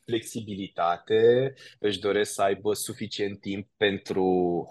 flexibilitate, 0.06 1.54
își 1.80 2.00
doresc 2.00 2.34
să 2.34 2.42
aibă 2.42 2.74
suficient 2.74 3.40
timp 3.40 3.68
pentru 3.78 4.24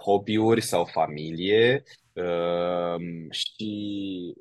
hobby-uri 0.04 0.60
sau 0.60 0.84
familie 0.84 1.82
uh, 2.12 2.96
și 3.30 3.72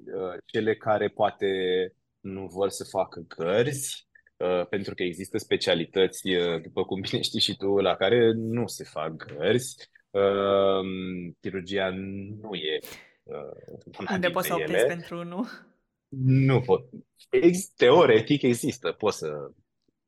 uh, 0.06 0.38
cele 0.46 0.76
care 0.76 1.08
poate 1.08 1.48
nu 2.20 2.46
vor 2.46 2.70
să 2.70 2.84
facă 2.84 3.26
gărzi, 3.38 4.08
uh, 4.38 4.68
pentru 4.70 4.96
că 4.96 5.04
există 5.04 5.38
specialități, 5.38 6.22
după 6.62 6.84
cum 6.86 7.02
bine 7.10 7.22
știi 7.22 7.40
și 7.40 7.56
tu, 7.56 7.76
la 7.76 7.96
care 7.96 8.32
nu 8.36 8.68
se 8.68 8.84
fac 8.84 9.16
gărzi. 9.16 9.90
Chirurgia 11.40 11.90
nu 12.42 12.54
e 12.54 12.80
una 14.00 14.14
Unde 14.14 14.30
poți 14.30 14.48
să 14.48 14.54
optezi 14.54 14.86
pentru 14.86 15.18
unul? 15.18 15.48
Nu 16.08 16.62
pot. 16.62 16.90
Ex- 17.30 17.70
teoretic 17.76 18.42
există. 18.42 18.92
Poți 18.92 19.18
să, 19.18 19.52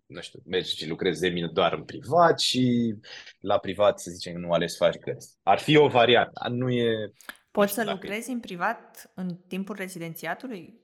nu 0.06 0.22
știu, 0.22 0.40
mergi 0.46 0.76
și 0.76 0.88
lucrezi 0.88 1.22
de 1.22 1.30
mine 1.30 1.48
doar 1.54 1.74
în 1.74 1.84
privat 1.84 2.40
și 2.40 2.96
la 3.40 3.58
privat, 3.58 4.00
să 4.00 4.12
zicem, 4.12 4.40
nu 4.40 4.52
ales 4.52 4.72
să 4.72 4.84
faci 4.84 4.96
cărți. 4.96 5.38
Ar 5.44 5.60
fi 5.60 5.78
o 5.78 5.88
variantă, 5.88 6.32
dar 6.42 6.52
nu 6.52 6.72
e... 6.72 7.14
Poți 7.52 7.74
să 7.74 7.84
lucrezi 7.84 8.30
e... 8.30 8.34
în 8.34 8.40
privat 8.40 9.12
în 9.16 9.36
timpul 9.48 9.76
rezidențiatului? 9.76 10.80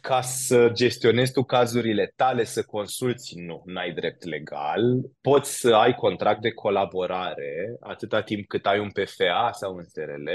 Ca 0.00 0.20
să 0.20 0.70
gestionezi 0.72 1.32
tu 1.32 1.42
cazurile 1.44 2.12
tale, 2.16 2.44
să 2.44 2.62
consulți, 2.62 3.38
nu, 3.38 3.62
n-ai 3.64 3.92
drept 3.92 4.24
legal. 4.24 5.00
Poți 5.20 5.58
să 5.58 5.74
ai 5.74 5.94
contract 5.94 6.40
de 6.40 6.50
colaborare 6.52 7.76
atâta 7.80 8.22
timp 8.22 8.46
cât 8.46 8.66
ai 8.66 8.78
un 8.78 8.90
PFA 8.90 9.50
sau 9.52 9.74
un 9.74 9.84
SRL 9.84 10.28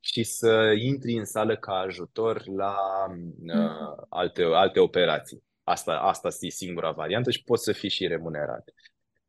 și 0.00 0.22
să 0.22 0.74
intri 0.78 1.12
în 1.12 1.24
sală 1.24 1.56
ca 1.56 1.72
ajutor 1.72 2.46
la 2.46 2.76
uh, 3.46 4.04
alte, 4.08 4.42
alte 4.42 4.80
operații. 4.80 5.42
Asta, 5.62 5.92
asta 5.92 6.28
e 6.40 6.48
singura 6.48 6.90
variantă 6.90 7.30
și 7.30 7.42
poți 7.42 7.64
să 7.64 7.72
fii 7.72 7.90
și 7.90 8.06
remunerat. 8.06 8.72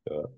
Uh, 0.03 0.29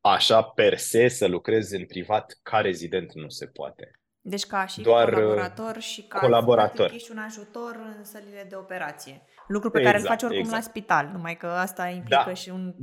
așa, 0.00 0.42
per 0.42 0.78
se, 0.78 1.08
să 1.08 1.26
lucrezi 1.26 1.76
în 1.76 1.86
privat 1.86 2.38
ca 2.42 2.60
rezident 2.60 3.14
nu 3.14 3.28
se 3.28 3.46
poate. 3.46 3.90
Deci 4.28 4.46
ca 4.46 4.66
și 4.66 4.80
Doar 4.80 5.08
uh, 5.08 5.14
colaborator 5.14 5.80
și 5.80 6.02
ca 6.02 6.18
colaborator. 6.18 6.90
și 6.90 7.10
un 7.10 7.18
ajutor 7.18 7.94
în 7.96 8.04
sălile 8.04 8.46
de 8.48 8.56
operație. 8.56 9.22
Lucru 9.46 9.70
pe 9.70 9.78
exact, 9.78 9.94
care 9.94 9.96
îl 9.98 10.02
exact, 10.02 10.20
faci 10.20 10.30
oricum 10.30 10.44
exact. 10.44 10.64
la 10.64 10.70
spital, 10.70 11.10
numai 11.12 11.36
că 11.36 11.46
asta 11.46 11.88
implică 11.88 12.22
da. 12.26 12.34
și 12.34 12.48
un 12.48 12.74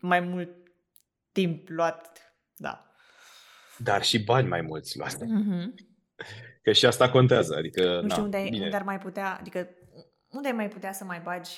mai 0.00 0.20
mult 0.20 0.50
timp 1.32 1.68
luat, 1.68 2.34
da. 2.56 2.86
Dar 3.76 4.02
și 4.02 4.24
bani 4.24 4.48
mai 4.48 4.60
mulți 4.60 4.98
luați. 4.98 5.16
Mm-hmm. 5.16 5.74
Că 6.62 6.72
și 6.72 6.86
asta 6.86 7.10
contează. 7.10 7.54
Adică, 7.56 8.00
nu 8.00 8.08
știu 8.08 8.22
na, 8.22 8.38
unde, 8.38 8.48
unde 8.62 8.76
ar 8.76 8.82
mai 8.82 8.98
putea, 8.98 9.36
adică 9.40 9.68
unde 10.28 10.48
ai 10.48 10.54
mai 10.54 10.68
putea 10.68 10.92
să 10.92 11.04
mai 11.04 11.20
bagi 11.20 11.50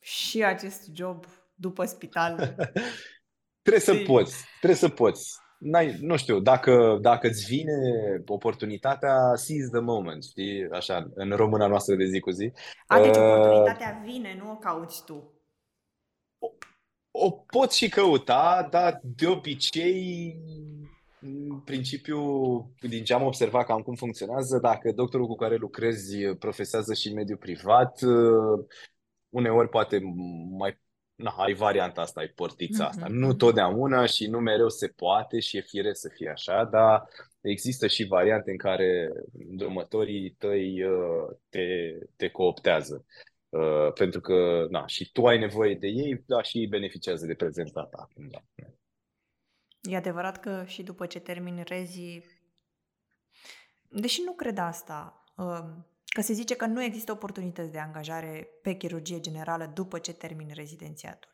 și 0.00 0.44
acest 0.44 0.88
job 0.94 1.24
după 1.54 1.84
spital? 1.84 2.54
trebuie 3.62 3.82
să 3.82 3.94
poți, 4.06 4.44
trebuie 4.60 4.78
să 4.78 4.88
poți 4.88 5.41
n-ai, 5.62 5.96
nu 6.00 6.16
știu, 6.16 6.40
dacă, 6.40 6.98
dacă 7.00 7.26
îți 7.26 7.44
vine 7.44 7.72
oportunitatea, 8.26 9.16
seize 9.34 9.68
the 9.68 9.80
moment, 9.80 10.24
știi, 10.24 10.68
așa, 10.70 11.10
în 11.14 11.30
româna 11.30 11.66
noastră 11.66 11.94
de 11.94 12.04
zi 12.04 12.20
cu 12.20 12.30
zi. 12.30 12.52
A, 12.86 13.00
deci 13.00 13.16
uh, 13.16 13.22
oportunitatea 13.22 14.02
vine, 14.04 14.36
nu 14.42 14.50
o 14.50 14.56
cauți 14.56 15.04
tu. 15.04 15.32
O, 16.38 16.48
o 17.10 17.30
poți 17.30 17.76
și 17.76 17.88
căuta, 17.88 18.68
dar 18.70 19.00
de 19.02 19.26
obicei, 19.26 20.36
în 21.20 21.60
principiu, 21.60 22.20
din 22.80 23.04
ce 23.04 23.14
am 23.14 23.22
observat 23.22 23.66
cam 23.66 23.80
cum 23.80 23.94
funcționează, 23.94 24.58
dacă 24.58 24.92
doctorul 24.92 25.26
cu 25.26 25.34
care 25.34 25.56
lucrezi 25.56 26.34
profesează 26.38 26.94
și 26.94 27.08
în 27.08 27.14
mediul 27.14 27.38
privat, 27.38 28.02
uh, 28.02 28.64
uneori 29.28 29.68
poate 29.68 30.00
mai 30.58 30.80
na, 31.22 31.30
ai 31.30 31.52
varianta 31.52 32.00
asta, 32.00 32.20
ai 32.20 32.28
portița 32.28 32.84
mm-hmm. 32.84 32.88
asta. 32.88 33.06
Nu 33.08 33.26
mhm. 33.26 33.36
totdeauna 33.36 34.06
și 34.06 34.26
nu 34.26 34.38
mereu 34.38 34.68
se 34.68 34.88
poate 34.88 35.40
și 35.40 35.56
e 35.56 35.60
fire 35.60 35.92
să 35.92 36.08
fie 36.14 36.30
așa, 36.30 36.64
dar 36.64 37.08
există 37.40 37.86
și 37.86 38.04
variante 38.04 38.50
în 38.50 38.56
care 38.56 39.12
drumătorii 39.32 40.30
tăi 40.30 40.84
uh, 40.84 41.36
te, 41.48 41.64
te 42.16 42.28
cooptează. 42.28 43.04
Uh, 43.48 43.92
pentru 43.94 44.20
că 44.20 44.66
na, 44.70 44.86
și 44.86 45.12
tu 45.12 45.26
ai 45.26 45.38
nevoie 45.38 45.74
de 45.74 45.86
ei, 45.86 46.22
dar 46.26 46.44
și 46.44 46.58
ei 46.58 46.66
beneficiază 46.66 47.26
de 47.26 47.34
prezența 47.34 47.84
ta. 47.84 48.08
Da. 48.14 48.42
E 49.82 49.96
adevărat 49.96 50.40
că 50.40 50.64
și 50.66 50.82
după 50.82 51.06
ce 51.06 51.18
termini 51.18 51.62
rezii, 51.66 52.24
deși 53.88 54.22
nu 54.24 54.32
cred 54.32 54.58
asta, 54.58 55.24
uh, 55.36 55.64
Că 56.12 56.20
se 56.20 56.32
zice 56.32 56.56
că 56.56 56.66
nu 56.66 56.82
există 56.82 57.12
oportunități 57.12 57.72
de 57.72 57.78
angajare 57.78 58.48
pe 58.62 58.72
chirurgie 58.72 59.20
generală 59.20 59.70
după 59.74 59.98
ce 59.98 60.12
termini 60.12 60.52
rezidențiatul. 60.54 61.30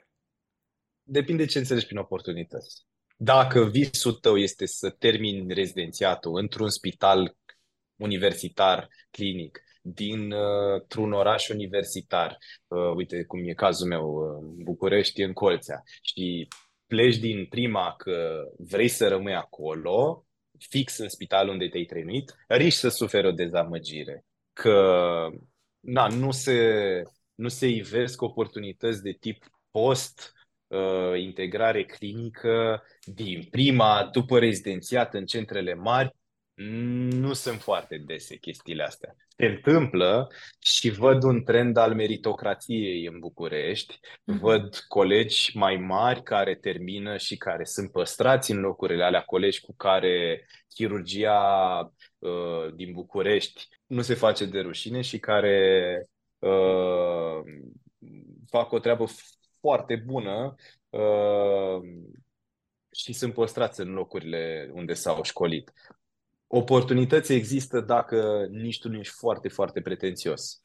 Depinde 1.03 1.45
ce 1.45 1.59
înțelegi 1.59 1.87
prin 1.87 1.99
oportunități. 1.99 2.87
Dacă 3.16 3.64
visul 3.64 4.12
tău 4.12 4.37
este 4.37 4.66
să 4.66 4.91
termini 4.91 5.55
rezidențiatul 5.55 6.39
într-un 6.39 6.68
spital 6.68 7.37
universitar, 7.97 8.89
clinic, 9.11 9.62
dintr-un 9.83 11.12
oraș 11.12 11.49
universitar, 11.49 12.37
uh, 12.66 12.95
uite 12.95 13.24
cum 13.24 13.49
e 13.49 13.53
cazul 13.53 13.89
meu, 13.89 14.09
uh, 14.09 14.62
București, 14.64 15.22
în 15.22 15.33
Colțea, 15.33 15.83
și 16.03 16.49
pleci 16.87 17.16
din 17.16 17.47
prima 17.47 17.95
că 17.97 18.45
vrei 18.59 18.89
să 18.89 19.09
rămâi 19.09 19.35
acolo, 19.35 20.26
fix 20.59 20.99
în 20.99 21.09
spitalul 21.09 21.53
unde 21.53 21.68
te-ai 21.68 21.85
trăit, 21.85 22.35
riști 22.49 22.81
să 22.81 22.89
suferi 22.89 23.26
o 23.26 23.33
dezamăgire 23.33 24.28
că 24.62 25.28
na, 25.80 26.06
nu, 26.06 26.30
se, 26.30 27.02
nu 27.34 27.48
se 27.48 27.66
ivesc 27.66 28.22
oportunități 28.22 29.02
de 29.02 29.16
tip 29.20 29.44
post, 29.70 30.32
uh, 30.66 31.20
integrare 31.20 31.84
clinică 31.84 32.82
din 33.14 33.46
prima, 33.50 34.09
după 34.12 34.38
rezidențiat 34.38 35.14
în 35.14 35.26
centrele 35.26 35.74
mari, 35.74 36.16
nu 37.11 37.32
sunt 37.32 37.61
foarte 37.61 37.96
dese 37.96 38.36
chestiile 38.36 38.82
astea. 38.82 39.14
Se 39.36 39.46
întâmplă 39.46 40.28
și 40.59 40.90
văd 40.90 41.22
un 41.22 41.44
trend 41.44 41.76
al 41.76 41.94
meritocrației 41.94 43.06
în 43.06 43.18
București. 43.18 43.94
Mm-hmm. 43.94 44.40
Văd 44.40 44.76
colegi 44.88 45.56
mai 45.56 45.76
mari 45.76 46.22
care 46.22 46.54
termină 46.54 47.16
și 47.16 47.36
care 47.36 47.64
sunt 47.64 47.90
păstrați 47.90 48.50
în 48.50 48.61
locurile 48.61 49.04
alea, 49.04 49.20
colegi 49.20 49.61
cu 49.61 49.74
care 49.76 50.46
chirurgia 50.68 51.92
uh, 52.18 52.74
din 52.74 52.92
București 52.92 53.68
nu 53.86 54.02
se 54.02 54.14
face 54.14 54.44
de 54.44 54.60
rușine 54.60 55.00
și 55.00 55.18
care 55.18 56.08
uh, 56.38 57.40
fac 58.46 58.72
o 58.72 58.78
treabă 58.78 59.04
foarte 59.60 59.96
bună 59.96 60.54
uh, 60.88 61.80
și 62.90 63.12
sunt 63.12 63.34
păstrați 63.34 63.80
în 63.80 63.92
locurile 63.92 64.70
unde 64.72 64.92
s-au 64.92 65.22
școlit. 65.22 65.72
Oportunități 66.46 67.32
există 67.32 67.80
dacă 67.80 68.46
nici 68.50 68.78
tu 68.78 68.88
nu 68.88 68.98
ești 68.98 69.14
foarte, 69.14 69.48
foarte 69.48 69.80
pretențios. 69.80 70.60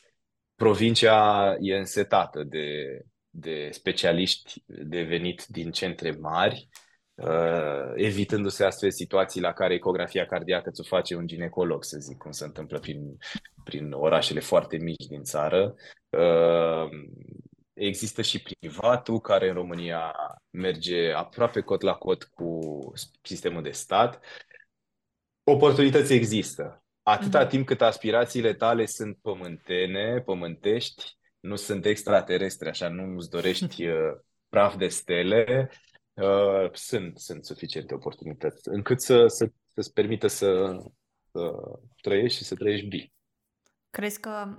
Provincia 0.56 1.56
e 1.60 1.78
însetată 1.78 2.44
de, 2.44 3.00
de 3.30 3.70
specialiști 3.72 4.64
de 4.66 5.02
venit 5.02 5.46
din 5.46 5.72
centre 5.72 6.12
mari 6.12 6.70
uh, 6.72 6.83
evitându-se 7.96 8.64
astfel 8.64 8.92
situații 8.92 9.42
la 9.42 9.54
care 9.54 9.74
ecografia 9.74 10.26
cardiacă 10.26 10.70
ți-o 10.70 10.84
face 10.84 11.16
un 11.16 11.28
ginecolog, 11.28 11.84
să 11.84 11.98
zic, 12.00 12.18
cum 12.18 12.32
se 12.32 12.44
întâmplă 12.44 12.80
prin, 12.80 13.18
prin 13.64 13.92
orașele 13.92 14.40
foarte 14.40 14.78
mici 14.78 15.06
din 15.06 15.24
țară. 15.24 15.76
Uh, 16.10 16.90
există 17.74 18.22
și 18.22 18.42
privatul, 18.42 19.20
care 19.20 19.48
în 19.48 19.54
România 19.54 20.16
merge 20.50 21.12
aproape 21.12 21.62
cot 21.62 21.82
la 21.82 21.94
cot 21.94 22.24
cu 22.24 22.60
sistemul 23.22 23.62
de 23.62 23.72
stat. 23.72 24.26
Oportunități 25.44 26.14
există. 26.14 26.84
Atâta 27.04 27.46
mm-hmm. 27.46 27.50
timp 27.50 27.66
cât 27.66 27.82
aspirațiile 27.82 28.54
tale 28.54 28.86
sunt 28.86 29.18
pământene, 29.22 30.22
pământești, 30.26 31.18
nu 31.40 31.56
sunt 31.56 31.86
extraterestre, 31.86 32.70
așa 32.70 32.90
nu 32.90 33.16
îți 33.18 33.30
dorești 33.30 33.88
uh, 33.88 34.14
praf 34.50 34.76
de 34.76 34.88
stele, 34.88 35.70
Uh, 36.14 36.74
sunt, 36.74 37.20
sunt 37.20 37.46
suficiente 37.46 37.94
oportunități 37.94 38.70
încât 38.70 39.02
să, 39.02 39.28
să, 39.28 39.52
să-ți 39.74 39.94
permită 39.94 40.28
să, 40.28 40.78
să 41.32 41.52
trăiești 42.02 42.38
și 42.38 42.44
să 42.44 42.56
trăiești 42.56 42.88
bine. 42.88 43.12
Crezi 43.90 44.20
că 44.20 44.58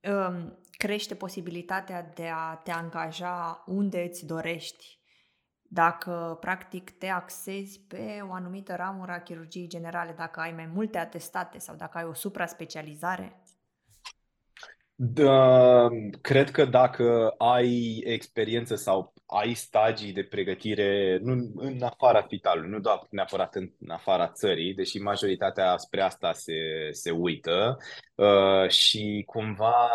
um, 0.00 0.58
crește 0.70 1.14
posibilitatea 1.14 2.12
de 2.14 2.28
a 2.34 2.54
te 2.54 2.70
angaja 2.70 3.64
unde 3.66 4.02
îți 4.02 4.26
dorești 4.26 5.00
dacă 5.68 6.36
practic 6.40 6.90
te 6.90 7.08
axezi 7.08 7.80
pe 7.88 8.18
o 8.28 8.32
anumită 8.32 8.74
ramură 8.74 9.12
a 9.12 9.20
chirurgiei 9.20 9.68
generale, 9.68 10.14
dacă 10.16 10.40
ai 10.40 10.52
mai 10.52 10.66
multe 10.66 10.98
atestate 10.98 11.58
sau 11.58 11.74
dacă 11.74 11.98
ai 11.98 12.04
o 12.04 12.14
supra-specializare? 12.14 13.42
Da, 14.94 15.88
cred 16.20 16.50
că 16.50 16.64
dacă 16.64 17.34
ai 17.38 18.02
experiență 18.04 18.74
sau 18.74 19.12
ai 19.26 19.54
stagii 19.54 20.12
de 20.12 20.22
pregătire 20.22 21.18
nu, 21.22 21.52
în 21.54 21.82
afara 21.82 22.22
spitalului, 22.22 22.70
nu 22.70 22.80
doar 22.80 23.06
neapărat 23.10 23.54
în, 23.54 23.70
în 23.78 23.90
afara 23.90 24.28
țării, 24.32 24.74
deși 24.74 24.98
majoritatea 24.98 25.76
spre 25.76 26.00
asta 26.00 26.32
se, 26.32 26.52
se 26.90 27.10
uită. 27.10 27.76
Uh, 28.14 28.68
și 28.68 29.22
cumva 29.26 29.88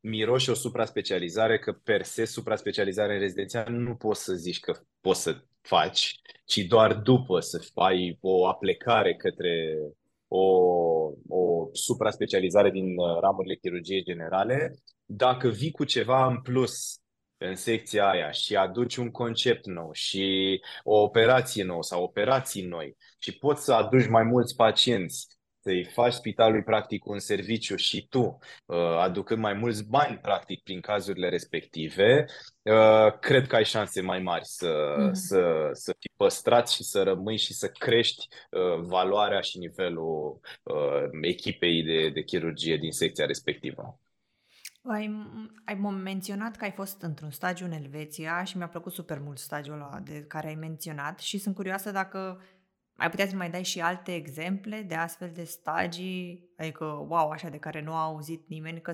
miroși 0.00 0.50
o 0.50 0.54
supra-specializare, 0.54 1.58
că 1.58 1.72
per 1.72 2.02
se 2.02 2.24
supra-specializare 2.24 3.12
în 3.12 3.20
rezidențial 3.20 3.72
nu 3.72 3.94
poți 3.94 4.24
să 4.24 4.34
zici 4.34 4.60
că 4.60 4.80
poți 5.00 5.22
să 5.22 5.42
faci, 5.60 6.20
ci 6.44 6.58
doar 6.58 6.94
după 6.94 7.40
să 7.40 7.66
ai 7.74 8.18
o 8.20 8.46
aplecare 8.46 9.14
către 9.14 9.76
o, 10.28 10.46
o 11.28 11.68
supra-specializare 11.72 12.70
din 12.70 12.84
uh, 12.84 13.20
ramurile 13.20 13.54
chirurgiei 13.54 14.04
generale, 14.04 14.74
dacă 15.04 15.48
vii 15.48 15.70
cu 15.70 15.84
ceva 15.84 16.26
în 16.26 16.40
plus 16.40 17.00
în 17.38 17.54
secția 17.54 18.08
aia 18.08 18.30
și 18.30 18.56
aduci 18.56 18.96
un 18.96 19.10
concept 19.10 19.66
nou 19.66 19.92
și 19.92 20.60
o 20.82 21.02
operație 21.02 21.64
nouă 21.64 21.82
sau 21.82 22.02
operații 22.02 22.62
noi 22.62 22.96
și 23.18 23.38
poți 23.38 23.64
să 23.64 23.72
aduci 23.72 24.08
mai 24.08 24.22
mulți 24.22 24.56
pacienți, 24.56 25.26
să-i 25.60 25.84
faci 25.84 26.12
spitalului 26.12 26.62
practic 26.62 27.06
un 27.06 27.18
serviciu 27.18 27.76
și 27.76 28.06
tu, 28.08 28.38
uh, 28.66 28.76
aducând 28.76 29.40
mai 29.40 29.52
mulți 29.52 29.88
bani 29.88 30.18
practic 30.18 30.62
prin 30.62 30.80
cazurile 30.80 31.28
respective, 31.28 32.24
uh, 32.62 33.18
cred 33.20 33.46
că 33.46 33.56
ai 33.56 33.64
șanse 33.64 34.00
mai 34.00 34.18
mari 34.18 34.44
să, 34.44 34.94
mm. 34.98 35.12
să, 35.12 35.70
să 35.72 35.94
fii 35.98 36.12
păstrat 36.16 36.68
și 36.68 36.82
să 36.82 37.02
rămâi 37.02 37.36
și 37.36 37.52
să 37.52 37.68
crești 37.68 38.26
uh, 38.50 38.80
valoarea 38.80 39.40
și 39.40 39.58
nivelul 39.58 40.40
echipei 41.22 41.82
de, 41.82 42.08
de 42.08 42.22
chirurgie 42.22 42.76
din 42.76 42.92
secția 42.92 43.26
respectivă. 43.26 43.98
Ai, 44.88 45.26
ai 45.64 45.74
menționat 46.02 46.56
că 46.56 46.64
ai 46.64 46.70
fost 46.70 47.02
într-un 47.02 47.30
stagiu 47.30 47.64
în 47.64 47.72
Elveția 47.72 48.44
și 48.44 48.56
mi-a 48.56 48.68
plăcut 48.68 48.92
super 48.92 49.18
mult 49.18 49.38
stagiul 49.38 49.74
ăla 49.74 50.00
de 50.04 50.24
care 50.24 50.46
ai 50.46 50.54
menționat 50.54 51.18
și 51.18 51.38
sunt 51.38 51.54
curioasă 51.54 51.90
dacă 51.90 52.40
ai 52.96 53.10
putea 53.10 53.26
să 53.26 53.36
mai 53.36 53.50
dai 53.50 53.64
și 53.64 53.80
alte 53.80 54.14
exemple 54.14 54.82
de 54.82 54.94
astfel 54.94 55.30
de 55.34 55.44
stagii, 55.44 56.50
adică, 56.56 56.84
wow, 56.84 57.30
așa 57.30 57.48
de 57.48 57.58
care 57.58 57.82
nu 57.82 57.92
a 57.92 58.04
auzit 58.04 58.48
nimeni, 58.48 58.80
că 58.80 58.92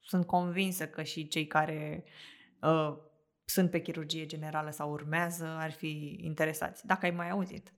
sunt 0.00 0.26
convinsă 0.26 0.86
că 0.86 1.02
și 1.02 1.28
cei 1.28 1.46
care 1.46 2.04
uh, 2.60 2.96
sunt 3.44 3.70
pe 3.70 3.80
chirurgie 3.80 4.26
generală 4.26 4.70
sau 4.70 4.90
urmează 4.90 5.56
ar 5.58 5.70
fi 5.70 6.18
interesați. 6.20 6.86
Dacă 6.86 7.06
ai 7.06 7.12
mai 7.12 7.30
auzit. 7.30 7.72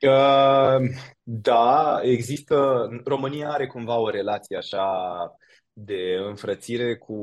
Uh, 0.00 0.88
da, 1.22 2.00
există. 2.02 2.88
România 3.04 3.50
are 3.50 3.66
cumva 3.66 3.96
o 3.96 4.10
relație 4.10 4.56
așa 4.56 5.36
de 5.72 6.16
înfrățire 6.26 6.96
cu 6.96 7.16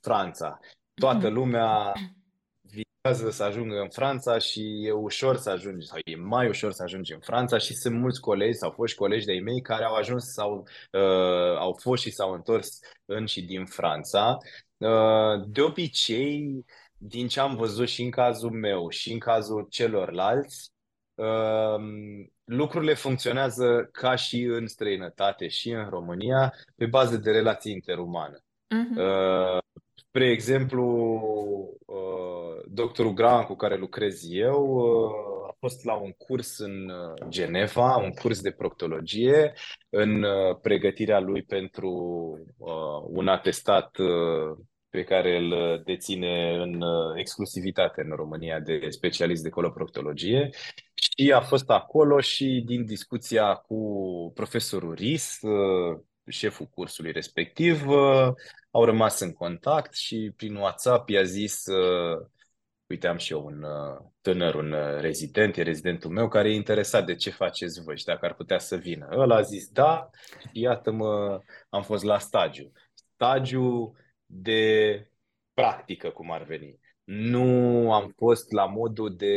Franța. 0.00 0.60
Toată 0.94 1.28
mm-hmm. 1.28 1.32
lumea 1.32 1.92
visează 2.60 3.30
să 3.30 3.42
ajungă 3.42 3.80
în 3.80 3.88
Franța 3.88 4.38
și 4.38 4.86
e 4.86 4.92
ușor 4.92 5.36
să 5.36 5.50
ajungi, 5.50 5.86
sau 5.86 5.98
e 6.04 6.16
mai 6.16 6.48
ușor 6.48 6.72
să 6.72 6.82
ajungi 6.82 7.12
în 7.12 7.20
Franța 7.20 7.58
și 7.58 7.74
sunt 7.74 7.98
mulți 7.98 8.20
colegi 8.20 8.58
sau 8.58 8.70
foști 8.70 8.96
colegi 8.96 9.24
de-ai 9.24 9.40
mei 9.40 9.60
care 9.60 9.84
au 9.84 9.94
ajuns 9.94 10.24
sau 10.24 10.66
uh, 10.92 11.56
au 11.58 11.78
fost 11.80 12.02
și 12.02 12.10
s-au 12.10 12.32
întors 12.32 12.78
în 13.04 13.26
și 13.26 13.42
din 13.42 13.66
Franța. 13.66 14.38
Uh, 14.76 15.46
de 15.46 15.60
obicei, 15.60 16.64
din 16.96 17.28
ce 17.28 17.40
am 17.40 17.56
văzut 17.56 17.88
și 17.88 18.02
în 18.02 18.10
cazul 18.10 18.50
meu 18.50 18.88
și 18.88 19.12
în 19.12 19.18
cazul 19.18 19.66
celorlalți, 19.70 20.71
uh, 20.71 20.71
lucrurile 22.44 22.94
funcționează 22.94 23.88
ca 23.92 24.14
și 24.14 24.42
în 24.42 24.66
străinătate 24.66 25.48
și 25.48 25.70
în 25.70 25.88
România 25.88 26.54
pe 26.76 26.86
bază 26.86 27.16
de 27.16 27.30
relații 27.30 27.72
interumane. 27.72 28.36
Uh-huh. 28.36 28.96
Uh, 28.96 29.58
spre 29.94 30.30
exemplu, 30.30 30.84
uh, 31.86 32.64
doctorul 32.66 33.12
Graham 33.12 33.44
cu 33.44 33.54
care 33.54 33.76
lucrez 33.76 34.22
eu 34.30 34.64
uh, 34.64 35.48
a 35.48 35.56
fost 35.58 35.84
la 35.84 35.94
un 35.94 36.10
curs 36.10 36.58
în 36.58 36.88
uh, 36.88 37.28
Geneva, 37.28 37.96
un 37.96 38.10
curs 38.10 38.40
de 38.40 38.50
proctologie, 38.50 39.52
în 39.90 40.22
uh, 40.22 40.56
pregătirea 40.62 41.20
lui 41.20 41.42
pentru 41.42 41.90
uh, 42.56 43.02
un 43.06 43.28
atestat 43.28 43.96
uh, 43.96 44.58
pe 44.92 45.04
care 45.04 45.36
îl 45.36 45.80
deține 45.84 46.56
în 46.56 46.80
uh, 46.80 47.12
exclusivitate 47.16 48.02
în 48.02 48.16
România 48.16 48.60
de 48.60 48.86
specialist 48.88 49.42
de 49.42 49.48
coloproctologie 49.48 50.50
și 50.94 51.32
a 51.32 51.40
fost 51.40 51.70
acolo 51.70 52.20
și 52.20 52.62
din 52.66 52.84
discuția 52.84 53.54
cu 53.54 53.78
profesorul 54.34 54.94
Ris, 54.94 55.38
uh, 55.40 56.00
șeful 56.28 56.66
cursului 56.66 57.12
respectiv, 57.12 57.88
uh, 57.88 58.28
au 58.70 58.84
rămas 58.84 59.20
în 59.20 59.32
contact 59.32 59.94
și 59.94 60.32
prin 60.36 60.54
WhatsApp 60.54 61.08
i-a 61.08 61.22
zis 61.22 61.64
uite, 62.86 63.06
am 63.06 63.16
și 63.16 63.32
eu 63.32 63.44
un 63.44 63.64
tânăr, 64.20 64.54
un 64.54 64.74
rezident, 65.00 65.56
e 65.56 65.62
rezidentul 65.62 66.10
meu, 66.10 66.28
care 66.28 66.50
e 66.50 66.54
interesat 66.54 67.06
de 67.06 67.14
ce 67.14 67.30
faceți 67.30 67.82
voi 67.82 67.98
și 67.98 68.04
dacă 68.04 68.26
ar 68.26 68.34
putea 68.34 68.58
să 68.58 68.76
vină. 68.76 69.08
Ăla 69.12 69.36
a 69.36 69.40
zis 69.40 69.68
da, 69.68 70.10
iată-mă, 70.52 71.40
am 71.68 71.82
fost 71.82 72.04
la 72.04 72.18
stagiu. 72.18 72.72
Stagiu 73.14 73.96
de 74.34 75.06
practică, 75.54 76.10
cum 76.10 76.30
ar 76.30 76.42
veni. 76.42 76.78
Nu 77.04 77.92
am 77.92 78.12
fost 78.16 78.52
la 78.52 78.66
modul 78.66 79.16
de 79.16 79.36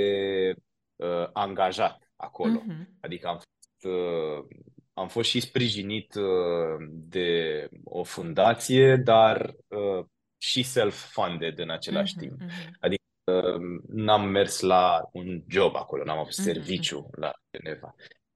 uh, 0.95 1.29
angajat 1.33 2.09
acolo. 2.15 2.59
Uh-huh. 2.59 2.85
Adică 3.01 3.27
am 3.27 3.35
fost, 3.35 3.93
uh, 3.95 4.45
am 4.93 5.07
fost 5.07 5.29
și 5.29 5.39
sprijinit 5.39 6.15
uh, 6.15 6.87
de 6.89 7.69
o 7.83 8.03
fundație, 8.03 8.95
dar 8.95 9.55
uh, 9.67 10.05
și 10.37 10.63
self-funded 10.63 11.59
în 11.59 11.69
același 11.69 12.13
uh-huh, 12.15 12.19
timp. 12.19 12.41
Uh-huh. 12.41 12.69
Adică 12.79 13.03
uh, 13.31 13.81
n-am 13.87 14.29
mers 14.29 14.59
la 14.59 15.09
un 15.11 15.43
job 15.47 15.75
acolo, 15.75 16.03
n-am 16.03 16.17
avut 16.17 16.31
uh-huh. 16.31 16.43
serviciu 16.43 17.09
la 17.11 17.33
Geneva. 17.57 17.95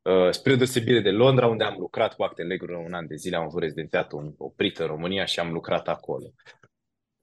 Uh, 0.09 0.31
spre 0.31 0.55
deosebire 0.55 0.99
de 1.01 1.09
Londra, 1.09 1.47
unde 1.47 1.63
am 1.63 1.75
lucrat 1.77 2.15
cu 2.15 2.23
acte 2.23 2.43
leguri 2.43 2.73
un 2.73 2.93
an 2.93 3.07
de 3.07 3.15
zile, 3.15 3.35
am 3.35 3.43
avut 3.43 3.61
rezidențiatul 3.61 4.35
oprit 4.37 4.77
în 4.77 4.87
România 4.87 5.25
și 5.25 5.39
am 5.39 5.51
lucrat 5.51 5.87
acolo. 5.87 6.33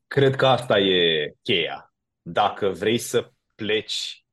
Cred 0.06 0.34
că 0.34 0.46
asta 0.46 0.78
e 0.78 1.34
cheia. 1.42 1.94
Dacă 2.22 2.68
vrei 2.68 2.98
să 2.98 3.30
pleci, 3.54 4.24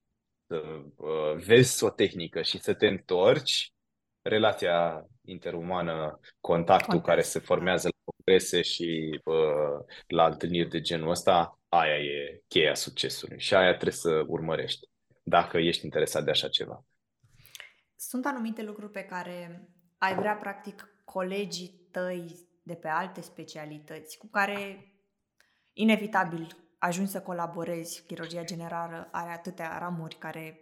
să 0.47 0.55
uh, 0.95 1.43
vezi 1.45 1.83
o 1.83 1.89
tehnică 1.89 2.41
și 2.41 2.59
să 2.59 2.73
te 2.73 2.87
întorci, 2.87 3.73
relația 4.21 5.07
interumană, 5.25 6.19
contactul 6.39 6.87
Contact. 6.87 7.05
care 7.05 7.21
se 7.21 7.39
formează 7.39 7.87
la 7.87 8.13
congrese 8.13 8.61
și 8.61 9.19
uh, 9.23 9.85
la 10.07 10.25
întâlniri 10.25 10.69
de 10.69 10.81
genul 10.81 11.09
ăsta, 11.09 11.59
aia 11.69 11.97
e 11.97 12.41
cheia 12.47 12.75
succesului 12.75 13.39
și 13.39 13.55
aia 13.55 13.71
trebuie 13.71 13.91
să 13.91 14.23
urmărești 14.27 14.87
dacă 15.23 15.57
ești 15.57 15.83
interesat 15.83 16.23
de 16.23 16.31
așa 16.31 16.47
ceva. 16.47 16.83
Sunt 18.07 18.25
anumite 18.25 18.63
lucruri 18.63 18.91
pe 18.91 19.03
care 19.03 19.69
ai 19.97 20.15
vrea, 20.15 20.35
practic, 20.35 20.87
colegii 21.05 21.87
tăi 21.91 22.47
de 22.63 22.73
pe 22.73 22.87
alte 22.87 23.21
specialități 23.21 24.17
cu 24.17 24.27
care 24.27 24.87
inevitabil 25.73 26.47
ajungi 26.79 27.11
să 27.11 27.21
colaborezi. 27.21 28.05
Chirurgia 28.05 28.43
generală 28.43 29.09
are 29.11 29.31
atâtea 29.31 29.77
ramuri 29.77 30.15
care 30.15 30.59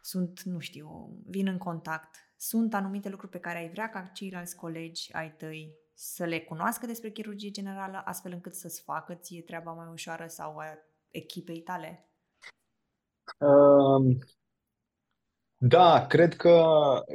sunt, 0.00 0.42
nu 0.42 0.58
știu, 0.58 0.88
vin 1.26 1.46
în 1.46 1.58
contact. 1.58 2.16
Sunt 2.36 2.74
anumite 2.74 3.08
lucruri 3.08 3.32
pe 3.32 3.40
care 3.40 3.58
ai 3.58 3.70
vrea 3.70 3.88
ca 3.88 4.02
ceilalți 4.02 4.56
colegi 4.56 5.12
ai 5.12 5.34
tăi 5.36 5.74
să 5.94 6.24
le 6.24 6.40
cunoască 6.40 6.86
despre 6.86 7.10
chirurgie 7.10 7.50
generală, 7.50 8.02
astfel 8.04 8.32
încât 8.32 8.54
să-ți 8.54 8.82
facă 8.82 9.14
ție 9.14 9.42
treaba 9.42 9.72
mai 9.72 9.88
ușoară 9.92 10.26
sau 10.26 10.58
a 10.58 10.78
echipei 11.10 11.60
tale? 11.60 12.10
Um, 13.38 14.18
da, 15.68 16.06
cred 16.06 16.34
că, 16.34 16.64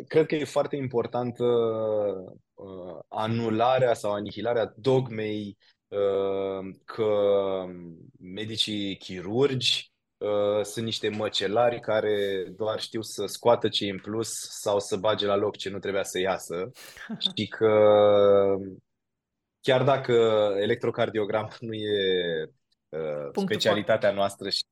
cred 0.07 0.25
că 0.25 0.35
e 0.35 0.43
foarte 0.43 0.75
importantă 0.75 1.43
uh, 2.53 2.99
anularea 3.07 3.93
sau 3.93 4.13
anihilarea 4.13 4.73
dogmei 4.75 5.57
uh, 5.87 6.75
că 6.85 7.07
medicii 8.19 8.97
chirurgi 8.97 9.91
uh, 10.17 10.63
sunt 10.63 10.85
niște 10.85 11.09
măcelari 11.09 11.79
care 11.79 12.45
doar 12.55 12.79
știu 12.79 13.01
să 13.01 13.25
scoată 13.25 13.69
ce 13.69 13.89
în 13.89 13.99
plus 13.99 14.29
sau 14.59 14.79
să 14.79 14.95
bage 14.95 15.25
la 15.25 15.35
loc 15.35 15.57
ce 15.57 15.69
nu 15.69 15.79
trebuia 15.79 16.03
să 16.03 16.19
iasă. 16.19 16.71
Și 17.37 17.47
că 17.47 17.75
chiar 19.61 19.83
dacă 19.83 20.13
electrocardiogramul 20.59 21.57
nu 21.67 21.73
e 21.73 22.49
uh, 22.89 23.29
specialitatea 23.33 24.11
noastră 24.11 24.49
și 24.49 24.65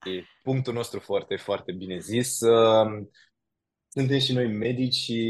punctul 0.44 0.74
nostru 0.74 1.00
foarte, 1.00 1.36
foarte 1.36 1.72
bine 1.72 1.98
zis, 1.98 2.40
uh, 2.40 3.08
suntem 3.90 4.20
și 4.20 4.34
noi 4.34 4.48
medici 4.48 4.94
și 4.94 5.22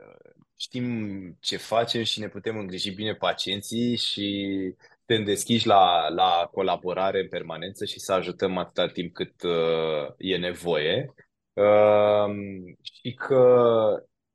uh, 0.00 0.32
știm 0.56 1.36
ce 1.40 1.56
facem 1.56 2.02
și 2.02 2.20
ne 2.20 2.28
putem 2.28 2.56
îngriji 2.58 2.90
bine 2.90 3.14
pacienții 3.14 3.96
și 3.96 4.48
suntem 5.06 5.24
deschiși 5.24 5.66
la, 5.66 6.08
la 6.08 6.48
colaborare 6.52 7.20
în 7.20 7.28
permanență 7.28 7.84
și 7.84 8.00
să 8.00 8.12
ajutăm 8.12 8.58
atâta 8.58 8.88
timp 8.88 9.12
cât 9.14 9.42
uh, 9.42 10.14
e 10.18 10.36
nevoie. 10.36 11.14
Uh, 11.52 12.34
și 12.82 13.14
că 13.14 13.54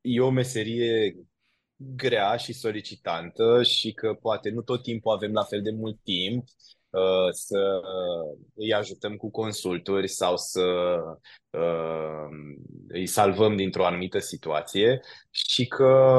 e 0.00 0.20
o 0.20 0.30
meserie 0.30 1.16
grea 1.76 2.36
și 2.36 2.52
solicitantă 2.52 3.62
și 3.62 3.92
că 3.92 4.14
poate 4.14 4.50
nu 4.50 4.62
tot 4.62 4.82
timpul 4.82 5.12
avem 5.12 5.32
la 5.32 5.42
fel 5.42 5.62
de 5.62 5.70
mult 5.70 6.00
timp 6.02 6.44
Uh, 6.44 6.79
să 7.30 7.80
îi 8.54 8.72
ajutăm 8.74 9.16
cu 9.16 9.30
consulturi 9.30 10.08
sau 10.08 10.36
să 10.36 10.96
uh, 11.50 12.28
îi 12.88 13.06
salvăm 13.06 13.56
dintr-o 13.56 13.86
anumită 13.86 14.18
situație 14.18 15.00
și 15.30 15.66
că, 15.66 16.14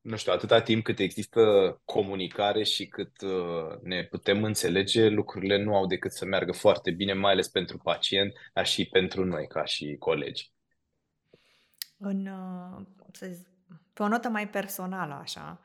nu 0.00 0.16
știu, 0.16 0.32
atâta 0.32 0.60
timp 0.60 0.84
cât 0.84 0.98
există 0.98 1.40
comunicare 1.84 2.62
și 2.62 2.86
cât 2.86 3.20
uh, 3.22 3.78
ne 3.82 4.04
putem 4.04 4.44
înțelege, 4.44 5.08
lucrurile 5.08 5.62
nu 5.62 5.76
au 5.76 5.86
decât 5.86 6.12
să 6.12 6.24
meargă 6.24 6.52
foarte 6.52 6.90
bine, 6.90 7.12
mai 7.12 7.32
ales 7.32 7.48
pentru 7.48 7.78
pacient, 7.78 8.32
dar 8.52 8.66
și 8.66 8.84
pentru 8.84 9.24
noi 9.24 9.46
ca 9.46 9.64
și 9.64 9.96
colegi. 9.98 10.52
În, 11.98 12.28
pe 13.92 14.02
o 14.02 14.08
notă 14.08 14.28
mai 14.28 14.48
personală, 14.48 15.14
așa, 15.14 15.60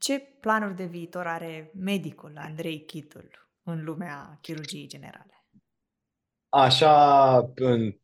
ce 0.00 0.18
planuri 0.18 0.76
de 0.76 0.84
viitor 0.84 1.26
are 1.26 1.70
medicul 1.74 2.32
Andrei 2.36 2.84
Chitul 2.84 3.30
în 3.62 3.84
lumea 3.84 4.38
chirurgiei 4.40 4.86
generale? 4.86 5.44
Așa, 6.48 7.36
în 7.54 7.96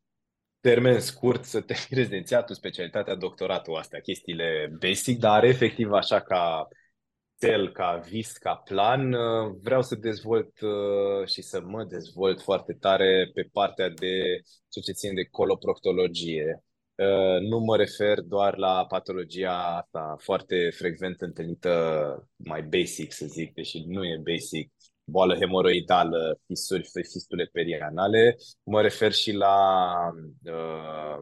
termen 0.61 1.01
scurt, 1.01 1.45
să 1.45 1.61
te 1.61 1.75
rezidențiatul, 1.91 2.55
specialitatea, 2.55 3.15
doctoratul, 3.15 3.77
astea, 3.77 4.01
chestiile 4.01 4.73
basic, 4.79 5.19
dar 5.19 5.45
efectiv 5.45 5.93
așa 5.93 6.21
ca 6.21 6.69
cel, 7.39 7.73
ca 7.73 7.97
vis, 8.09 8.33
ca 8.33 8.55
plan, 8.55 9.11
vreau 9.63 9.83
să 9.83 9.95
dezvolt 9.95 10.61
uh, 10.61 11.27
și 11.27 11.43
să 11.43 11.61
mă 11.61 11.85
dezvolt 11.85 12.43
foarte 12.43 12.73
tare 12.73 13.31
pe 13.35 13.49
partea 13.53 13.89
de 13.89 14.41
ce 14.69 14.93
ține 14.93 15.13
de 15.13 15.25
coloproctologie 15.25 16.61
Uh, 16.61 16.66
nu 17.49 17.59
mă 17.59 17.77
refer 17.77 18.21
doar 18.21 18.57
la 18.57 18.87
patologia 18.89 19.77
asta 19.77 20.17
foarte 20.19 20.71
frecvent 20.71 21.21
întâlnită, 21.21 22.29
mai 22.37 22.63
basic 22.63 23.13
să 23.13 23.27
zic, 23.27 23.55
deși 23.55 23.85
nu 23.87 24.05
e 24.05 24.21
basic, 24.23 24.73
boală 25.05 25.35
hemoroidală, 25.35 26.41
fisuri, 26.47 26.89
fistule 26.93 27.49
perianale. 27.53 28.37
Mă 28.63 28.83
refer 28.83 29.13
și 29.13 29.33
la 29.33 29.57
uh, 30.45 31.19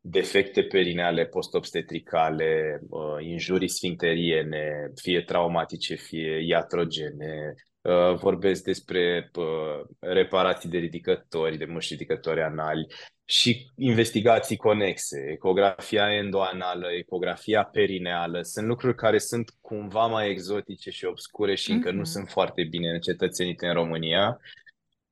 defecte 0.00 0.62
perineale 0.62 1.26
post-obstetricale, 1.26 2.80
uh, 2.88 3.16
injurii 3.20 3.68
sfincteriene, 3.68 4.92
fie 4.94 5.22
traumatice, 5.22 5.94
fie 5.94 6.44
iatrogene, 6.46 7.54
Uh, 7.54 7.67
vorbesc 8.14 8.64
despre 8.64 9.30
uh, 9.34 9.86
reparații 9.98 10.68
de 10.68 10.78
ridicători, 10.78 11.56
de 11.56 11.64
mușchi 11.64 11.92
ridicători 11.92 12.42
anali 12.42 12.86
și 13.24 13.70
investigații 13.76 14.56
conexe, 14.56 15.30
ecografia 15.32 16.14
endoanală, 16.14 16.86
ecografia 16.92 17.64
perineală, 17.64 18.42
sunt 18.42 18.66
lucruri 18.66 18.94
care 18.94 19.18
sunt 19.18 19.54
cumva 19.60 20.06
mai 20.06 20.30
exotice 20.30 20.90
și 20.90 21.04
obscure 21.04 21.54
și 21.54 21.70
încă 21.70 21.88
mm-hmm. 21.88 21.92
nu 21.92 22.00
mhm. 22.00 22.08
sunt 22.08 22.28
foarte 22.28 22.64
bine 22.64 22.90
încetățenite 22.90 23.66
în 23.66 23.72
România. 23.72 24.40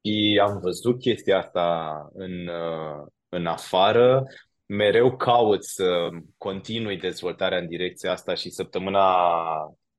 Și 0.02 0.40
am 0.42 0.58
văzut 0.60 1.00
chestia 1.00 1.38
asta 1.38 2.08
în, 2.14 2.46
uh, 2.46 3.06
în 3.28 3.46
afară, 3.46 4.22
mereu 4.66 5.16
caut 5.16 5.64
să 5.64 6.08
continui 6.36 6.96
dezvoltarea 6.96 7.58
în 7.58 7.66
direcția 7.66 8.12
asta 8.12 8.34
și 8.34 8.50
săptămâna 8.50 9.14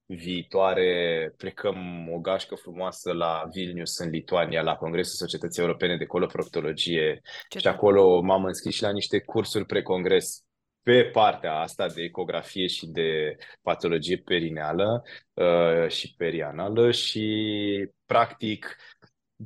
viitoare 0.07 1.33
plecăm 1.37 2.09
o 2.13 2.19
gașcă 2.19 2.55
frumoasă 2.55 3.11
la 3.13 3.43
Vilnius, 3.53 3.97
în 3.97 4.09
Lituania, 4.09 4.61
la 4.61 4.75
Congresul 4.75 5.27
Societății 5.27 5.61
Europene 5.61 5.97
de 5.97 6.05
Coloproctologie. 6.05 7.21
Ce 7.49 7.59
și 7.59 7.67
acolo 7.67 8.21
m-am 8.21 8.43
înscris 8.43 8.75
și 8.75 8.81
la 8.81 8.91
niște 8.91 9.19
cursuri 9.19 9.65
pre-congres 9.65 10.41
pe 10.83 11.03
partea 11.03 11.53
asta 11.53 11.87
de 11.87 12.01
ecografie 12.01 12.67
și 12.67 12.87
de 12.87 13.35
patologie 13.61 14.17
perineală 14.17 15.03
uh, 15.33 15.89
și 15.89 16.13
perianală 16.17 16.91
și 16.91 17.89
practic 18.05 18.77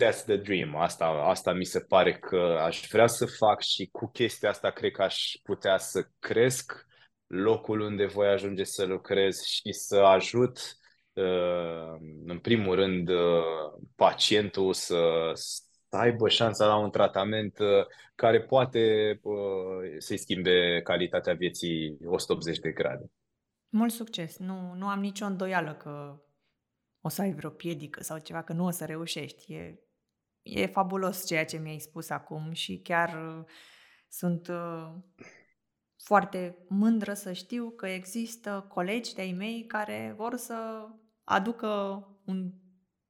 that's 0.04 0.24
the 0.26 0.38
dream. 0.38 0.76
Asta, 0.76 1.06
asta 1.06 1.54
mi 1.54 1.66
se 1.66 1.80
pare 1.80 2.14
că 2.14 2.60
aș 2.66 2.88
vrea 2.92 3.08
să 3.08 3.26
fac 3.26 3.62
și 3.62 3.90
cu 3.92 4.10
chestia 4.12 4.50
asta 4.50 4.70
cred 4.70 4.92
că 4.92 5.02
aș 5.02 5.32
putea 5.44 5.78
să 5.78 6.08
cresc 6.20 6.86
locul 7.32 7.80
unde 7.80 8.06
voi 8.06 8.28
ajunge 8.28 8.64
să 8.64 8.86
lucrez 8.86 9.42
și 9.42 9.72
să 9.72 9.96
ajut, 9.96 10.78
uh, 11.14 11.96
în 12.26 12.40
primul 12.42 12.76
rând, 12.76 13.10
uh, 13.10 13.44
pacientul 13.96 14.74
să, 14.74 15.32
să 15.34 15.98
aibă 15.98 16.30
șansa 16.30 16.66
la 16.66 16.78
un 16.78 16.90
tratament 16.90 17.60
uh, 17.60 17.86
care 18.16 18.42
poate 18.42 19.20
să-i 19.98 20.18
schimbe 20.18 20.82
calitatea 20.84 21.34
vieții 21.34 21.98
180 22.06 22.60
de 22.60 22.72
grade. 22.72 23.12
Mult 23.70 23.92
succes! 23.92 24.38
Nu, 24.38 24.74
nu 24.74 24.88
am 24.88 25.00
nicio 25.00 25.26
îndoială 25.26 25.74
că 25.74 26.22
o 27.02 27.10
să 27.10 27.22
ai 27.22 27.34
vreo 27.34 27.50
piedică 27.50 28.04
sau 28.04 28.18
ceva, 28.18 28.42
că 28.42 28.54
nu 28.54 28.66
o 28.66 28.70
să 28.70 28.86
reușești. 28.86 29.54
E, 29.54 29.80
e 30.42 30.66
fabulos 30.66 31.26
ceea 31.26 31.46
ce 31.46 31.58
mi-ai 31.58 31.80
spus 31.80 32.10
acum 32.10 32.52
și 32.52 32.80
chiar 32.84 33.46
sunt 34.08 34.50
foarte 36.04 36.66
mândră 36.70 37.14
să 37.14 37.34
știu 37.34 37.70
că 37.70 37.88
există 37.88 38.66
colegi 38.70 39.14
de-ai 39.14 39.32
mei 39.32 39.66
care 39.66 40.14
vor 40.18 40.36
să 40.36 40.88
aducă 41.24 42.06
un 42.26 42.52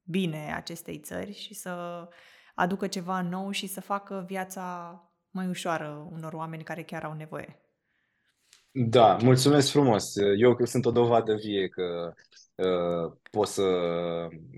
bine 0.04 0.54
acestei 0.56 1.00
țări 1.00 1.34
și 1.34 1.54
să 1.54 2.08
aducă 2.56 2.88
ceva 2.88 3.22
nou 3.22 3.52
și 3.52 3.68
să 3.68 3.82
facă 3.82 4.24
viața 4.28 4.96
mai 5.30 5.48
ușoară 5.48 6.08
unor 6.12 6.34
oameni 6.34 6.64
care 6.64 6.84
chiar 6.84 7.04
au 7.04 7.14
nevoie. 7.14 7.71
Da, 8.74 9.18
mulțumesc 9.22 9.72
frumos. 9.72 10.16
Eu 10.38 10.58
sunt 10.64 10.86
o 10.86 10.92
dovadă 10.92 11.36
vie 11.36 11.68
că 11.68 12.14
uh, 12.56 13.14
pot 13.32 13.48
să, 13.48 13.64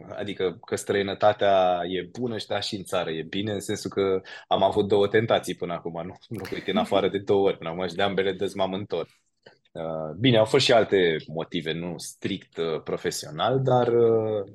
adică 0.09 0.59
că 0.66 0.76
străinătatea 0.76 1.82
e 1.88 2.09
bună 2.20 2.38
și 2.38 2.47
da 2.47 2.59
și 2.59 2.76
în 2.76 2.84
țară 2.84 3.09
e 3.11 3.22
bine, 3.24 3.51
în 3.51 3.59
sensul 3.59 3.89
că 3.89 4.22
am 4.47 4.64
avut 4.64 4.88
două 4.88 5.07
tentații 5.07 5.55
până 5.55 5.74
acum, 5.74 6.05
nu, 6.05 6.16
nu 6.30 6.43
uite, 6.53 6.72
în 6.72 6.78
afară 6.78 7.09
de 7.09 7.18
două 7.18 7.47
ori 7.47 7.57
până 7.57 7.70
acum 7.70 7.88
și 7.88 7.95
de 7.95 8.01
ambele 8.01 8.32
dăți 8.32 8.57
m-am 8.57 8.74
întors. 8.74 9.09
Uh, 9.72 10.16
bine, 10.20 10.38
au 10.38 10.45
fost 10.45 10.66
și 10.66 10.74
alte 10.74 11.18
motive, 11.28 11.72
nu 11.72 11.97
strict 11.97 12.57
uh, 12.57 12.82
profesional, 12.84 13.61
dar 13.61 13.88
uh, 13.88 14.51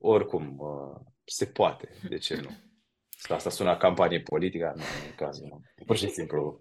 oricum 0.00 0.58
uh, 0.58 1.00
se 1.24 1.46
poate, 1.46 1.88
de 2.08 2.16
ce 2.16 2.40
nu? 2.40 2.50
Asta 3.34 3.50
sună 3.50 3.76
campanie 3.76 4.20
politică, 4.20 4.72
nu, 4.76 4.82
în 5.08 5.14
cazul 5.16 5.46
nu. 5.50 5.60
Pur 5.86 5.96
și 5.96 6.08
simplu 6.08 6.60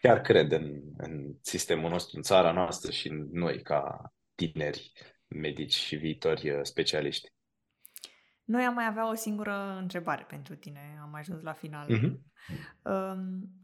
chiar 0.00 0.20
cred 0.20 0.52
în, 0.52 0.80
în 0.96 1.34
sistemul 1.40 1.90
nostru, 1.90 2.16
în 2.16 2.22
țara 2.22 2.52
noastră 2.52 2.90
și 2.90 3.08
în 3.08 3.28
noi 3.32 3.62
ca 3.62 4.12
tineri 4.34 4.92
medici 5.28 5.74
și 5.74 5.96
viitori 5.96 6.50
uh, 6.50 6.60
specialiști. 6.62 7.32
Noi 8.44 8.64
am 8.64 8.74
mai 8.74 8.86
avea 8.86 9.10
o 9.10 9.14
singură 9.14 9.76
întrebare 9.80 10.24
pentru 10.28 10.56
tine. 10.56 10.98
Am 11.00 11.14
ajuns 11.14 11.42
la 11.42 11.52
final. 11.52 11.88
Mm-hmm. 11.88 12.18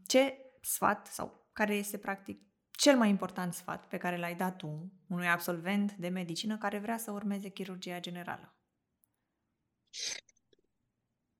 Ce 0.05 0.37
sfat 0.61 1.07
sau 1.07 1.49
care 1.53 1.75
este 1.75 1.97
practic 1.97 2.41
cel 2.71 2.97
mai 2.97 3.09
important 3.09 3.53
sfat 3.53 3.87
pe 3.87 3.97
care 3.97 4.17
l-ai 4.17 4.35
dat 4.35 4.55
tu 4.55 4.91
unui 5.07 5.27
absolvent 5.27 5.93
de 5.93 6.07
medicină 6.07 6.57
care 6.57 6.79
vrea 6.79 6.97
să 6.97 7.11
urmeze 7.11 7.49
chirurgia 7.49 7.99
generală? 7.99 8.57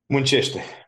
Muncește. 0.06 0.87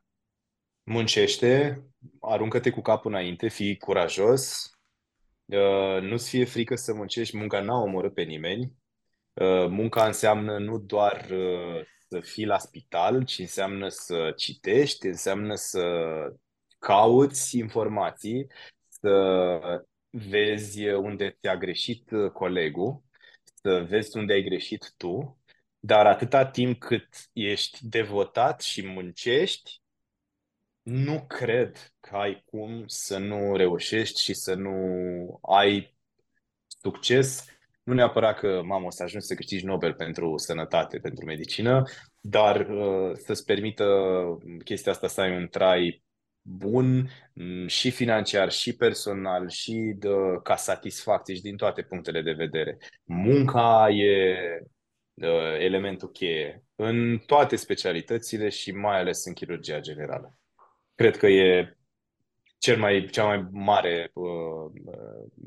Muncește, 0.90 1.82
aruncă-te 2.20 2.70
cu 2.70 2.80
capul 2.80 3.10
înainte, 3.10 3.48
fii 3.48 3.76
curajos, 3.76 4.70
uh, 5.44 6.02
nu-ți 6.02 6.28
fie 6.28 6.44
frică 6.44 6.74
să 6.74 6.94
muncești, 6.94 7.36
munca 7.36 7.60
n-a 7.60 7.80
omorât 7.80 8.14
pe 8.14 8.22
nimeni, 8.22 8.72
uh, 9.32 9.66
munca 9.68 10.06
înseamnă 10.06 10.58
nu 10.58 10.78
doar 10.78 11.28
uh, 11.30 11.84
să 12.08 12.20
fii 12.20 12.44
la 12.44 12.58
spital, 12.58 13.24
ci 13.24 13.38
înseamnă 13.38 13.88
să 13.88 14.32
citești, 14.36 15.06
înseamnă 15.06 15.54
să 15.54 15.82
cauți 16.78 17.58
informații, 17.58 18.46
să 18.88 19.84
vezi 20.10 20.88
unde 20.88 21.36
ți-a 21.40 21.56
greșit 21.56 22.10
colegul, 22.32 23.02
să 23.54 23.86
vezi 23.88 24.16
unde 24.16 24.32
ai 24.32 24.42
greșit 24.42 24.94
tu, 24.96 25.38
dar 25.78 26.06
atâta 26.06 26.46
timp 26.46 26.78
cât 26.78 27.08
ești 27.32 27.78
devotat 27.88 28.60
și 28.60 28.86
muncești, 28.86 29.79
nu 30.82 31.24
cred 31.26 31.92
că 32.00 32.16
ai 32.16 32.42
cum 32.44 32.84
să 32.86 33.18
nu 33.18 33.56
reușești 33.56 34.22
și 34.22 34.34
să 34.34 34.54
nu 34.54 34.74
ai 35.42 35.96
succes. 36.66 37.44
Nu 37.82 37.94
neapărat 37.94 38.38
că, 38.38 38.62
mamă, 38.64 38.86
o 38.86 38.90
să 38.90 39.02
ajungi 39.02 39.26
să 39.26 39.34
câștigi 39.34 39.64
Nobel 39.64 39.94
pentru 39.94 40.36
sănătate, 40.36 40.98
pentru 40.98 41.24
medicină, 41.24 41.82
dar 42.20 42.68
uh, 42.68 43.16
să-ți 43.16 43.44
permită 43.44 43.84
chestia 44.64 44.92
asta 44.92 45.08
să 45.08 45.20
ai 45.20 45.36
un 45.36 45.48
trai 45.48 46.04
bun 46.42 47.10
mm, 47.32 47.66
și 47.66 47.90
financiar, 47.90 48.50
și 48.50 48.76
personal, 48.76 49.48
și 49.48 49.72
de, 49.96 50.08
ca 50.42 50.56
satisfacție 50.56 51.34
și 51.34 51.42
din 51.42 51.56
toate 51.56 51.82
punctele 51.82 52.22
de 52.22 52.32
vedere. 52.32 52.78
Munca 53.04 53.88
e 53.90 54.36
uh, 55.14 55.58
elementul 55.58 56.10
cheie 56.10 56.64
în 56.76 57.18
toate 57.18 57.56
specialitățile 57.56 58.48
și 58.48 58.72
mai 58.72 58.98
ales 58.98 59.24
în 59.24 59.32
chirurgia 59.32 59.80
generală 59.80 60.39
cred 61.00 61.16
că 61.16 61.26
e 61.26 61.76
cel 62.58 62.78
mai, 62.78 63.08
cea 63.10 63.24
mai 63.24 63.48
mare 63.50 64.10
uh, 64.14 64.82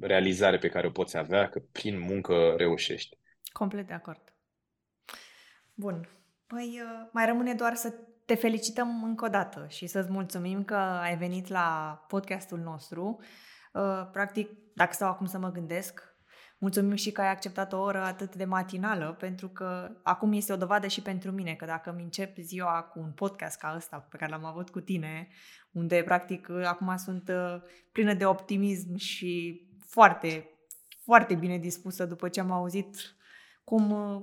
realizare 0.02 0.58
pe 0.58 0.70
care 0.70 0.88
o 0.88 0.92
poți 0.92 1.18
avea, 1.18 1.50
că 1.50 1.60
prin 1.72 2.00
muncă 2.00 2.54
reușești. 2.58 3.18
Complet 3.52 3.88
de 3.88 3.94
acord. 3.94 4.34
Bun. 5.74 6.10
Păi 6.48 6.82
uh, 6.84 7.10
mai 7.12 7.26
rămâne 7.26 7.54
doar 7.54 7.76
să 7.76 7.94
te 8.26 8.36
felicităm 8.36 9.04
încă 9.04 9.26
o 9.26 9.28
dată 9.28 9.66
și 9.70 9.88
să-ți 9.88 10.12
mulțumim 10.12 10.64
că 10.64 10.76
ai 10.76 11.18
venit 11.18 11.48
la 11.48 12.00
podcastul 12.08 12.60
nostru. 12.60 13.20
Uh, 13.74 14.10
practic, 14.12 14.50
dacă 14.74 14.94
stau 14.94 15.10
acum 15.10 15.26
să 15.26 15.38
mă 15.38 15.52
gândesc, 15.52 16.13
Mulțumim 16.64 16.96
și 16.96 17.12
că 17.12 17.22
ai 17.22 17.30
acceptat 17.30 17.74
o 17.74 17.80
oră 17.80 18.04
atât 18.04 18.36
de 18.36 18.46
matinală, 18.46 19.16
pentru 19.20 19.50
că 19.50 19.98
acum 20.04 20.32
este 20.32 20.54
o 20.54 20.56
dovadă 20.56 20.88
și 20.88 21.02
pentru 21.02 21.32
mine 21.32 21.54
că 21.54 21.66
dacă 21.66 21.90
îmi 21.90 22.04
încep 22.04 22.38
ziua 22.38 22.82
cu 22.82 23.00
un 23.00 23.12
podcast 23.12 23.60
ca 23.60 23.74
ăsta 23.76 23.98
pe 23.98 24.18
care 24.18 24.32
l-am 24.32 24.46
avut 24.46 24.70
cu 24.70 24.80
tine, 24.80 25.28
unde 25.72 26.04
practic 26.04 26.50
acum 26.50 26.96
sunt 26.98 27.30
uh, 27.30 27.62
plină 27.92 28.14
de 28.14 28.26
optimism 28.26 28.96
și 28.96 29.62
foarte, 29.88 30.50
foarte 31.04 31.36
bine 31.36 31.58
dispusă 31.58 32.06
după 32.06 32.30
ce 32.30 32.40
am 32.40 32.52
auzit 32.52 33.16
cum, 33.64 33.92
uh, 33.92 34.22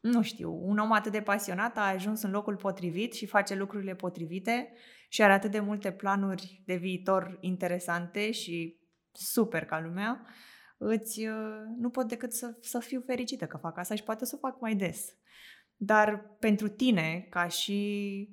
nu 0.00 0.22
știu, 0.22 0.60
un 0.62 0.78
om 0.78 0.92
atât 0.92 1.12
de 1.12 1.20
pasionat 1.20 1.76
a 1.76 1.88
ajuns 1.88 2.22
în 2.22 2.30
locul 2.30 2.56
potrivit 2.56 3.12
și 3.12 3.26
face 3.26 3.54
lucrurile 3.54 3.94
potrivite 3.94 4.72
și 5.08 5.22
are 5.22 5.32
atât 5.32 5.50
de 5.50 5.60
multe 5.60 5.92
planuri 5.92 6.62
de 6.66 6.74
viitor 6.74 7.38
interesante 7.40 8.30
și 8.30 8.78
super 9.12 9.64
ca 9.64 9.80
lumea 9.80 10.26
îți, 10.82 11.26
uh, 11.26 11.62
nu 11.78 11.90
pot 11.90 12.08
decât 12.08 12.32
să, 12.32 12.56
să 12.60 12.78
fiu 12.78 13.02
fericită 13.06 13.46
că 13.46 13.56
fac 13.56 13.78
asta 13.78 13.94
și 13.94 14.02
poate 14.02 14.24
să 14.24 14.34
o 14.34 14.38
fac 14.38 14.60
mai 14.60 14.74
des. 14.74 15.14
Dar 15.76 16.36
pentru 16.38 16.68
tine, 16.68 17.26
ca 17.30 17.48
și 17.48 18.28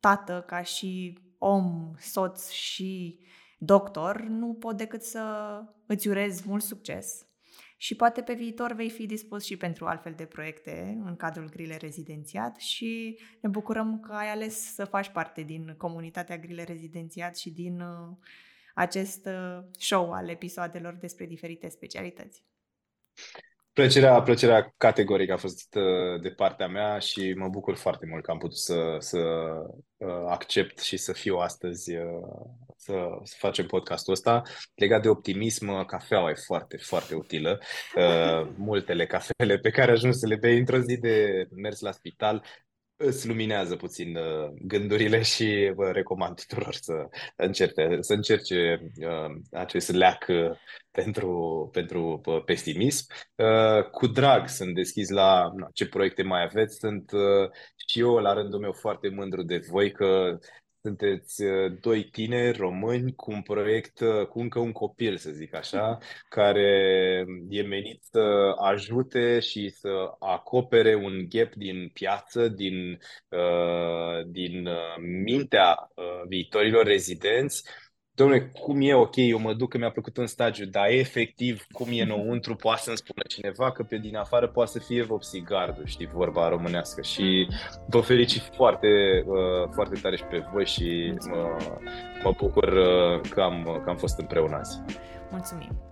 tată, 0.00 0.44
ca 0.46 0.62
și 0.62 1.18
om, 1.38 1.92
soț 1.98 2.50
și 2.50 3.20
doctor, 3.58 4.20
nu 4.20 4.54
pot 4.54 4.76
decât 4.76 5.02
să 5.02 5.54
îți 5.86 6.08
urez 6.08 6.40
mult 6.40 6.62
succes 6.62 7.30
și 7.82 7.94
poate 7.94 8.20
pe 8.20 8.34
viitor 8.34 8.72
vei 8.72 8.90
fi 8.90 9.06
dispus 9.06 9.44
și 9.44 9.56
pentru 9.56 9.86
altfel 9.86 10.12
de 10.16 10.24
proiecte 10.24 11.00
în 11.04 11.16
cadrul 11.16 11.48
Grile 11.48 11.76
Rezidențiat 11.76 12.56
și 12.56 13.18
ne 13.40 13.48
bucurăm 13.48 14.00
că 14.00 14.12
ai 14.12 14.30
ales 14.30 14.74
să 14.74 14.84
faci 14.84 15.08
parte 15.08 15.42
din 15.42 15.74
comunitatea 15.78 16.38
Grile 16.38 16.62
Rezidențiat 16.62 17.36
și 17.36 17.50
din 17.50 17.80
uh, 17.80 18.16
acest 18.80 19.26
uh, 19.26 19.58
show 19.78 20.12
al 20.12 20.28
episoadelor 20.28 20.94
despre 21.00 21.26
diferite 21.26 21.68
specialități. 21.68 22.44
Plăcerea, 23.72 24.22
plăcerea 24.22 24.74
categorică 24.76 25.32
a 25.32 25.36
fost 25.36 25.74
uh, 25.74 26.20
de 26.20 26.30
partea 26.30 26.68
mea 26.68 26.98
și 26.98 27.32
mă 27.32 27.48
bucur 27.48 27.76
foarte 27.76 28.06
mult 28.06 28.24
că 28.24 28.30
am 28.30 28.38
putut 28.38 28.58
să, 28.58 28.96
să 28.98 29.18
uh, 29.96 30.24
accept 30.28 30.78
și 30.78 30.96
să 30.96 31.12
fiu 31.12 31.36
astăzi, 31.36 31.96
uh, 31.96 32.04
să, 32.76 33.08
să 33.22 33.34
facem 33.38 33.66
podcastul 33.66 34.12
ăsta. 34.12 34.42
Legat 34.74 35.02
de 35.02 35.08
optimism, 35.08 35.84
cafeaua 35.84 36.30
e 36.30 36.34
foarte, 36.46 36.76
foarte 36.76 37.14
utilă. 37.14 37.60
Multele 38.56 39.06
cafele 39.06 39.58
pe 39.58 39.70
care 39.70 39.90
ajung 39.90 40.14
să 40.14 40.26
le 40.26 40.36
bei 40.36 40.58
într-o 40.58 40.78
zi 40.78 40.96
de 40.96 41.46
mers 41.50 41.80
la 41.80 41.92
spital 41.92 42.44
îți 43.02 43.26
luminează 43.26 43.76
puțin 43.76 44.16
uh, 44.16 44.50
gândurile 44.62 45.22
și 45.32 45.72
vă 45.74 45.90
recomand 45.90 46.40
tuturor 46.40 46.74
să 46.74 47.08
încerce, 47.36 47.96
să 48.00 48.12
încerce 48.12 48.90
uh, 48.96 49.36
acest 49.52 49.90
leac 49.92 50.26
uh, 50.28 50.50
pentru, 50.90 51.68
pentru 51.72 52.20
uh, 52.24 52.42
pesimism. 52.44 53.06
Uh, 53.34 53.84
cu 53.90 54.06
drag 54.06 54.48
sunt 54.48 54.74
deschis 54.74 55.08
la 55.08 55.50
na, 55.56 55.68
ce 55.72 55.88
proiecte 55.88 56.22
mai 56.22 56.42
aveți. 56.42 56.78
Sunt 56.78 57.10
uh, 57.12 57.50
și 57.86 58.00
eu, 58.00 58.16
la 58.16 58.32
rândul 58.32 58.60
meu, 58.60 58.72
foarte 58.72 59.08
mândru 59.08 59.42
de 59.42 59.60
voi 59.70 59.92
că 59.92 60.38
sunteți 60.82 61.42
uh, 61.42 61.72
doi 61.80 62.04
tineri 62.04 62.58
români 62.58 63.14
cu 63.14 63.30
un 63.30 63.42
proiect, 63.42 64.00
uh, 64.00 64.26
cu 64.26 64.40
încă 64.40 64.58
un 64.58 64.72
copil, 64.72 65.16
să 65.16 65.30
zic 65.30 65.54
așa, 65.54 65.98
care 66.28 67.24
e 67.48 67.62
menit 67.62 68.02
să 68.02 68.54
ajute 68.58 69.40
și 69.40 69.68
să 69.70 70.14
acopere 70.18 70.94
un 70.94 71.26
gap 71.28 71.52
din 71.54 71.90
piață, 71.92 72.48
din, 72.48 73.00
uh, 73.28 74.26
din 74.26 74.68
mintea 75.24 75.90
viitorilor 76.28 76.84
rezidenți 76.84 77.64
domnule, 78.14 78.40
cum 78.40 78.80
e 78.80 78.94
ok, 78.94 79.16
eu 79.16 79.38
mă 79.38 79.52
duc 79.52 79.68
că 79.68 79.78
mi-a 79.78 79.90
plăcut 79.90 80.16
un 80.16 80.26
stagiu, 80.26 80.64
dar 80.64 80.88
efectiv 80.88 81.66
cum 81.72 81.88
e 81.90 82.02
înăuntru, 82.02 82.54
poate 82.54 82.80
să-mi 82.80 82.96
spună 82.96 83.22
cineva 83.28 83.72
că 83.72 83.82
pe 83.82 83.98
din 83.98 84.16
afară 84.16 84.48
poate 84.48 84.70
să 84.70 84.78
fie 84.78 85.02
vopsigardul, 85.02 85.86
știi, 85.86 86.06
vorba 86.06 86.48
românească. 86.48 87.02
Și 87.02 87.48
vă 87.88 88.00
felicit 88.00 88.42
foarte, 88.42 88.88
uh, 89.26 89.68
foarte 89.70 90.00
tare 90.00 90.16
și 90.16 90.24
pe 90.24 90.44
voi 90.52 90.66
și 90.66 91.14
mă, 91.28 91.56
mă 92.24 92.32
bucur 92.38 92.64
uh, 92.64 93.20
că 93.30 93.40
am, 93.40 93.80
că 93.84 93.90
am 93.90 93.96
fost 93.96 94.18
împreună 94.18 94.56
azi. 94.56 94.80
Mulțumim! 95.30 95.89